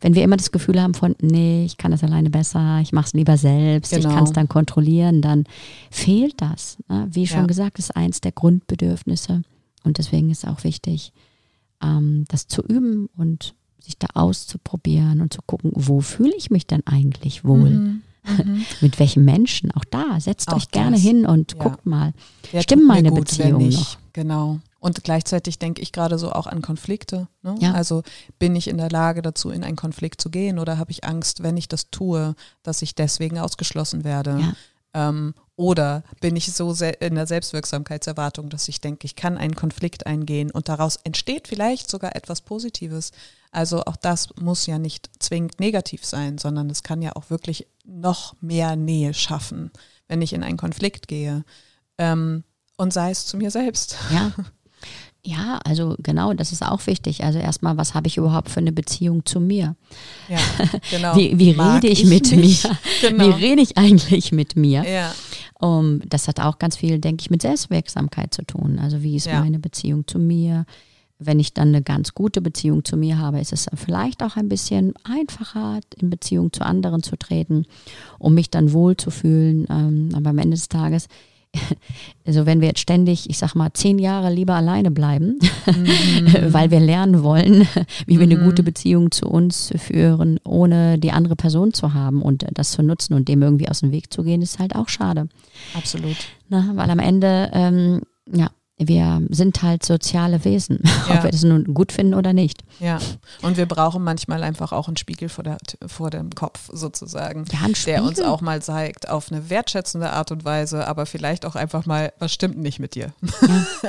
wenn 0.00 0.14
wir 0.14 0.22
immer 0.22 0.36
das 0.36 0.52
Gefühl 0.52 0.80
haben 0.80 0.94
von, 0.94 1.16
nee, 1.20 1.64
ich 1.64 1.76
kann 1.76 1.90
das 1.90 2.04
alleine 2.04 2.30
besser, 2.30 2.80
ich 2.80 2.92
mache 2.92 3.06
es 3.06 3.14
lieber 3.14 3.36
selbst, 3.36 3.92
genau. 3.92 4.08
ich 4.08 4.14
kann 4.14 4.24
es 4.24 4.32
dann 4.32 4.48
kontrollieren, 4.48 5.22
dann 5.22 5.44
fehlt 5.90 6.40
das. 6.40 6.78
Ne? 6.88 7.08
Wie 7.10 7.26
schon 7.26 7.40
ja. 7.40 7.46
gesagt, 7.46 7.78
ist 7.78 7.96
eins 7.96 8.20
der 8.20 8.32
Grundbedürfnisse. 8.32 9.42
Und 9.84 9.98
deswegen 9.98 10.30
ist 10.30 10.44
es 10.44 10.50
auch 10.50 10.64
wichtig, 10.64 11.12
ähm, 11.82 12.24
das 12.28 12.46
zu 12.46 12.62
üben 12.62 13.08
und 13.16 13.54
sich 13.88 13.98
da 13.98 14.08
auszuprobieren 14.12 15.22
und 15.22 15.32
zu 15.32 15.40
gucken, 15.46 15.72
wo 15.74 16.00
fühle 16.00 16.34
ich 16.36 16.50
mich 16.50 16.66
denn 16.66 16.86
eigentlich 16.86 17.44
wohl? 17.44 17.70
Mhm. 17.70 18.02
Mhm. 18.24 18.66
Mit 18.82 18.98
welchen 18.98 19.24
Menschen? 19.24 19.72
Auch 19.72 19.84
da, 19.84 20.20
setzt 20.20 20.50
auch 20.50 20.56
euch 20.56 20.70
gerne 20.70 20.96
das. 20.96 21.00
hin 21.00 21.24
und 21.24 21.54
ja. 21.54 21.58
guckt 21.58 21.86
mal, 21.86 22.12
wer 22.52 22.62
stimmen 22.62 22.86
meine 22.86 23.08
gut, 23.08 23.20
Beziehungen 23.20 23.70
noch? 23.70 23.96
Genau. 24.12 24.58
Und 24.78 25.02
gleichzeitig 25.04 25.58
denke 25.58 25.80
ich 25.80 25.90
gerade 25.90 26.18
so 26.18 26.30
auch 26.30 26.46
an 26.46 26.60
Konflikte. 26.60 27.28
Ne? 27.42 27.56
Ja. 27.60 27.72
Also 27.72 28.02
bin 28.38 28.54
ich 28.54 28.68
in 28.68 28.76
der 28.76 28.90
Lage 28.90 29.22
dazu, 29.22 29.50
in 29.50 29.64
einen 29.64 29.76
Konflikt 29.76 30.20
zu 30.20 30.28
gehen 30.28 30.58
oder 30.58 30.76
habe 30.76 30.90
ich 30.90 31.04
Angst, 31.04 31.42
wenn 31.42 31.56
ich 31.56 31.66
das 31.66 31.90
tue, 31.90 32.34
dass 32.62 32.82
ich 32.82 32.94
deswegen 32.94 33.38
ausgeschlossen 33.38 34.04
werde? 34.04 34.38
Ja. 34.38 35.08
Ähm, 35.08 35.34
oder 35.56 36.04
bin 36.20 36.36
ich 36.36 36.52
so 36.52 36.72
in 37.00 37.14
der 37.16 37.26
Selbstwirksamkeitserwartung, 37.26 38.48
dass 38.48 38.68
ich 38.68 38.80
denke, 38.80 39.06
ich 39.06 39.16
kann 39.16 39.36
einen 39.36 39.56
Konflikt 39.56 40.06
eingehen 40.06 40.52
und 40.52 40.68
daraus 40.68 40.96
entsteht 41.02 41.48
vielleicht 41.48 41.90
sogar 41.90 42.14
etwas 42.14 42.42
Positives. 42.42 43.10
Also 43.50 43.82
auch 43.84 43.96
das 43.96 44.28
muss 44.40 44.66
ja 44.66 44.78
nicht 44.78 45.10
zwingend 45.18 45.58
negativ 45.60 46.04
sein, 46.04 46.38
sondern 46.38 46.68
es 46.70 46.82
kann 46.82 47.02
ja 47.02 47.16
auch 47.16 47.30
wirklich 47.30 47.66
noch 47.84 48.34
mehr 48.40 48.76
Nähe 48.76 49.14
schaffen, 49.14 49.70
wenn 50.06 50.22
ich 50.22 50.32
in 50.32 50.42
einen 50.42 50.58
Konflikt 50.58 51.08
gehe. 51.08 51.44
Ähm, 51.96 52.44
und 52.76 52.92
sei 52.92 53.10
es 53.10 53.26
zu 53.26 53.36
mir 53.36 53.50
selbst. 53.50 53.96
Ja. 54.12 54.32
Ja, 55.24 55.58
also 55.64 55.96
genau, 55.98 56.32
das 56.32 56.52
ist 56.52 56.62
auch 56.62 56.86
wichtig. 56.86 57.24
Also 57.24 57.38
erstmal, 57.38 57.76
was 57.76 57.92
habe 57.92 58.06
ich 58.06 58.16
überhaupt 58.16 58.48
für 58.48 58.60
eine 58.60 58.72
Beziehung 58.72 59.26
zu 59.26 59.40
mir? 59.40 59.74
Ja, 60.28 60.38
genau. 60.90 61.16
Wie, 61.16 61.38
wie 61.38 61.50
rede 61.50 61.88
ich, 61.88 62.04
ich 62.04 62.08
mit 62.08 62.30
mich? 62.30 62.64
mir? 62.64 62.78
Genau. 63.02 63.26
Wie 63.26 63.44
rede 63.44 63.60
ich 63.60 63.76
eigentlich 63.76 64.32
mit 64.32 64.56
mir? 64.56 64.88
Ja. 64.88 65.14
Um, 65.60 66.00
das 66.08 66.28
hat 66.28 66.40
auch 66.40 66.58
ganz 66.58 66.76
viel, 66.76 66.98
denke 66.98 67.22
ich, 67.22 67.30
mit 67.30 67.42
Selbstwirksamkeit 67.42 68.32
zu 68.32 68.42
tun. 68.42 68.78
Also 68.78 69.02
wie 69.02 69.16
ist 69.16 69.26
ja. 69.26 69.40
meine 69.40 69.58
Beziehung 69.58 70.06
zu 70.06 70.18
mir? 70.18 70.64
Wenn 71.18 71.40
ich 71.40 71.52
dann 71.52 71.68
eine 71.68 71.82
ganz 71.82 72.14
gute 72.14 72.40
Beziehung 72.40 72.84
zu 72.84 72.96
mir 72.96 73.18
habe, 73.18 73.40
ist 73.40 73.52
es 73.52 73.66
vielleicht 73.74 74.22
auch 74.22 74.36
ein 74.36 74.48
bisschen 74.48 74.94
einfacher, 75.02 75.80
in 76.00 76.10
Beziehung 76.10 76.52
zu 76.52 76.64
anderen 76.64 77.02
zu 77.02 77.16
treten, 77.16 77.66
um 78.18 78.34
mich 78.34 78.50
dann 78.50 78.72
wohlzufühlen. 78.72 79.66
Ähm, 79.68 80.10
aber 80.14 80.30
am 80.30 80.38
Ende 80.38 80.56
des 80.56 80.68
Tages 80.68 81.08
also 82.26 82.46
wenn 82.46 82.60
wir 82.60 82.68
jetzt 82.68 82.80
ständig, 82.80 83.28
ich 83.30 83.38
sag 83.38 83.54
mal, 83.54 83.72
zehn 83.72 83.98
Jahre 83.98 84.32
lieber 84.32 84.54
alleine 84.54 84.90
bleiben, 84.90 85.38
mhm. 85.66 86.52
weil 86.52 86.70
wir 86.70 86.80
lernen 86.80 87.22
wollen, 87.22 87.66
wie 88.06 88.18
wir 88.18 88.24
eine 88.24 88.36
mhm. 88.36 88.44
gute 88.44 88.62
Beziehung 88.62 89.10
zu 89.10 89.26
uns 89.26 89.72
führen, 89.76 90.38
ohne 90.44 90.98
die 90.98 91.12
andere 91.12 91.36
Person 91.36 91.72
zu 91.72 91.94
haben 91.94 92.22
und 92.22 92.46
das 92.52 92.72
zu 92.72 92.82
nutzen 92.82 93.14
und 93.14 93.28
dem 93.28 93.42
irgendwie 93.42 93.68
aus 93.68 93.80
dem 93.80 93.92
Weg 93.92 94.12
zu 94.12 94.22
gehen, 94.22 94.42
ist 94.42 94.58
halt 94.58 94.74
auch 94.74 94.88
schade. 94.88 95.28
Absolut. 95.74 96.16
Na, 96.48 96.70
weil 96.74 96.90
am 96.90 96.98
Ende, 96.98 97.50
ähm, 97.52 98.02
ja, 98.32 98.50
wir 98.78 99.22
sind 99.30 99.62
halt 99.62 99.84
soziale 99.84 100.44
Wesen, 100.44 100.80
ja. 101.08 101.16
ob 101.16 101.24
wir 101.24 101.30
das 101.30 101.42
nun 101.42 101.74
gut 101.74 101.92
finden 101.92 102.14
oder 102.14 102.32
nicht. 102.32 102.62
Ja, 102.78 102.98
und 103.42 103.56
wir 103.56 103.66
brauchen 103.66 104.04
manchmal 104.04 104.42
einfach 104.42 104.72
auch 104.72 104.86
einen 104.86 104.96
Spiegel 104.96 105.28
vor, 105.28 105.44
der, 105.44 105.58
vor 105.86 106.10
dem 106.10 106.30
Kopf 106.30 106.70
sozusagen, 106.72 107.44
ja, 107.52 107.68
der 107.86 108.04
uns 108.04 108.20
auch 108.20 108.40
mal 108.40 108.62
zeigt, 108.62 109.08
auf 109.08 109.32
eine 109.32 109.50
wertschätzende 109.50 110.10
Art 110.10 110.30
und 110.30 110.44
Weise, 110.44 110.86
aber 110.86 111.06
vielleicht 111.06 111.44
auch 111.44 111.56
einfach 111.56 111.86
mal, 111.86 112.12
was 112.18 112.32
stimmt 112.32 112.58
nicht 112.58 112.78
mit 112.78 112.94
dir? 112.94 113.12
Ja. 113.22 113.66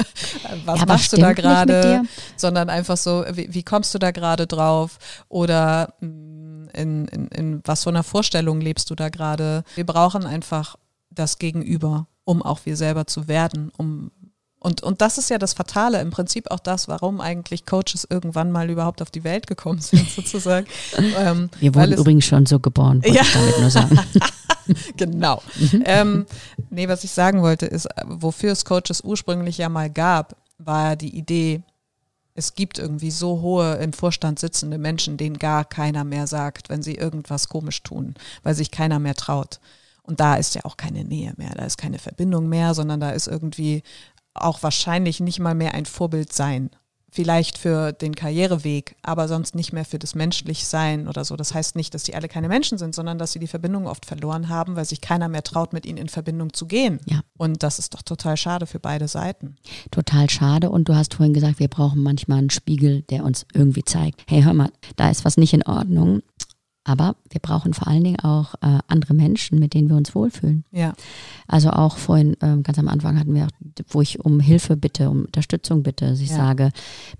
was 0.66 0.80
ja, 0.80 0.86
machst 0.86 0.90
was 0.90 1.10
du 1.10 1.18
da 1.18 1.34
gerade? 1.34 2.04
Sondern 2.36 2.70
einfach 2.70 2.98
so, 2.98 3.26
wie, 3.32 3.54
wie, 3.54 3.64
kommst 3.64 3.94
du 3.94 4.00
da 4.00 4.12
gerade 4.12 4.48
drauf? 4.48 4.98
Oder 5.28 5.94
mm, 6.02 6.70
in, 6.74 7.08
in, 7.08 7.28
in 7.28 7.62
was 7.66 7.84
für 7.84 7.90
einer 7.90 8.04
Vorstellung 8.04 8.62
lebst 8.62 8.90
du 8.90 8.96
da 8.96 9.10
gerade? 9.10 9.64
Wir 9.76 9.86
brauchen 9.86 10.26
einfach 10.26 10.76
das 11.12 11.38
Gegenüber, 11.38 12.08
um 12.24 12.42
auch 12.42 12.62
wir 12.66 12.78
selber 12.78 13.08
zu 13.08 13.28
werden, 13.28 13.72
um 13.78 14.12
und, 14.60 14.84
und 14.84 15.02
das 15.02 15.18
ist 15.18 15.30
ja 15.30 15.38
das 15.38 15.54
Fatale, 15.54 16.02
im 16.02 16.12
Prinzip 16.12 16.52
auch 16.52 16.60
das, 16.60 16.90
warum 16.90 17.22
eigentlich 17.22 17.66
Coaches 17.66 18.06
irgendwann 18.10 18.52
mal 18.52 18.70
überhaupt 18.70 19.02
auf 19.02 19.10
die 19.10 19.24
Welt 19.24 19.48
gekommen 19.48 19.80
sind, 19.82 20.10
sozusagen. 20.10 20.68
ähm, 21.18 21.50
Wir 21.60 21.74
wurden 21.76 21.94
übrigens 21.94 22.26
schon 22.26 22.46
so 22.46 22.60
geboren, 22.60 23.04
wollte 23.04 23.16
ja. 23.16 23.22
ich 23.22 23.34
damit 23.34 23.60
nur 23.60 23.70
sagen. 23.70 24.00
genau. 24.98 25.42
Mhm. 25.56 25.84
ähm, 25.86 26.26
nee, 26.70 26.88
was 26.90 27.04
ich 27.04 27.12
sagen 27.12 27.42
wollte, 27.42 27.66
ist, 27.66 27.88
wofür 28.06 28.52
es 28.52 28.66
Coaches 28.66 29.02
ursprünglich 29.02 29.58
ja 29.58 29.70
mal 29.70 29.90
gab, 29.90 30.36
war 30.58 30.98
die 30.98 31.18
Idee, 31.18 31.64
es 32.36 32.54
gibt 32.54 32.80
irgendwie 32.80 33.12
so 33.12 33.42
hohe 33.42 33.76
im 33.76 33.94
Vorstand 33.94 34.40
sitzende 34.40 34.78
Menschen, 34.78 35.18
denen 35.18 35.40
gar 35.40 35.66
keiner 35.66 36.04
mehr 36.04 36.28
sagt, 36.28 36.70
wenn 36.70 36.84
sie 36.84 36.96
irgendwas 36.96 37.48
komisch 37.48 37.82
tun, 37.84 38.16
weil 38.44 38.56
sich 38.56 38.72
keiner 38.72 39.00
mehr 39.00 39.16
traut. 39.16 39.60
Und 40.04 40.20
da 40.20 40.36
ist 40.36 40.56
ja 40.56 40.66
auch 40.66 40.76
keine 40.76 41.04
Nähe 41.04 41.34
mehr, 41.38 41.52
da 41.56 41.66
ist 41.66 41.78
keine 41.78 42.00
Verbindung 42.00 42.50
mehr, 42.50 42.74
sondern 42.74 43.00
da 43.00 43.12
ist 43.12 43.28
irgendwie 43.28 43.84
auch 44.44 44.64
wahrscheinlich 44.64 45.20
nicht 45.20 45.40
mal 45.40 45.56
mehr 45.56 45.74
ein 45.74 45.86
Vorbild 45.86 46.34
sein, 46.34 46.70
vielleicht 47.12 47.58
für 47.58 47.92
den 47.92 48.16
Karriereweg, 48.16 48.96
aber 49.02 49.28
sonst 49.28 49.56
nicht 49.56 49.74
mehr 49.74 49.86
für 49.86 50.00
das 50.00 50.16
Menschlichsein 50.16 51.08
oder 51.08 51.26
so. 51.26 51.36
Das 51.36 51.54
heißt 51.54 51.76
nicht, 51.76 51.94
dass 51.94 52.04
die 52.04 52.16
alle 52.16 52.28
keine 52.28 52.48
Menschen 52.48 52.78
sind, 52.78 52.94
sondern 52.94 53.18
dass 53.18 53.32
sie 53.32 53.40
die 53.40 53.48
Verbindung 53.48 53.88
oft 53.88 54.06
verloren 54.06 54.50
haben, 54.50 54.76
weil 54.76 54.86
sich 54.86 55.02
keiner 55.02 55.28
mehr 55.28 55.44
traut, 55.44 55.74
mit 55.74 55.86
ihnen 55.86 55.98
in 55.98 56.10
Verbindung 56.10 56.54
zu 56.54 56.68
gehen. 56.68 57.00
Ja. 57.06 57.22
Und 57.38 57.64
das 57.64 57.80
ist 57.80 57.94
doch 57.94 58.02
total 58.02 58.38
schade 58.38 58.68
für 58.68 58.80
beide 58.80 59.08
Seiten. 59.08 59.56
Total 59.92 60.30
schade. 60.30 60.70
Und 60.70 60.90
du 60.90 60.96
hast 60.96 61.16
vorhin 61.16 61.34
gesagt, 61.34 61.60
wir 61.60 61.68
brauchen 61.68 62.04
manchmal 62.04 62.40
einen 62.40 62.50
Spiegel, 62.50 63.02
der 63.04 63.24
uns 63.24 63.46
irgendwie 63.54 63.84
zeigt, 63.84 64.22
hey, 64.28 64.44
hör 64.44 64.54
mal, 64.54 64.72
da 64.96 65.10
ist 65.10 65.26
was 65.26 65.38
nicht 65.38 65.54
in 65.54 65.64
Ordnung. 65.64 66.22
Aber 66.90 67.16
wir 67.30 67.40
brauchen 67.40 67.76
vor 67.76 67.88
allen 67.88 68.04
Dingen 68.04 68.20
auch 68.22 68.56
äh, 68.62 68.80
andere 68.88 69.14
Menschen, 69.14 69.60
mit 69.60 69.76
denen 69.76 69.90
wir 69.90 69.96
uns 69.96 70.16
wohlfühlen. 70.16 70.64
Ja. 70.72 70.94
Also 71.48 71.70
auch 71.70 71.98
vorhin, 71.98 72.36
ähm, 72.42 72.64
ganz 72.64 72.80
am 72.80 72.88
Anfang 72.88 73.20
hatten 73.20 73.36
wir 73.36 73.46
auch, 73.46 73.52
wo 73.90 74.02
ich 74.02 74.20
um 74.26 74.40
Hilfe 74.40 74.76
bitte, 74.76 75.12
um 75.12 75.26
Unterstützung 75.26 75.84
bitte. 75.84 76.08
Also 76.08 76.24
ich 76.24 76.32
Ja. 76.32 76.38
sage, 76.38 76.72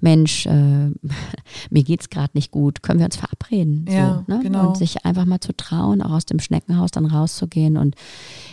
Mensch, 0.02 0.48
äh, 0.48 0.90
mir 1.70 1.84
geht's 1.84 2.10
gerade 2.10 2.32
nicht 2.34 2.50
gut, 2.50 2.82
können 2.82 2.98
wir 2.98 3.06
uns 3.06 3.18
verabreden? 3.18 3.86
Ja, 3.88 4.24
so, 4.28 4.34
ne? 4.34 4.40
genau. 4.42 4.70
Und 4.70 4.78
sich 4.78 5.06
einfach 5.06 5.26
mal 5.26 5.40
zu 5.40 5.56
trauen, 5.56 6.02
auch 6.02 6.14
aus 6.14 6.26
dem 6.26 6.40
Schneckenhaus 6.40 6.90
dann 6.90 7.06
rauszugehen. 7.06 7.78
Und 7.78 7.94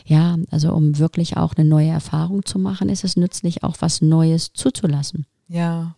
ja, 0.04 0.36
also 0.50 0.74
um 0.74 0.98
wirklich 0.98 1.38
auch 1.38 1.54
eine 1.56 1.66
neue 1.66 1.88
Erfahrung 1.88 2.44
zu 2.44 2.58
machen, 2.58 2.90
ist 2.90 3.04
es 3.04 3.16
nützlich, 3.16 3.62
auch 3.64 3.76
was 3.80 4.02
Neues 4.02 4.52
zuzulassen. 4.52 5.24
Ja, 5.48 5.94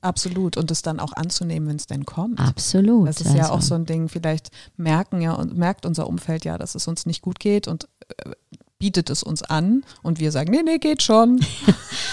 absolut. 0.00 0.56
Und 0.56 0.70
es 0.70 0.82
dann 0.82 1.00
auch 1.00 1.12
anzunehmen, 1.12 1.68
wenn 1.68 1.76
es 1.76 1.86
denn 1.86 2.04
kommt. 2.04 2.40
Absolut. 2.40 3.08
Das 3.08 3.20
ist 3.20 3.34
ja 3.34 3.42
Also, 3.42 3.54
auch 3.54 3.62
so 3.62 3.74
ein 3.74 3.86
Ding, 3.86 4.08
vielleicht 4.08 4.50
merken 4.76 5.20
ja 5.20 5.32
und 5.32 5.56
merkt 5.56 5.86
unser 5.86 6.06
Umfeld 6.06 6.44
ja, 6.44 6.58
dass 6.58 6.74
es 6.74 6.86
uns 6.88 7.06
nicht 7.06 7.22
gut 7.22 7.40
geht 7.40 7.68
und 7.68 7.88
äh, 8.24 8.30
bietet 8.80 9.08
es 9.10 9.22
uns 9.22 9.42
an 9.42 9.84
und 10.02 10.18
wir 10.18 10.32
sagen, 10.32 10.50
nee, 10.50 10.62
nee, 10.64 10.78
geht 10.78 11.02
schon. 11.02 11.40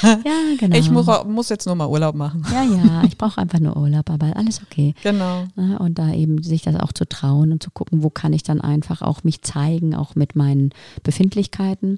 Ja, 0.03 0.13
genau. 0.59 0.77
Ich 0.77 0.91
muss, 0.91 1.07
muss 1.25 1.49
jetzt 1.49 1.65
nur 1.65 1.73
mal 1.73 1.87
Urlaub 1.87 2.13
machen. 2.13 2.45
Ja, 2.51 2.61
ja, 2.63 3.03
ich 3.05 3.17
brauche 3.17 3.41
einfach 3.41 3.59
nur 3.59 3.75
Urlaub, 3.77 4.11
aber 4.11 4.35
alles 4.37 4.61
okay. 4.61 4.93
Genau. 5.01 5.45
Und 5.55 5.97
da 5.97 6.13
eben 6.13 6.43
sich 6.43 6.61
das 6.61 6.75
auch 6.75 6.93
zu 6.93 7.05
trauen 7.09 7.51
und 7.51 7.63
zu 7.63 7.71
gucken, 7.71 8.03
wo 8.03 8.11
kann 8.11 8.31
ich 8.31 8.43
dann 8.43 8.61
einfach 8.61 9.01
auch 9.01 9.23
mich 9.23 9.41
zeigen, 9.41 9.95
auch 9.95 10.13
mit 10.13 10.35
meinen 10.35 10.69
Befindlichkeiten, 11.01 11.97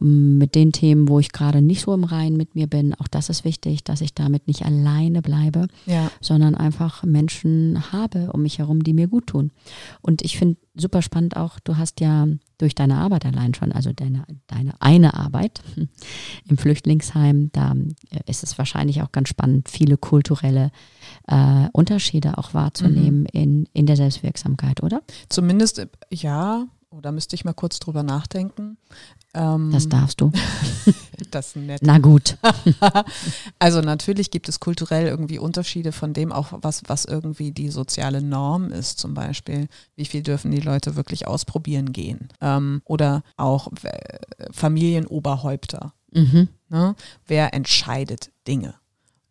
m, 0.00 0.38
mit 0.38 0.54
den 0.54 0.70
Themen, 0.70 1.08
wo 1.08 1.18
ich 1.18 1.32
gerade 1.32 1.62
nicht 1.62 1.82
so 1.82 1.92
im 1.94 2.04
Reinen 2.04 2.36
mit 2.36 2.54
mir 2.54 2.68
bin. 2.68 2.94
Auch 2.94 3.08
das 3.08 3.28
ist 3.28 3.44
wichtig, 3.44 3.82
dass 3.82 4.00
ich 4.02 4.14
damit 4.14 4.46
nicht 4.46 4.64
alleine 4.64 5.20
bleibe, 5.20 5.66
Ja. 5.86 6.10
sondern 6.20 6.54
einfach 6.54 7.02
Menschen 7.02 7.90
habe 7.92 8.30
um 8.32 8.42
mich 8.42 8.58
herum, 8.60 8.84
die 8.84 8.92
mir 8.94 9.08
gut 9.08 9.26
tun. 9.26 9.50
Und 10.00 10.22
ich 10.22 10.38
finde 10.38 10.56
super 10.74 11.02
spannend 11.02 11.36
auch, 11.36 11.60
du 11.60 11.76
hast 11.76 12.00
ja 12.00 12.26
durch 12.58 12.74
deine 12.74 12.96
Arbeit 12.96 13.26
allein 13.26 13.54
schon, 13.54 13.72
also 13.72 13.92
deine, 13.92 14.24
deine 14.46 14.80
eine 14.80 15.14
Arbeit 15.14 15.62
im 16.48 16.58
Flüchtlingsheim, 16.58 17.50
da 17.52 17.74
äh, 18.10 18.20
ist 18.26 18.42
es 18.42 18.56
wahrscheinlich 18.58 19.02
auch 19.02 19.12
ganz 19.12 19.28
spannend, 19.28 19.68
viele 19.68 19.96
kulturelle 19.96 20.70
äh, 21.26 21.68
Unterschiede 21.72 22.38
auch 22.38 22.54
wahrzunehmen 22.54 23.26
in, 23.26 23.68
in 23.72 23.86
der 23.86 23.96
Selbstwirksamkeit, 23.96 24.82
oder? 24.82 25.02
Zumindest, 25.28 25.78
äh, 25.78 25.88
ja, 26.92 26.98
oder 26.98 27.12
müsste 27.12 27.34
ich 27.34 27.44
mal 27.44 27.52
kurz 27.52 27.78
drüber 27.78 28.02
nachdenken. 28.02 28.76
Ähm, 29.34 29.70
Das 29.72 29.88
darfst 29.88 30.20
du. 30.20 30.30
das 31.30 31.48
ist 31.48 31.56
nett. 31.56 31.80
Na 31.82 31.98
gut. 31.98 32.36
Also 33.58 33.80
natürlich 33.80 34.30
gibt 34.30 34.48
es 34.48 34.60
kulturell 34.60 35.06
irgendwie 35.06 35.38
Unterschiede 35.38 35.92
von 35.92 36.12
dem 36.12 36.32
auch, 36.32 36.48
was, 36.52 36.82
was 36.86 37.04
irgendwie 37.04 37.52
die 37.52 37.70
soziale 37.70 38.20
Norm 38.20 38.72
ist 38.72 38.98
zum 38.98 39.14
Beispiel. 39.14 39.68
Wie 39.94 40.04
viel 40.04 40.22
dürfen 40.22 40.50
die 40.50 40.60
Leute 40.60 40.96
wirklich 40.96 41.26
ausprobieren 41.26 41.92
gehen? 41.92 42.28
Ähm, 42.40 42.82
oder 42.84 43.22
auch 43.36 43.68
äh, 43.82 44.18
Familienoberhäupter. 44.50 45.94
Mhm. 46.12 46.48
Ne? 46.68 46.94
Wer 47.26 47.54
entscheidet 47.54 48.30
Dinge? 48.46 48.74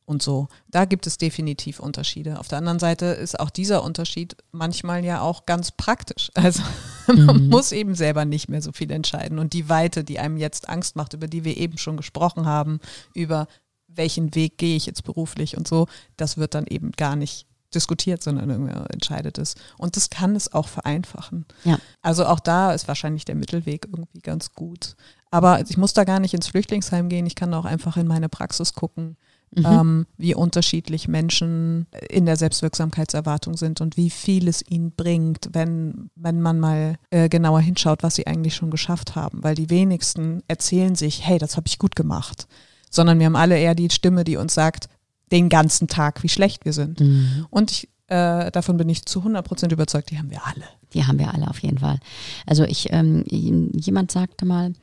Und 0.05 0.21
so, 0.21 0.47
da 0.69 0.85
gibt 0.85 1.07
es 1.07 1.17
definitiv 1.17 1.79
Unterschiede. 1.79 2.39
Auf 2.39 2.47
der 2.47 2.57
anderen 2.57 2.79
Seite 2.79 3.05
ist 3.05 3.39
auch 3.39 3.49
dieser 3.49 3.83
Unterschied 3.83 4.35
manchmal 4.51 5.05
ja 5.05 5.21
auch 5.21 5.45
ganz 5.45 5.71
praktisch. 5.71 6.31
Also 6.41 6.63
man 7.07 7.49
muss 7.49 7.71
eben 7.71 7.95
selber 7.95 8.25
nicht 8.25 8.47
mehr 8.47 8.61
so 8.61 8.71
viel 8.71 8.91
entscheiden. 8.91 9.39
Und 9.39 9.53
die 9.53 9.69
Weite, 9.69 10.03
die 10.03 10.19
einem 10.19 10.37
jetzt 10.37 10.69
Angst 10.69 10.95
macht, 10.95 11.13
über 11.13 11.27
die 11.27 11.43
wir 11.43 11.57
eben 11.57 11.77
schon 11.77 11.97
gesprochen 11.97 12.45
haben, 12.45 12.79
über 13.13 13.47
welchen 13.87 14.33
Weg 14.35 14.57
gehe 14.57 14.77
ich 14.77 14.85
jetzt 14.85 15.03
beruflich 15.03 15.57
und 15.57 15.67
so, 15.67 15.87
das 16.15 16.37
wird 16.37 16.55
dann 16.55 16.67
eben 16.67 16.91
gar 16.91 17.15
nicht 17.15 17.47
diskutiert, 17.73 18.21
sondern 18.21 18.49
irgendwer 18.49 18.87
entscheidet 18.91 19.37
es. 19.37 19.55
Und 19.77 19.95
das 19.95 20.09
kann 20.09 20.35
es 20.35 20.53
auch 20.53 20.67
vereinfachen. 20.67 21.45
Ja. 21.63 21.79
Also 22.01 22.25
auch 22.25 22.39
da 22.39 22.73
ist 22.73 22.87
wahrscheinlich 22.87 23.25
der 23.25 23.35
Mittelweg 23.35 23.85
irgendwie 23.85 24.19
ganz 24.19 24.53
gut. 24.53 24.95
Aber 25.29 25.61
ich 25.61 25.77
muss 25.77 25.93
da 25.93 26.03
gar 26.03 26.19
nicht 26.19 26.33
ins 26.33 26.47
Flüchtlingsheim 26.47 27.07
gehen. 27.09 27.25
Ich 27.25 27.35
kann 27.35 27.53
auch 27.53 27.65
einfach 27.65 27.97
in 27.97 28.07
meine 28.07 28.29
Praxis 28.29 28.73
gucken, 28.73 29.17
Mhm. 29.53 29.65
ähm, 29.65 30.07
wie 30.17 30.33
unterschiedlich 30.33 31.09
Menschen 31.09 31.87
in 32.09 32.25
der 32.25 32.37
Selbstwirksamkeitserwartung 32.37 33.57
sind 33.57 33.81
und 33.81 33.97
wie 33.97 34.09
viel 34.09 34.47
es 34.47 34.63
ihnen 34.69 34.91
bringt, 34.91 35.49
wenn, 35.51 36.09
wenn 36.15 36.41
man 36.41 36.59
mal 36.59 36.95
äh, 37.09 37.27
genauer 37.27 37.59
hinschaut, 37.59 38.01
was 38.01 38.15
sie 38.15 38.27
eigentlich 38.27 38.55
schon 38.55 38.71
geschafft 38.71 39.15
haben. 39.15 39.43
Weil 39.43 39.55
die 39.55 39.69
wenigsten 39.69 40.41
erzählen 40.47 40.95
sich, 40.95 41.27
hey, 41.27 41.37
das 41.37 41.57
habe 41.57 41.67
ich 41.67 41.79
gut 41.79 41.97
gemacht. 41.97 42.47
Sondern 42.89 43.19
wir 43.19 43.25
haben 43.25 43.35
alle 43.35 43.59
eher 43.59 43.75
die 43.75 43.89
Stimme, 43.89 44.23
die 44.23 44.37
uns 44.37 44.53
sagt, 44.53 44.87
den 45.31 45.49
ganzen 45.49 45.87
Tag, 45.87 46.23
wie 46.23 46.29
schlecht 46.29 46.63
wir 46.65 46.73
sind. 46.73 47.01
Mhm. 47.01 47.45
Und 47.49 47.71
ich, 47.71 47.89
äh, 48.07 48.51
davon 48.51 48.77
bin 48.77 48.87
ich 48.89 49.05
zu 49.05 49.19
100 49.19 49.45
Prozent 49.45 49.73
überzeugt, 49.73 50.11
die 50.11 50.17
haben 50.17 50.29
wir 50.29 50.45
alle. 50.45 50.65
Die 50.93 51.05
haben 51.05 51.19
wir 51.19 51.33
alle 51.33 51.49
auf 51.49 51.59
jeden 51.59 51.79
Fall. 51.79 51.99
Also 52.45 52.63
ich, 52.63 52.91
ähm, 52.91 53.23
jemand 53.27 54.11
sagte 54.11 54.45
mal, 54.45 54.73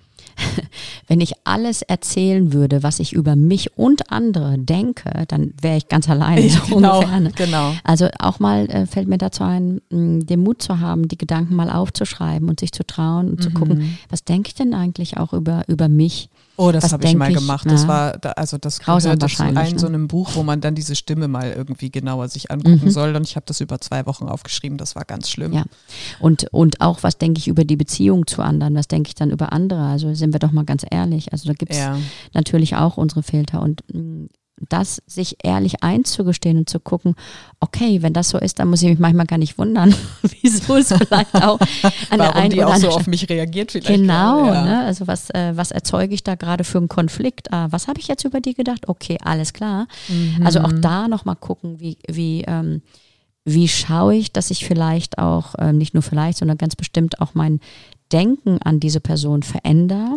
wenn 1.07 1.21
ich 1.21 1.33
alles 1.45 1.83
erzählen 1.83 2.53
würde, 2.53 2.83
was 2.83 3.01
ich 3.01 3.13
über 3.13 3.37
mich 3.37 3.77
und 3.77 4.11
andere 4.13 4.59
denke, 4.59 5.25
dann 5.29 5.53
wäre 5.61 5.77
ich 5.77 5.89
ganz 5.89 6.09
alleine. 6.09 6.49
so 6.49 6.77
ungefähr, 6.77 7.21
ne? 7.21 7.33
genau. 7.37 7.73
Also 7.85 8.09
auch 8.19 8.39
mal 8.39 8.69
äh, 8.71 8.87
fällt 8.87 9.09
mir 9.09 9.19
dazu 9.19 9.45
ein, 9.45 9.81
mh, 9.91 10.25
den 10.25 10.41
Mut 10.41 10.63
zu 10.63 10.81
haben, 10.81 11.09
die 11.09 11.19
Gedanken 11.19 11.55
mal 11.55 11.71
aufzuschreiben 11.71 12.49
und 12.49 12.61
sich 12.61 12.73
zu 12.73 12.87
trauen 12.87 13.31
und 13.31 13.43
zu 13.43 13.51
gucken, 13.51 13.99
was 14.09 14.25
denke 14.25 14.49
ich 14.49 14.55
denn 14.55 14.75
eigentlich 14.75 15.17
auch 15.17 15.33
über, 15.33 15.65
über 15.69 15.89
mich? 15.89 16.29
Oh, 16.59 16.73
das 16.73 16.93
habe 16.93 17.05
ich 17.07 17.15
mal 17.15 17.31
ich? 17.31 17.37
gemacht. 17.39 17.67
Das 17.71 17.83
Ja. 17.83 17.89
war, 17.89 18.19
da, 18.19 18.33
also 18.33 18.59
das 18.59 18.81
Grausam 18.81 19.15
zu 19.17 19.23
wahrscheinlich, 19.23 19.59
einem 19.59 19.73
ne? 19.75 19.79
so 19.79 19.87
einem 19.87 20.09
Buch, 20.09 20.31
wo 20.35 20.43
man 20.43 20.61
dann 20.61 20.75
diese 20.75 20.97
Stimme 20.97 21.29
mal 21.29 21.53
irgendwie 21.53 21.91
genauer 21.91 22.29
sich 22.29 22.51
angucken 22.51 22.81
Mhm. 22.87 22.91
soll. 22.91 23.15
Und 23.15 23.23
ich 23.27 23.37
habe 23.37 23.47
das 23.47 23.61
über 23.61 23.81
zwei 23.81 24.05
Wochen 24.07 24.25
aufgeschrieben. 24.29 24.77
Das 24.77 24.97
war 24.97 25.05
ganz 25.05 25.31
schlimm. 25.31 25.53
Ja. 25.53 25.63
Und, 26.19 26.49
und 26.53 26.81
auch, 26.81 27.03
was 27.05 27.17
denke 27.17 27.39
ich 27.39 27.47
über 27.49 27.65
die 27.65 27.77
Beziehung 27.77 28.27
zu 28.27 28.43
anderen? 28.43 28.75
Was 28.75 28.89
denke 28.89 29.09
ich 29.09 29.15
dann 29.15 29.31
über 29.31 29.53
andere? 29.53 29.87
Also 29.87 30.13
sind 30.15 30.33
wir 30.35 30.41
doch 30.41 30.51
mal 30.53 30.65
ganz 30.65 30.85
ehrlich. 30.91 31.33
Also 31.33 31.47
da 31.49 31.55
gibt 31.55 31.73
es 31.73 31.79
Ja. 31.79 31.97
natürlich 32.35 32.75
auch 32.77 32.97
unsere 32.97 33.23
Filter 33.23 33.63
und 33.63 33.85
mh, 33.95 34.27
das 34.69 35.03
sich 35.07 35.37
ehrlich 35.43 35.83
einzugestehen 35.83 36.59
und 36.59 36.69
zu 36.69 36.81
gucken, 36.81 37.15
okay, 37.61 38.03
wenn 38.03 38.13
das 38.13 38.29
so 38.31 38.39
ist, 38.39 38.59
dann 38.59 38.69
muss 38.69 38.83
ich 38.83 38.89
mich 38.89 38.99
manchmal 38.99 39.27
gar 39.27 39.39
nicht 39.39 39.59
wundern, 39.59 39.95
wieso 40.43 40.77
es 40.77 40.93
vielleicht 40.93 41.35
auch 41.35 41.59
an 42.11 42.19
der 42.19 42.19
Warum 42.19 42.35
einen 42.35 42.51
die 42.51 42.59
oder 42.59 42.69
auch 42.69 42.77
so 42.77 42.89
auf 42.91 43.07
mich 43.07 43.29
reagiert 43.29 43.73
vielleicht. 43.73 43.89
Genau, 43.89 44.47
ja. 44.47 44.65
ne? 44.65 44.81
also 44.85 45.07
was, 45.07 45.31
äh, 45.31 45.53
was 45.57 45.71
erzeuge 45.71 46.15
ich 46.15 46.25
da 46.25 46.35
gerade 46.35 46.65
für 46.65 46.79
einen 46.79 46.89
Konflikt? 46.89 47.53
Ah, 47.53 47.69
was 47.71 47.89
habe 47.89 48.01
ich 48.01 48.09
jetzt 48.09 48.25
über 48.25 48.41
die 48.41 48.55
gedacht? 48.55 48.89
Okay, 48.89 49.19
alles 49.23 49.53
klar. 49.53 49.87
Also 50.45 50.61
Mhm. 50.61 50.65
auch 50.65 50.73
da 50.81 51.09
nochmal 51.09 51.37
gucken, 51.37 51.81
wie, 51.81 51.99
wie, 52.09 52.45
ähm, 52.47 52.83
wie 53.45 53.69
schaue 53.69 54.15
ich, 54.15 54.33
dass 54.33 54.51
ich 54.51 54.67
vielleicht 54.67 55.19
auch, 55.19 55.55
ähm, 55.59 55.79
nicht 55.79 55.95
nur 55.95 56.03
vielleicht, 56.03 56.39
sondern 56.39 56.59
ganz 56.59 56.77
bestimmt 56.77 57.21
auch 57.21 57.35
mein 57.35 57.61
Denken 58.13 58.59
an 58.63 58.81
diese 58.81 59.01
Person 59.01 59.43
verändere 59.43 60.17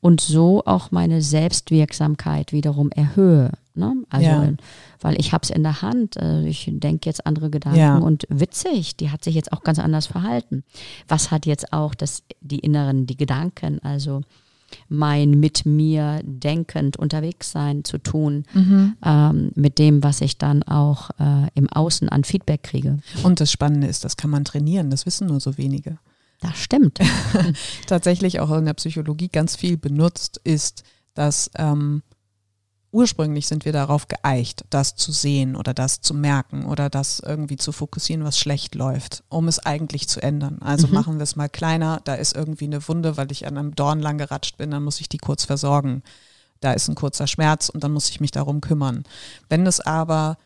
und 0.00 0.20
so 0.20 0.62
auch 0.66 0.90
meine 0.90 1.22
Selbstwirksamkeit 1.22 2.52
wiederum 2.52 2.90
erhöhe. 2.90 3.52
Ne? 3.74 3.94
Also, 4.10 4.26
Ja. 4.26 4.48
weil 5.00 5.18
ich 5.18 5.32
habe 5.32 5.42
es 5.44 5.50
in 5.50 5.62
der 5.62 5.80
Hand, 5.82 6.16
äh, 6.16 6.46
ich 6.46 6.68
denke 6.72 7.08
jetzt 7.08 7.26
andere 7.26 7.48
Gedanken 7.50 7.78
Ja. 7.78 7.98
und 7.98 8.24
witzig, 8.28 8.96
die 8.96 9.10
hat 9.10 9.24
sich 9.24 9.34
jetzt 9.34 9.52
auch 9.52 9.62
ganz 9.62 9.78
anders 9.78 10.06
verhalten. 10.06 10.62
Was 11.08 11.30
hat 11.30 11.46
jetzt 11.46 11.72
auch 11.72 11.94
das, 11.94 12.22
die 12.40 12.58
inneren, 12.58 13.06
die 13.06 13.16
Gedanken, 13.16 13.78
also 13.82 14.20
mein 14.88 15.32
mit 15.32 15.66
mir 15.66 16.20
denkend 16.24 16.96
unterwegs 16.96 17.52
sein 17.52 17.84
zu 17.84 17.98
tun, 17.98 18.44
Mhm. 18.54 18.96
ähm, 19.04 19.50
mit 19.54 19.78
dem, 19.78 20.02
was 20.02 20.22
ich 20.22 20.38
dann 20.38 20.62
auch 20.62 21.10
äh, 21.18 21.48
im 21.54 21.68
Außen 21.68 22.08
an 22.08 22.24
Feedback 22.24 22.62
kriege. 22.62 22.98
Und 23.22 23.40
das 23.40 23.52
Spannende 23.52 23.86
ist, 23.86 24.02
das 24.04 24.16
kann 24.16 24.30
man 24.30 24.44
trainieren. 24.46 24.88
Das 24.90 25.04
wissen 25.04 25.26
nur 25.26 25.40
so 25.40 25.58
wenige. 25.58 25.98
Das 26.40 26.56
stimmt. 26.58 26.98
Tatsächlich 27.86 28.40
auch 28.40 28.50
in 28.52 28.64
der 28.64 28.74
Psychologie 28.74 29.28
ganz 29.28 29.56
viel 29.56 29.76
benutzt 29.76 30.40
ist, 30.44 30.82
dass 31.14 31.50
ähm, 31.56 32.02
ursprünglich 32.92 33.46
sind 33.48 33.64
wir 33.64 33.72
darauf 33.72 34.06
geeicht, 34.06 34.64
das 34.70 34.94
zu 34.94 35.10
sehen 35.12 35.56
oder 35.56 35.72
das 35.74 36.00
zu 36.02 36.14
merken 36.14 36.66
oder 36.66 36.90
das 36.90 37.20
irgendwie 37.20 37.56
zu 37.56 37.72
fokussieren, 37.72 38.22
was 38.24 38.38
schlecht 38.38 38.74
läuft, 38.74 39.24
um 39.28 39.48
es 39.48 39.58
eigentlich 39.58 40.08
zu 40.08 40.22
ändern. 40.22 40.58
Also 40.60 40.86
Mhm. 40.86 40.94
machen 40.94 41.18
wir 41.18 41.24
es 41.24 41.34
mal 41.34 41.48
kleiner, 41.48 42.00
da 42.04 42.14
ist 42.14 42.36
irgendwie 42.36 42.66
eine 42.66 42.86
Wunde, 42.86 43.16
weil 43.16 43.32
ich 43.32 43.46
an 43.46 43.56
einem 43.58 43.74
Dorn 43.74 44.00
lang 44.00 44.18
geratscht 44.18 44.58
bin, 44.58 44.70
dann 44.70 44.84
muss 44.84 45.00
ich 45.00 45.08
die 45.08 45.18
kurz 45.18 45.44
versorgen. 45.44 46.02
Da 46.60 46.72
ist 46.74 46.86
ein 46.88 46.94
kurzer 46.94 47.26
Schmerz 47.26 47.70
und 47.70 47.82
dann 47.82 47.92
muss 47.92 48.10
ich 48.10 48.20
mich 48.20 48.30
darum 48.30 48.60
kümmern. 48.60 49.04
Wenn 49.48 49.66
es 49.66 49.80
aber 49.80 50.36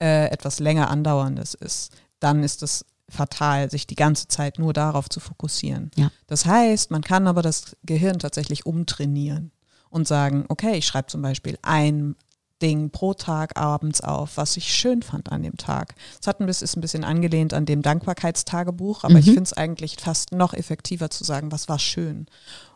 äh, 0.00 0.30
etwas 0.30 0.60
länger 0.60 0.88
andauerndes 0.88 1.54
ist, 1.54 1.92
dann 2.20 2.42
ist 2.44 2.62
es 2.62 2.84
fatal, 3.10 3.70
sich 3.70 3.86
die 3.86 3.94
ganze 3.96 4.28
Zeit 4.28 4.58
nur 4.58 4.72
darauf 4.72 5.08
zu 5.08 5.18
fokussieren. 5.18 5.90
Ja. 5.96 6.10
Das 6.26 6.46
heißt, 6.46 6.90
man 6.90 7.02
kann 7.02 7.26
aber 7.26 7.42
das 7.42 7.76
Gehirn 7.82 8.18
tatsächlich 8.18 8.66
umtrainieren 8.66 9.50
und 9.90 10.06
sagen, 10.06 10.44
okay, 10.48 10.76
ich 10.76 10.86
schreibe 10.86 11.08
zum 11.08 11.22
Beispiel 11.22 11.58
ein 11.62 12.16
Ding 12.60 12.90
pro 12.90 13.14
Tag 13.14 13.56
abends 13.56 14.00
auf, 14.00 14.36
was 14.36 14.56
ich 14.56 14.74
schön 14.74 15.02
fand 15.02 15.30
an 15.30 15.42
dem 15.42 15.56
Tag. 15.56 15.94
Es 16.20 16.26
hat 16.26 16.40
ein 16.40 16.46
bisschen, 16.46 16.64
ist 16.64 16.76
ein 16.76 16.80
bisschen 16.80 17.04
angelehnt 17.04 17.54
an 17.54 17.66
dem 17.66 17.82
Dankbarkeitstagebuch, 17.82 19.04
aber 19.04 19.14
mhm. 19.14 19.18
ich 19.20 19.26
finde 19.26 19.42
es 19.42 19.52
eigentlich 19.52 19.96
fast 19.98 20.32
noch 20.32 20.54
effektiver 20.54 21.10
zu 21.10 21.24
sagen, 21.24 21.52
was 21.52 21.68
war 21.68 21.78
schön. 21.78 22.26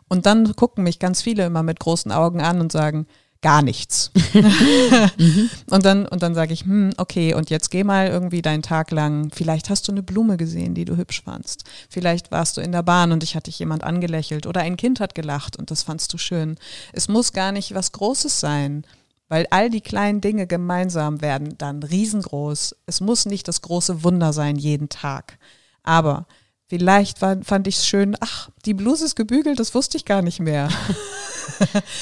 Und 0.07 0.25
dann 0.25 0.55
gucken 0.55 0.83
mich 0.83 0.99
ganz 0.99 1.21
viele 1.21 1.45
immer 1.45 1.63
mit 1.63 1.79
großen 1.79 2.11
Augen 2.11 2.41
an 2.41 2.61
und 2.61 2.71
sagen, 2.71 3.07
gar 3.43 3.61
nichts. 3.61 4.09
mhm. 4.33 5.49
Und 5.69 5.85
dann, 5.85 6.07
und 6.07 6.23
dann 6.23 6.33
sage 6.33 6.53
ich, 6.53 6.61
hm, 6.61 6.93
okay, 6.97 7.35
und 7.35 7.51
jetzt 7.51 7.69
geh 7.69 7.83
mal 7.83 8.07
irgendwie 8.07 8.41
deinen 8.41 8.63
Tag 8.63 8.89
lang. 8.89 9.29
Vielleicht 9.31 9.69
hast 9.69 9.87
du 9.87 9.91
eine 9.91 10.01
Blume 10.01 10.37
gesehen, 10.37 10.73
die 10.73 10.85
du 10.85 10.97
hübsch 10.97 11.21
fandst. 11.23 11.65
Vielleicht 11.89 12.31
warst 12.31 12.57
du 12.57 12.61
in 12.61 12.71
der 12.71 12.81
Bahn 12.81 13.11
und 13.11 13.21
dich 13.21 13.35
hat 13.35 13.45
dich 13.45 13.59
jemand 13.59 13.83
angelächelt 13.83 14.47
oder 14.47 14.61
ein 14.61 14.77
Kind 14.77 14.99
hat 14.99 15.13
gelacht 15.13 15.57
und 15.57 15.69
das 15.69 15.83
fandst 15.83 16.11
du 16.13 16.17
schön. 16.17 16.57
Es 16.93 17.07
muss 17.07 17.33
gar 17.33 17.51
nicht 17.51 17.75
was 17.75 17.91
Großes 17.91 18.39
sein. 18.39 18.83
Weil 19.29 19.47
all 19.49 19.69
die 19.69 19.81
kleinen 19.81 20.21
Dinge 20.21 20.45
gemeinsam 20.45 21.21
werden 21.21 21.57
dann 21.57 21.81
riesengroß. 21.81 22.75
Es 22.85 23.01
muss 23.01 23.25
nicht 23.25 23.47
das 23.47 23.61
große 23.61 24.03
Wunder 24.03 24.31
sein 24.31 24.57
jeden 24.57 24.89
Tag. 24.89 25.39
Aber 25.81 26.27
vielleicht 26.67 27.21
war, 27.21 27.41
fand 27.43 27.67
ich 27.67 27.77
es 27.77 27.85
schön, 27.85 28.15
ach, 28.19 28.49
die 28.65 28.73
Bluse 28.73 29.05
ist 29.05 29.15
gebügelt, 29.15 29.59
das 29.59 29.75
wusste 29.75 29.97
ich 29.97 30.05
gar 30.05 30.21
nicht 30.21 30.39
mehr. 30.39 30.69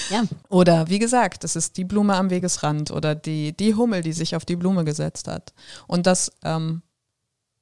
ja. 0.09 0.23
Oder 0.49 0.87
wie 0.89 0.99
gesagt, 0.99 1.43
das 1.43 1.55
ist 1.55 1.77
die 1.77 1.83
Blume 1.83 2.15
am 2.15 2.29
Wegesrand 2.29 2.91
oder 2.91 3.15
die, 3.15 3.53
die 3.53 3.75
Hummel, 3.75 4.01
die 4.01 4.13
sich 4.13 4.35
auf 4.35 4.45
die 4.45 4.55
Blume 4.55 4.85
gesetzt 4.85 5.27
hat. 5.27 5.53
Und 5.87 6.05
das, 6.07 6.31
ähm, 6.43 6.81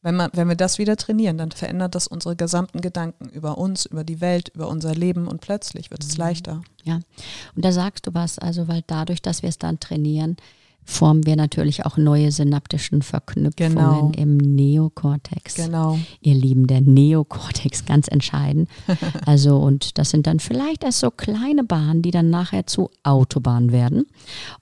wenn, 0.01 0.15
man, 0.15 0.29
wenn 0.33 0.47
wir 0.47 0.55
das 0.55 0.77
wieder 0.77 0.97
trainieren, 0.97 1.37
dann 1.37 1.51
verändert 1.51 1.95
das 1.95 2.07
unsere 2.07 2.35
gesamten 2.35 2.81
Gedanken 2.81 3.29
über 3.29 3.57
uns, 3.57 3.85
über 3.85 4.03
die 4.03 4.21
Welt, 4.21 4.49
über 4.49 4.67
unser 4.67 4.93
Leben 4.93 5.27
und 5.27 5.41
plötzlich 5.41 5.91
wird 5.91 6.03
es 6.03 6.13
mhm. 6.13 6.19
leichter. 6.19 6.61
Ja, 6.83 6.99
und 7.55 7.65
da 7.65 7.71
sagst 7.71 8.07
du 8.07 8.13
was, 8.13 8.39
also 8.39 8.67
weil 8.67 8.83
dadurch, 8.87 9.21
dass 9.21 9.41
wir 9.41 9.49
es 9.49 9.57
dann 9.57 9.79
trainieren, 9.79 10.37
formen 10.89 11.25
wir 11.25 11.35
natürlich 11.35 11.85
auch 11.85 11.97
neue 11.97 12.31
synaptischen 12.31 13.03
Verknüpfungen 13.03 13.75
genau. 13.75 14.11
im 14.17 14.37
Neokortex. 14.37 15.53
Genau. 15.55 15.99
Ihr 16.19 16.33
Lieben, 16.33 16.65
der 16.65 16.81
Neokortex, 16.81 17.85
ganz 17.85 18.07
entscheidend. 18.07 18.69
Also, 19.25 19.57
und 19.57 19.97
das 19.99 20.09
sind 20.09 20.25
dann 20.25 20.39
vielleicht 20.39 20.83
erst 20.83 20.99
so 20.99 21.11
kleine 21.11 21.63
Bahnen, 21.63 22.01
die 22.01 22.11
dann 22.11 22.31
nachher 22.31 22.65
zu 22.65 22.89
Autobahnen 23.03 23.71
werden. 23.71 24.07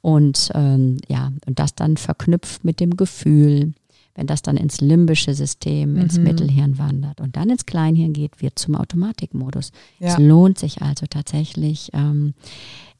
Und 0.02 0.52
ähm, 0.54 0.98
ja, 1.08 1.32
und 1.46 1.60
das 1.60 1.76
dann 1.76 1.96
verknüpft 1.96 2.66
mit 2.66 2.82
dem 2.82 2.98
Gefühl, 2.98 3.74
wenn 4.18 4.28
das 4.28 4.42
dann 4.42 4.58
ins 4.58 4.82
limbische 4.82 5.34
System, 5.34 5.94
mhm. 5.94 6.02
ins 6.02 6.18
Mittelhirn 6.18 6.78
wandert 6.78 7.22
und 7.22 7.38
dann 7.38 7.50
ins 7.50 7.66
Kleinhirn 7.66 8.14
geht, 8.14 8.42
wird 8.42 8.60
zum 8.60 8.76
Automatikmodus. 8.76 9.72
Ja. 10.00 10.10
Es 10.10 10.18
lohnt 10.18 10.58
sich 10.58 10.82
also 10.82 11.06
tatsächlich, 11.08 11.92
ähm, 11.94 12.34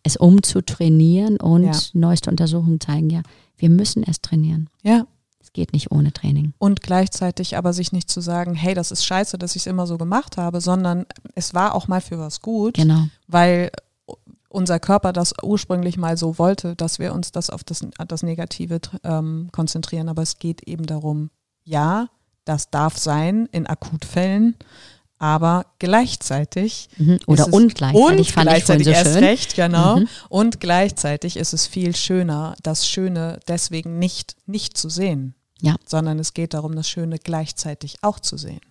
es 0.08 0.18
umzutrainieren 0.18 1.38
und 1.38 1.66
ja. 1.66 1.80
neueste 1.94 2.30
Untersuchungen 2.30 2.80
zeigen 2.80 3.10
ja, 3.10 3.22
wir 3.58 3.70
müssen 3.70 4.04
es 4.04 4.22
trainieren. 4.22 4.70
Ja. 4.82 5.06
Es 5.40 5.54
geht 5.54 5.74
nicht 5.74 5.92
ohne 5.92 6.12
Training. 6.12 6.54
Und 6.58 6.82
gleichzeitig 6.82 7.56
aber 7.56 7.74
sich 7.74 7.92
nicht 7.92 8.10
zu 8.10 8.22
sagen, 8.22 8.54
hey, 8.54 8.74
das 8.74 8.92
ist 8.92 9.06
scheiße, 9.06 9.38
dass 9.38 9.56
ich 9.56 9.64
es 9.64 9.68
immer 9.68 9.88
so 9.88 9.98
gemacht 9.98 10.38
habe, 10.38 10.62
sondern 10.62 11.06
es 11.36 11.54
war 11.54 11.74
auch 11.74 11.88
mal 11.88 12.02
für 12.02 12.20
was 12.20 12.42
gut. 12.42 12.74
Genau. 12.74 13.08
Weil 13.28 13.72
unser 14.50 14.80
Körper 14.80 15.14
das 15.14 15.34
ursprünglich 15.42 15.98
mal 15.98 16.18
so 16.18 16.38
wollte, 16.38 16.76
dass 16.76 17.00
wir 17.00 17.14
uns 17.14 17.32
das 17.32 17.50
auf 17.50 17.64
das, 17.64 17.86
das 18.08 18.24
Negative 18.24 18.80
ähm, 19.04 19.50
konzentrieren. 19.52 20.10
Aber 20.10 20.22
es 20.22 20.40
geht 20.40 20.64
eben 20.64 20.86
darum, 20.86 21.30
ja, 21.64 22.10
das 22.46 22.70
darf 22.70 22.98
sein 22.98 23.48
in 23.52 23.68
Akutfällen, 23.68 24.56
aber 25.20 25.66
gleichzeitig 25.80 26.90
mhm. 26.98 27.20
oder 27.26 27.52
und 27.54 27.76
gleichzeitig 27.76 28.20
und 28.20 28.32
fand 28.32 28.50
gleichzeitig 28.50 28.88
ich 28.88 28.94
so 28.94 29.00
erst 29.00 29.14
schön. 29.14 29.24
recht 29.24 29.56
genau 29.56 29.98
mhm. 29.98 30.08
und 30.30 30.60
gleichzeitig 30.60 31.38
ist 31.38 31.54
es 31.54 31.68
viel 31.68 31.96
schöner 31.96 32.56
das 32.64 32.88
Schöne 32.88 33.40
deswegen 33.48 34.00
nicht 34.00 34.36
nicht 34.46 34.78
zu 34.78 34.90
sehen 34.90 35.34
ja 35.60 35.76
sondern 35.86 36.20
es 36.20 36.34
geht 36.34 36.54
darum 36.54 36.76
das 36.76 36.90
Schöne 36.90 37.18
gleichzeitig 37.18 37.98
auch 38.02 38.20
zu 38.20 38.38
sehen 38.38 38.62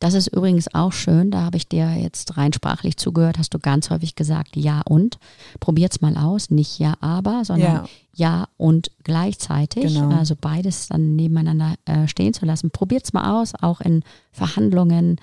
das 0.00 0.14
ist 0.14 0.28
übrigens 0.28 0.72
auch 0.74 0.92
schön, 0.92 1.30
da 1.30 1.42
habe 1.42 1.56
ich 1.56 1.68
dir 1.68 1.92
jetzt 1.94 2.36
rein 2.36 2.52
sprachlich 2.52 2.96
zugehört, 2.96 3.38
hast 3.38 3.52
du 3.52 3.58
ganz 3.58 3.90
häufig 3.90 4.14
gesagt, 4.14 4.56
ja 4.56 4.82
und. 4.84 5.18
Probiert's 5.58 6.00
mal 6.00 6.16
aus, 6.16 6.50
nicht 6.50 6.78
ja 6.78 6.94
aber, 7.00 7.44
sondern 7.44 7.74
ja, 7.74 7.88
ja 8.14 8.48
und 8.56 8.90
gleichzeitig. 9.02 9.94
Genau. 9.94 10.16
Also 10.16 10.36
beides 10.40 10.88
dann 10.88 11.16
nebeneinander 11.16 11.74
äh, 11.84 12.06
stehen 12.06 12.32
zu 12.32 12.46
lassen. 12.46 12.70
Probiert's 12.70 13.12
mal 13.12 13.40
aus, 13.40 13.54
auch 13.60 13.80
in 13.80 14.04
Verhandlungen, 14.30 15.20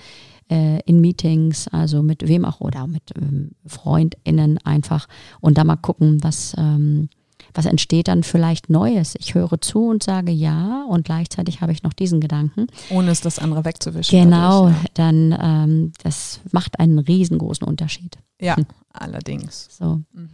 äh, 0.50 0.80
in 0.86 1.02
Meetings, 1.02 1.68
also 1.70 2.04
mit 2.04 2.28
wem 2.28 2.46
auch 2.46 2.62
oder 2.62 2.88
mit 2.88 3.04
ähm, 3.16 3.52
FreundInnen 3.66 4.60
einfach 4.60 5.08
und 5.42 5.58
da 5.58 5.64
mal 5.64 5.76
gucken, 5.76 6.24
was, 6.24 6.54
ähm, 6.58 7.10
was 7.54 7.66
entsteht 7.66 8.08
dann 8.08 8.24
vielleicht 8.24 8.70
Neues. 8.70 9.16
Ich 9.20 9.34
höre 9.34 9.60
zu 9.62 9.88
und 9.88 10.04
sage 10.04 10.32
ja 10.32 10.86
und 10.88 11.06
gleichzeitig 11.06 11.62
habe 11.62 11.72
ich 11.72 11.84
noch 11.84 11.94
diesen 11.94 12.22
Gedanken. 12.22 12.68
Ohne 12.90 13.12
es 13.12 13.22
das 13.22 13.40
andere 13.40 13.66
wegzuwischen. 13.66 14.20
Genau, 14.20 14.68
dadurch, 14.68 14.84
ja. 14.84 14.90
dann 14.94 15.38
ähm, 15.42 15.92
das 16.04 16.42
macht 16.52 16.80
einen 16.80 17.00
riesengroßen 17.00 17.68
Unterschied. 17.68 18.18
Ja, 18.40 18.58
hm. 18.58 18.66
allerdings. 18.94 19.70
So. 19.72 20.02
Mhm. 20.14 20.30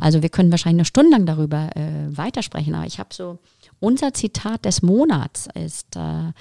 Also 0.00 0.22
wir 0.22 0.28
können 0.28 0.50
wahrscheinlich 0.50 0.80
eine 0.80 0.86
Stunde 0.86 1.10
lang 1.12 1.26
darüber 1.26 1.76
äh, 1.76 2.16
weitersprechen, 2.16 2.74
aber 2.74 2.86
ich 2.86 2.98
habe 2.98 3.10
so, 3.12 3.38
unser 3.78 4.14
Zitat 4.14 4.64
des 4.64 4.82
Monats 4.82 5.48
ist 5.54 5.96
äh, 5.96 6.32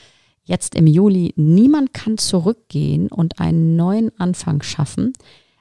jetzt 0.51 0.75
im 0.75 0.85
Juli, 0.85 1.33
niemand 1.37 1.93
kann 1.93 2.17
zurückgehen 2.17 3.07
und 3.07 3.39
einen 3.39 3.77
neuen 3.77 4.11
Anfang 4.19 4.61
schaffen, 4.61 5.13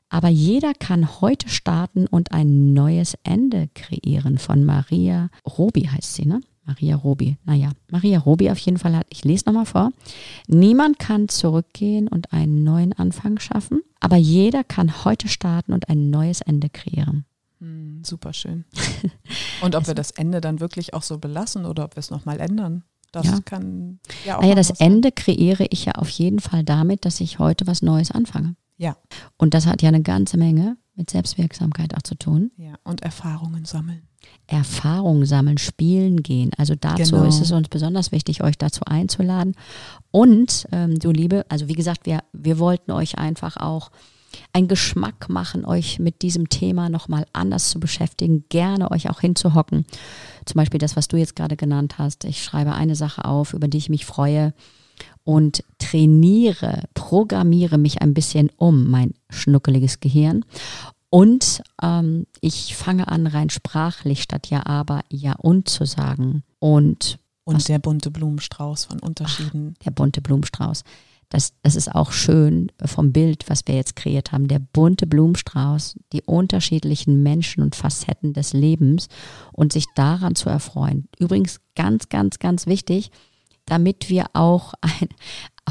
aber 0.08 0.28
jeder 0.28 0.74
kann 0.74 1.20
heute 1.20 1.48
starten 1.48 2.08
und 2.08 2.32
ein 2.32 2.72
neues 2.72 3.16
Ende 3.22 3.68
kreieren. 3.74 4.38
Von 4.38 4.64
Maria 4.64 5.30
Robi 5.46 5.82
heißt 5.82 6.14
sie, 6.14 6.26
ne? 6.26 6.40
Maria 6.64 6.96
Robi. 6.96 7.36
Naja, 7.44 7.70
Maria 7.90 8.18
Robi 8.18 8.50
auf 8.50 8.58
jeden 8.58 8.78
Fall 8.78 8.96
hat, 8.96 9.06
ich 9.10 9.24
lese 9.24 9.44
nochmal 9.46 9.66
vor. 9.66 9.92
Niemand 10.48 10.98
kann 10.98 11.28
zurückgehen 11.28 12.08
und 12.08 12.32
einen 12.32 12.64
neuen 12.64 12.92
Anfang 12.92 13.38
schaffen, 13.38 13.82
aber 14.00 14.16
jeder 14.16 14.64
kann 14.64 15.04
heute 15.04 15.28
starten 15.28 15.72
und 15.72 15.88
ein 15.88 16.10
neues 16.10 16.40
Ende 16.40 16.68
kreieren. 16.68 17.24
Hm, 17.60 18.02
super 18.04 18.32
schön. 18.32 18.64
Und 19.60 19.74
ob 19.76 19.86
wir 19.86 19.94
das 19.94 20.12
Ende 20.12 20.40
dann 20.40 20.60
wirklich 20.60 20.94
auch 20.94 21.02
so 21.02 21.18
belassen 21.18 21.66
oder 21.66 21.84
ob 21.84 21.94
wir 21.94 22.00
es 22.00 22.10
nochmal 22.10 22.40
ändern? 22.40 22.84
Das 23.12 23.26
ja. 23.26 23.40
kann 23.44 24.00
ja 24.24 24.38
auch. 24.38 24.42
Naja, 24.42 24.54
das 24.54 24.70
Ende 24.70 25.12
kreiere 25.12 25.66
ich 25.70 25.86
ja 25.86 25.92
auf 25.92 26.08
jeden 26.10 26.38
Fall 26.40 26.64
damit, 26.64 27.04
dass 27.04 27.20
ich 27.20 27.38
heute 27.38 27.66
was 27.66 27.82
Neues 27.82 28.10
anfange. 28.10 28.56
Ja. 28.76 28.96
Und 29.36 29.52
das 29.54 29.66
hat 29.66 29.82
ja 29.82 29.88
eine 29.88 30.02
ganze 30.02 30.36
Menge 30.38 30.76
mit 30.94 31.10
Selbstwirksamkeit 31.10 31.94
auch 31.94 32.02
zu 32.02 32.14
tun. 32.14 32.50
Ja, 32.56 32.74
und 32.84 33.02
Erfahrungen 33.02 33.64
sammeln. 33.64 34.08
Erfahrungen 34.46 35.26
sammeln, 35.26 35.58
spielen 35.58 36.22
gehen. 36.22 36.50
Also 36.56 36.74
dazu 36.74 37.16
genau. 37.16 37.28
ist 37.28 37.40
es 37.40 37.52
uns 37.52 37.68
besonders 37.68 38.12
wichtig, 38.12 38.42
euch 38.42 38.58
dazu 38.58 38.82
einzuladen. 38.84 39.54
Und 40.10 40.66
ähm, 40.72 40.98
du 40.98 41.10
Liebe, 41.10 41.46
also 41.48 41.68
wie 41.68 41.74
gesagt, 41.74 42.06
wir, 42.06 42.20
wir 42.32 42.58
wollten 42.58 42.92
euch 42.92 43.18
einfach 43.18 43.56
auch 43.56 43.90
einen 44.52 44.68
Geschmack 44.68 45.28
machen, 45.28 45.64
euch 45.64 45.98
mit 45.98 46.22
diesem 46.22 46.48
Thema 46.48 46.88
nochmal 46.88 47.26
anders 47.32 47.70
zu 47.70 47.80
beschäftigen, 47.80 48.44
gerne 48.48 48.90
euch 48.90 49.10
auch 49.10 49.20
hinzuhocken. 49.20 49.86
Zum 50.44 50.58
Beispiel 50.58 50.78
das, 50.78 50.96
was 50.96 51.08
du 51.08 51.16
jetzt 51.16 51.36
gerade 51.36 51.56
genannt 51.56 51.98
hast. 51.98 52.24
Ich 52.24 52.42
schreibe 52.42 52.72
eine 52.72 52.96
Sache 52.96 53.24
auf, 53.24 53.52
über 53.52 53.68
die 53.68 53.78
ich 53.78 53.88
mich 53.88 54.06
freue 54.06 54.54
und 55.24 55.64
trainiere, 55.78 56.84
programmiere 56.94 57.78
mich 57.78 58.02
ein 58.02 58.14
bisschen 58.14 58.50
um, 58.56 58.90
mein 58.90 59.14
schnuckeliges 59.28 60.00
Gehirn. 60.00 60.44
Und 61.10 61.62
ähm, 61.82 62.26
ich 62.40 62.76
fange 62.76 63.08
an, 63.08 63.26
rein 63.26 63.50
sprachlich 63.50 64.22
statt 64.22 64.48
ja, 64.48 64.64
aber, 64.66 65.02
ja 65.08 65.34
und 65.34 65.68
zu 65.68 65.84
sagen. 65.84 66.44
Und, 66.60 67.18
und 67.44 67.68
der 67.68 67.80
bunte 67.80 68.10
Blumenstrauß 68.10 68.86
von 68.86 69.00
Unterschieden. 69.00 69.74
Ach, 69.76 69.84
der 69.84 69.90
bunte 69.90 70.20
Blumenstrauß 70.20 70.84
das, 71.30 71.54
das 71.62 71.76
ist 71.76 71.94
auch 71.94 72.10
schön 72.10 72.70
vom 72.84 73.12
Bild, 73.12 73.44
was 73.48 73.62
wir 73.66 73.76
jetzt 73.76 73.96
kreiert 73.96 74.32
haben. 74.32 74.48
Der 74.48 74.58
bunte 74.58 75.06
Blumenstrauß, 75.06 75.96
die 76.12 76.22
unterschiedlichen 76.22 77.22
Menschen 77.22 77.62
und 77.62 77.76
Facetten 77.76 78.32
des 78.32 78.52
Lebens 78.52 79.08
und 79.52 79.72
sich 79.72 79.86
daran 79.94 80.34
zu 80.34 80.50
erfreuen. 80.50 81.08
Übrigens 81.18 81.60
ganz, 81.76 82.08
ganz, 82.08 82.40
ganz 82.40 82.66
wichtig, 82.66 83.12
damit 83.64 84.10
wir 84.10 84.26
auch 84.32 84.74
ein, 84.80 85.08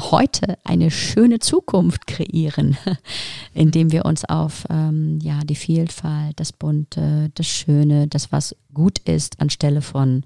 heute 0.00 0.56
eine 0.64 0.90
schöne 0.90 1.40
Zukunft 1.40 2.06
kreieren, 2.06 2.78
indem 3.54 3.92
wir 3.92 4.06
uns 4.06 4.24
auf 4.24 4.64
ähm, 4.70 5.18
ja, 5.22 5.40
die 5.44 5.56
Vielfalt, 5.56 6.40
das 6.40 6.54
Bunte, 6.54 7.30
das 7.34 7.46
Schöne, 7.46 8.08
das, 8.08 8.32
was 8.32 8.56
gut 8.72 8.98
ist, 9.00 9.40
anstelle 9.40 9.82
von 9.82 10.24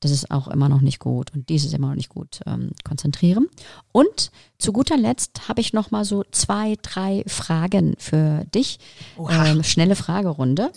das 0.00 0.10
ist 0.10 0.30
auch 0.30 0.48
immer 0.48 0.68
noch 0.68 0.80
nicht 0.80 0.98
gut 0.98 1.32
und 1.34 1.48
dies 1.48 1.64
ist 1.64 1.74
immer 1.74 1.88
noch 1.88 1.94
nicht 1.94 2.08
gut, 2.08 2.40
ähm, 2.46 2.70
konzentrieren. 2.84 3.48
Und 3.92 4.30
zu 4.58 4.72
guter 4.72 4.96
Letzt 4.96 5.48
habe 5.48 5.60
ich 5.60 5.72
noch 5.72 5.90
mal 5.90 6.04
so 6.04 6.24
zwei, 6.30 6.76
drei 6.82 7.24
Fragen 7.26 7.94
für 7.98 8.44
dich. 8.54 8.78
Ähm, 9.30 9.62
schnelle 9.62 9.96
Fragerunde. 9.96 10.72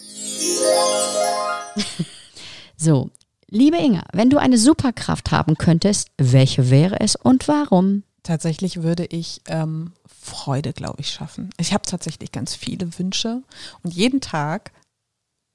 so, 2.77 3.09
liebe 3.49 3.77
Inga, 3.77 4.03
wenn 4.13 4.29
du 4.29 4.37
eine 4.37 4.57
Superkraft 4.57 5.31
haben 5.31 5.57
könntest, 5.57 6.09
welche 6.17 6.69
wäre 6.69 6.99
es 6.99 7.15
und 7.15 7.47
warum? 7.47 8.03
Tatsächlich 8.23 8.83
würde 8.83 9.05
ich 9.05 9.41
ähm, 9.47 9.93
Freude, 10.05 10.73
glaube 10.73 10.99
ich, 10.99 11.09
schaffen. 11.11 11.51
Ich 11.57 11.73
habe 11.73 11.83
tatsächlich 11.85 12.31
ganz 12.31 12.55
viele 12.55 12.97
Wünsche 12.99 13.43
und 13.83 13.93
jeden 13.93 14.19
Tag 14.19 14.71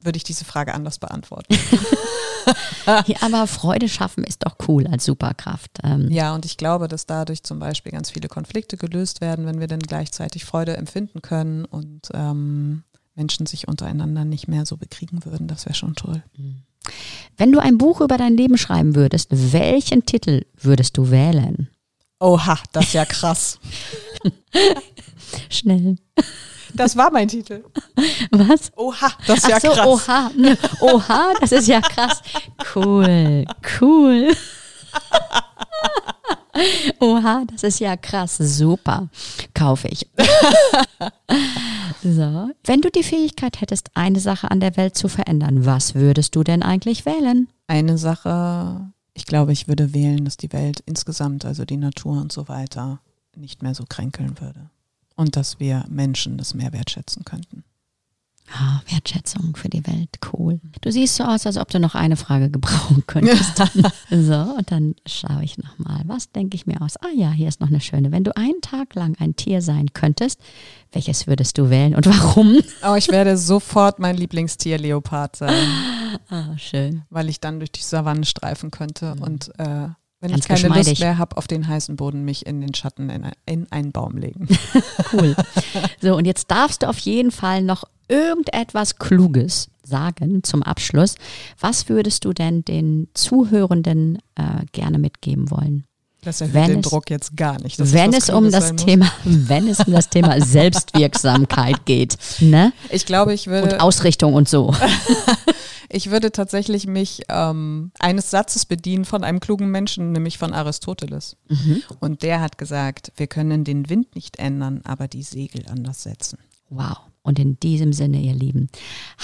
würde 0.05 0.17
ich 0.17 0.25
diese 0.25 0.45
Frage 0.45 0.75
anders 0.75 0.99
beantworten. 0.99 1.55
ja, 2.87 3.17
aber 3.21 3.47
Freude 3.47 3.89
schaffen 3.89 4.25
ist 4.25 4.45
doch 4.45 4.57
cool 4.69 4.87
als 4.87 5.05
Superkraft. 5.05 5.79
Ähm. 5.83 6.11
Ja, 6.11 6.35
und 6.35 6.45
ich 6.45 6.57
glaube, 6.57 6.89
dass 6.89 7.07
dadurch 7.07 7.43
zum 7.43 7.59
Beispiel 7.59 7.93
ganz 7.93 8.11
viele 8.11 8.29
Konflikte 8.29 8.77
gelöst 8.77 9.21
werden, 9.21 9.47
wenn 9.47 9.61
wir 9.61 9.69
dann 9.69 9.81
gleichzeitig 9.81 10.45
Freude 10.45 10.77
empfinden 10.77 11.23
können 11.23 11.65
und 11.65 12.09
ähm, 12.15 12.85
Menschen 13.15 13.47
sich 13.47 13.69
untereinander 13.69 14.25
nicht 14.25 14.49
mehr 14.49 14.67
so 14.67 14.77
bekriegen 14.77 15.25
würden. 15.25 15.49
Das 15.49 15.67
wäre 15.67 15.75
schon 15.75 15.95
toll. 15.95 16.23
Mhm. 16.37 16.63
Wenn 17.37 17.53
du 17.53 17.61
ein 17.61 17.79
Buch 17.79 18.01
über 18.01 18.19
dein 18.19 18.37
Leben 18.37 18.59
schreiben 18.59 18.95
würdest, 18.95 19.29
welchen 19.31 20.05
Titel 20.05 20.45
würdest 20.61 20.97
du 20.97 21.11
wählen? 21.11 21.69
Oha, 22.19 22.59
das 22.73 22.87
ist 22.87 22.93
ja 22.93 23.05
krass. 23.05 23.59
Schnell. 25.49 25.97
Das 26.75 26.97
war 26.97 27.11
mein 27.13 27.29
Titel. 27.29 27.65
Was? 28.31 28.73
Oha, 28.77 29.13
das 29.27 29.39
ist 29.39 29.49
ja 29.49 29.61
so, 29.61 29.69
krass. 29.69 29.87
Oha, 29.87 30.31
oha, 30.81 31.35
das 31.41 31.53
ist 31.53 31.69
ja 31.69 31.81
krass. 31.81 32.23
Cool, 32.75 33.45
cool. 33.81 34.35
Oha, 37.01 37.45
das 37.51 37.63
ist 37.63 37.81
ja 37.81 37.97
krass. 37.97 38.37
Super. 38.39 39.09
Kaufe 39.55 39.89
ich. 39.89 40.07
so. 42.03 42.51
Wenn 42.65 42.81
du 42.81 42.91
die 42.91 43.03
Fähigkeit 43.03 43.61
hättest, 43.61 43.91
eine 43.95 44.21
Sache 44.21 44.51
an 44.51 44.61
der 44.61 44.77
Welt 44.77 44.97
zu 44.97 45.09
verändern, 45.09 45.65
was 45.65 45.95
würdest 45.95 46.37
du 46.37 46.45
denn 46.45 46.63
eigentlich 46.63 47.07
wählen? 47.07 47.49
Eine 47.67 47.97
Sache, 47.97 48.93
ich 49.15 49.27
glaube, 49.27 49.53
ich 49.53 49.67
würde 49.67 49.95
wählen, 49.95 50.25
dass 50.25 50.37
die 50.37 50.53
Welt 50.53 50.83
insgesamt, 50.87 51.45
also 51.45 51.65
die 51.65 51.79
Natur 51.79 52.21
und 52.21 52.33
so 52.33 52.49
weiter, 52.49 53.01
nicht 53.35 53.63
mehr 53.63 53.75
so 53.75 53.85
kränkeln 53.89 54.39
würde 54.41 54.71
und 55.17 55.37
dass 55.37 55.61
wir 55.61 55.85
Menschen 55.89 56.39
das 56.39 56.55
mehr 56.55 56.73
wertschätzen 56.73 57.25
könnten. 57.25 57.65
Ah, 58.55 58.83
Wertschätzung 58.91 59.57
für 59.57 59.69
die 59.71 59.87
Welt, 59.87 60.19
cool. 60.33 60.61
Du 60.83 60.93
siehst 60.93 61.17
so 61.17 61.25
aus, 61.25 61.47
als 61.47 61.57
ob 61.57 61.71
du 61.71 61.79
noch 61.79 61.95
eine 61.95 62.17
Frage 62.17 62.51
gebrauchen 62.51 63.05
könntest. 63.07 63.57
so, 64.11 64.35
und 64.35 64.71
dann 64.71 64.95
schaue 65.07 65.43
ich 65.43 65.57
nochmal. 65.57 66.03
Was 66.07 66.31
denke 66.33 66.57
ich 66.57 66.67
mir 66.67 66.83
aus? 66.83 66.97
Ah 66.99 67.13
ja, 67.15 67.31
hier 67.31 67.49
ist 67.49 67.61
noch 67.61 67.69
eine 67.69 67.81
schöne. 67.81 68.13
Wenn 68.13 68.25
du 68.25 68.37
einen 68.37 68.61
Tag 68.61 68.95
lang 68.95 69.17
ein 69.19 69.37
Tier 69.37 69.63
sein 69.63 69.95
könntest, 69.95 70.39
welches 70.91 71.27
würdest 71.27 71.57
du 71.57 71.71
wählen 71.71 71.95
und 71.95 72.05
warum? 72.07 72.59
Oh, 72.87 72.95
ich 72.95 73.09
werde 73.09 73.39
sofort 73.39 73.99
mein 73.99 74.17
Lieblingstier 74.17 74.77
Leopard 74.77 75.37
sein. 75.37 75.69
Ah, 76.29 76.59
schön. 76.59 77.03
Weil 77.09 77.31
ich 77.31 77.41
dann 77.41 77.59
durch 77.59 77.73
die 77.73 77.83
Savanne 77.83 78.27
streifen 78.27 78.71
könnte 78.71 79.15
mhm. 79.15 79.23
und 79.23 79.59
äh, 79.59 79.89
wenn 80.23 80.31
Ganz 80.31 80.45
ich 80.45 80.49
keine 80.49 80.61
geschmeidig. 80.61 80.89
Lust 80.89 81.01
mehr 81.01 81.19
habe 81.19 81.37
auf 81.37 81.49
den 81.49 81.67
heißen 81.67 81.97
Boden, 81.97 82.25
mich 82.25 82.47
in 82.47 82.61
den 82.61 82.75
Schatten 82.75 83.11
in, 83.11 83.27
in 83.45 83.67
einen 83.73 83.91
Baum 83.91 84.17
legen. 84.17 84.47
cool. 85.13 85.35
So, 86.01 86.17
und 86.17 86.27
jetzt 86.27 86.49
darfst 86.51 86.83
du 86.85 86.89
auf 86.89 86.99
jeden 86.99 87.33
Fall 87.33 87.63
noch 87.63 87.85
irgendetwas 88.07 88.97
Kluges 88.99 89.69
sagen 89.83 90.45
zum 90.45 90.63
Abschluss. 90.63 91.17
Was 91.59 91.89
würdest 91.89 92.25
du 92.25 92.33
denn 92.33 92.65
den 92.65 93.09
Zuhörenden 93.15 94.19
äh, 94.37 94.65
gerne 94.71 95.01
mitgeben 95.01 95.51
wollen? 95.51 95.87
Das 96.25 96.41
erhöht 96.41 96.55
wenn 96.55 96.69
den 96.69 96.81
es, 96.81 96.89
Druck 96.89 97.11
jetzt 97.11 97.37
gar 97.37 97.61
nicht. 97.61 97.79
Wenn 97.93 98.15
es 98.15 98.31
um 98.31 98.49
das 98.53 98.77
Thema, 98.77 99.11
wenn 99.25 99.67
es 99.67 99.81
um 99.81 99.93
das 99.93 100.09
Thema 100.09 100.41
Selbstwirksamkeit 100.41 101.85
geht, 101.85 102.17
ne? 102.39 102.73
Ich 102.91 103.07
glaube, 103.07 103.35
ich 103.35 103.49
würde 103.49 103.75
und 103.75 103.81
Ausrichtung 103.81 104.35
und 104.35 104.49
so. 104.49 104.73
Ich 105.95 106.11
würde 106.11 106.33
tatsächlich 106.33 106.87
mich 106.87 107.23
ähm, 107.29 107.93
eines 107.99 108.31
Satzes 108.31 108.65
bedienen 108.65 109.05
von 109.05 109.25
einem 109.25 109.41
klugen 109.41 109.71
Menschen, 109.71 110.13
nämlich 110.13 110.39
von 110.39 110.55
Aristoteles. 110.55 111.37
Mhm. 111.49 111.83
Und 112.01 112.23
der 112.23 112.41
hat 112.41 112.57
gesagt, 112.57 113.13
wir 113.17 113.27
können 113.27 113.65
den 113.65 113.91
Wind 113.91 114.15
nicht 114.15 114.39
ändern, 114.39 114.81
aber 114.85 115.07
die 115.07 115.23
Segel 115.23 115.67
anders 115.69 116.03
setzen. 116.03 116.39
Wow. 116.71 116.97
Und 117.21 117.39
in 117.39 117.61
diesem 117.61 117.93
Sinne, 117.93 118.23
ihr 118.23 118.33
Lieben, 118.33 118.69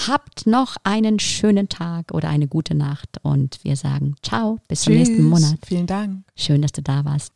habt 0.07 0.45
noch 0.45 0.77
einen 0.83 1.17
schönen 1.17 1.69
Tag 1.69 2.13
oder 2.13 2.29
eine 2.29 2.47
gute 2.47 2.75
Nacht 2.75 3.17
und 3.23 3.59
wir 3.63 3.75
sagen 3.75 4.15
ciao, 4.21 4.59
bis 4.67 4.81
Tschüss. 4.81 4.85
zum 4.85 4.93
nächsten 4.93 5.23
Monat. 5.23 5.57
Vielen 5.65 5.87
Dank. 5.87 6.23
Schön, 6.35 6.61
dass 6.61 6.71
du 6.71 6.83
da 6.83 7.03
warst. 7.03 7.33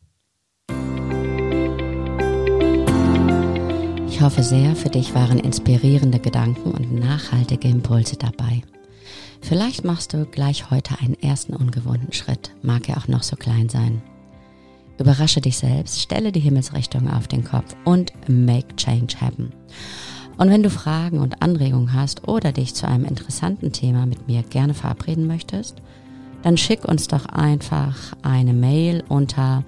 Ich 4.08 4.20
hoffe 4.20 4.44
sehr, 4.44 4.76
für 4.76 4.90
dich 4.90 5.12
waren 5.12 5.40
inspirierende 5.40 6.20
Gedanken 6.20 6.70
und 6.70 6.94
nachhaltige 6.94 7.66
Impulse 7.66 8.16
dabei. 8.16 8.62
Vielleicht 9.44 9.84
machst 9.84 10.12
du 10.14 10.24
gleich 10.24 10.70
heute 10.70 10.98
einen 11.00 11.20
ersten 11.22 11.54
ungewohnten 11.54 12.14
Schritt, 12.14 12.52
mag 12.62 12.88
er 12.88 12.96
auch 12.96 13.08
noch 13.08 13.22
so 13.22 13.36
klein 13.36 13.68
sein. 13.68 14.00
Überrasche 14.98 15.42
dich 15.42 15.58
selbst, 15.58 16.00
stelle 16.00 16.32
die 16.32 16.40
Himmelsrichtung 16.40 17.10
auf 17.10 17.28
den 17.28 17.44
Kopf 17.44 17.76
und 17.84 18.10
make 18.26 18.74
change 18.76 19.16
happen. 19.20 19.52
Und 20.38 20.48
wenn 20.48 20.62
du 20.62 20.70
Fragen 20.70 21.18
und 21.18 21.42
Anregungen 21.42 21.92
hast 21.92 22.26
oder 22.26 22.52
dich 22.52 22.74
zu 22.74 22.88
einem 22.88 23.04
interessanten 23.04 23.70
Thema 23.70 24.06
mit 24.06 24.28
mir 24.28 24.42
gerne 24.44 24.72
verabreden 24.72 25.26
möchtest, 25.26 25.76
dann 26.40 26.56
schick 26.56 26.86
uns 26.86 27.08
doch 27.08 27.26
einfach 27.26 28.16
eine 28.22 28.54
Mail 28.54 29.04
unter 29.10 29.62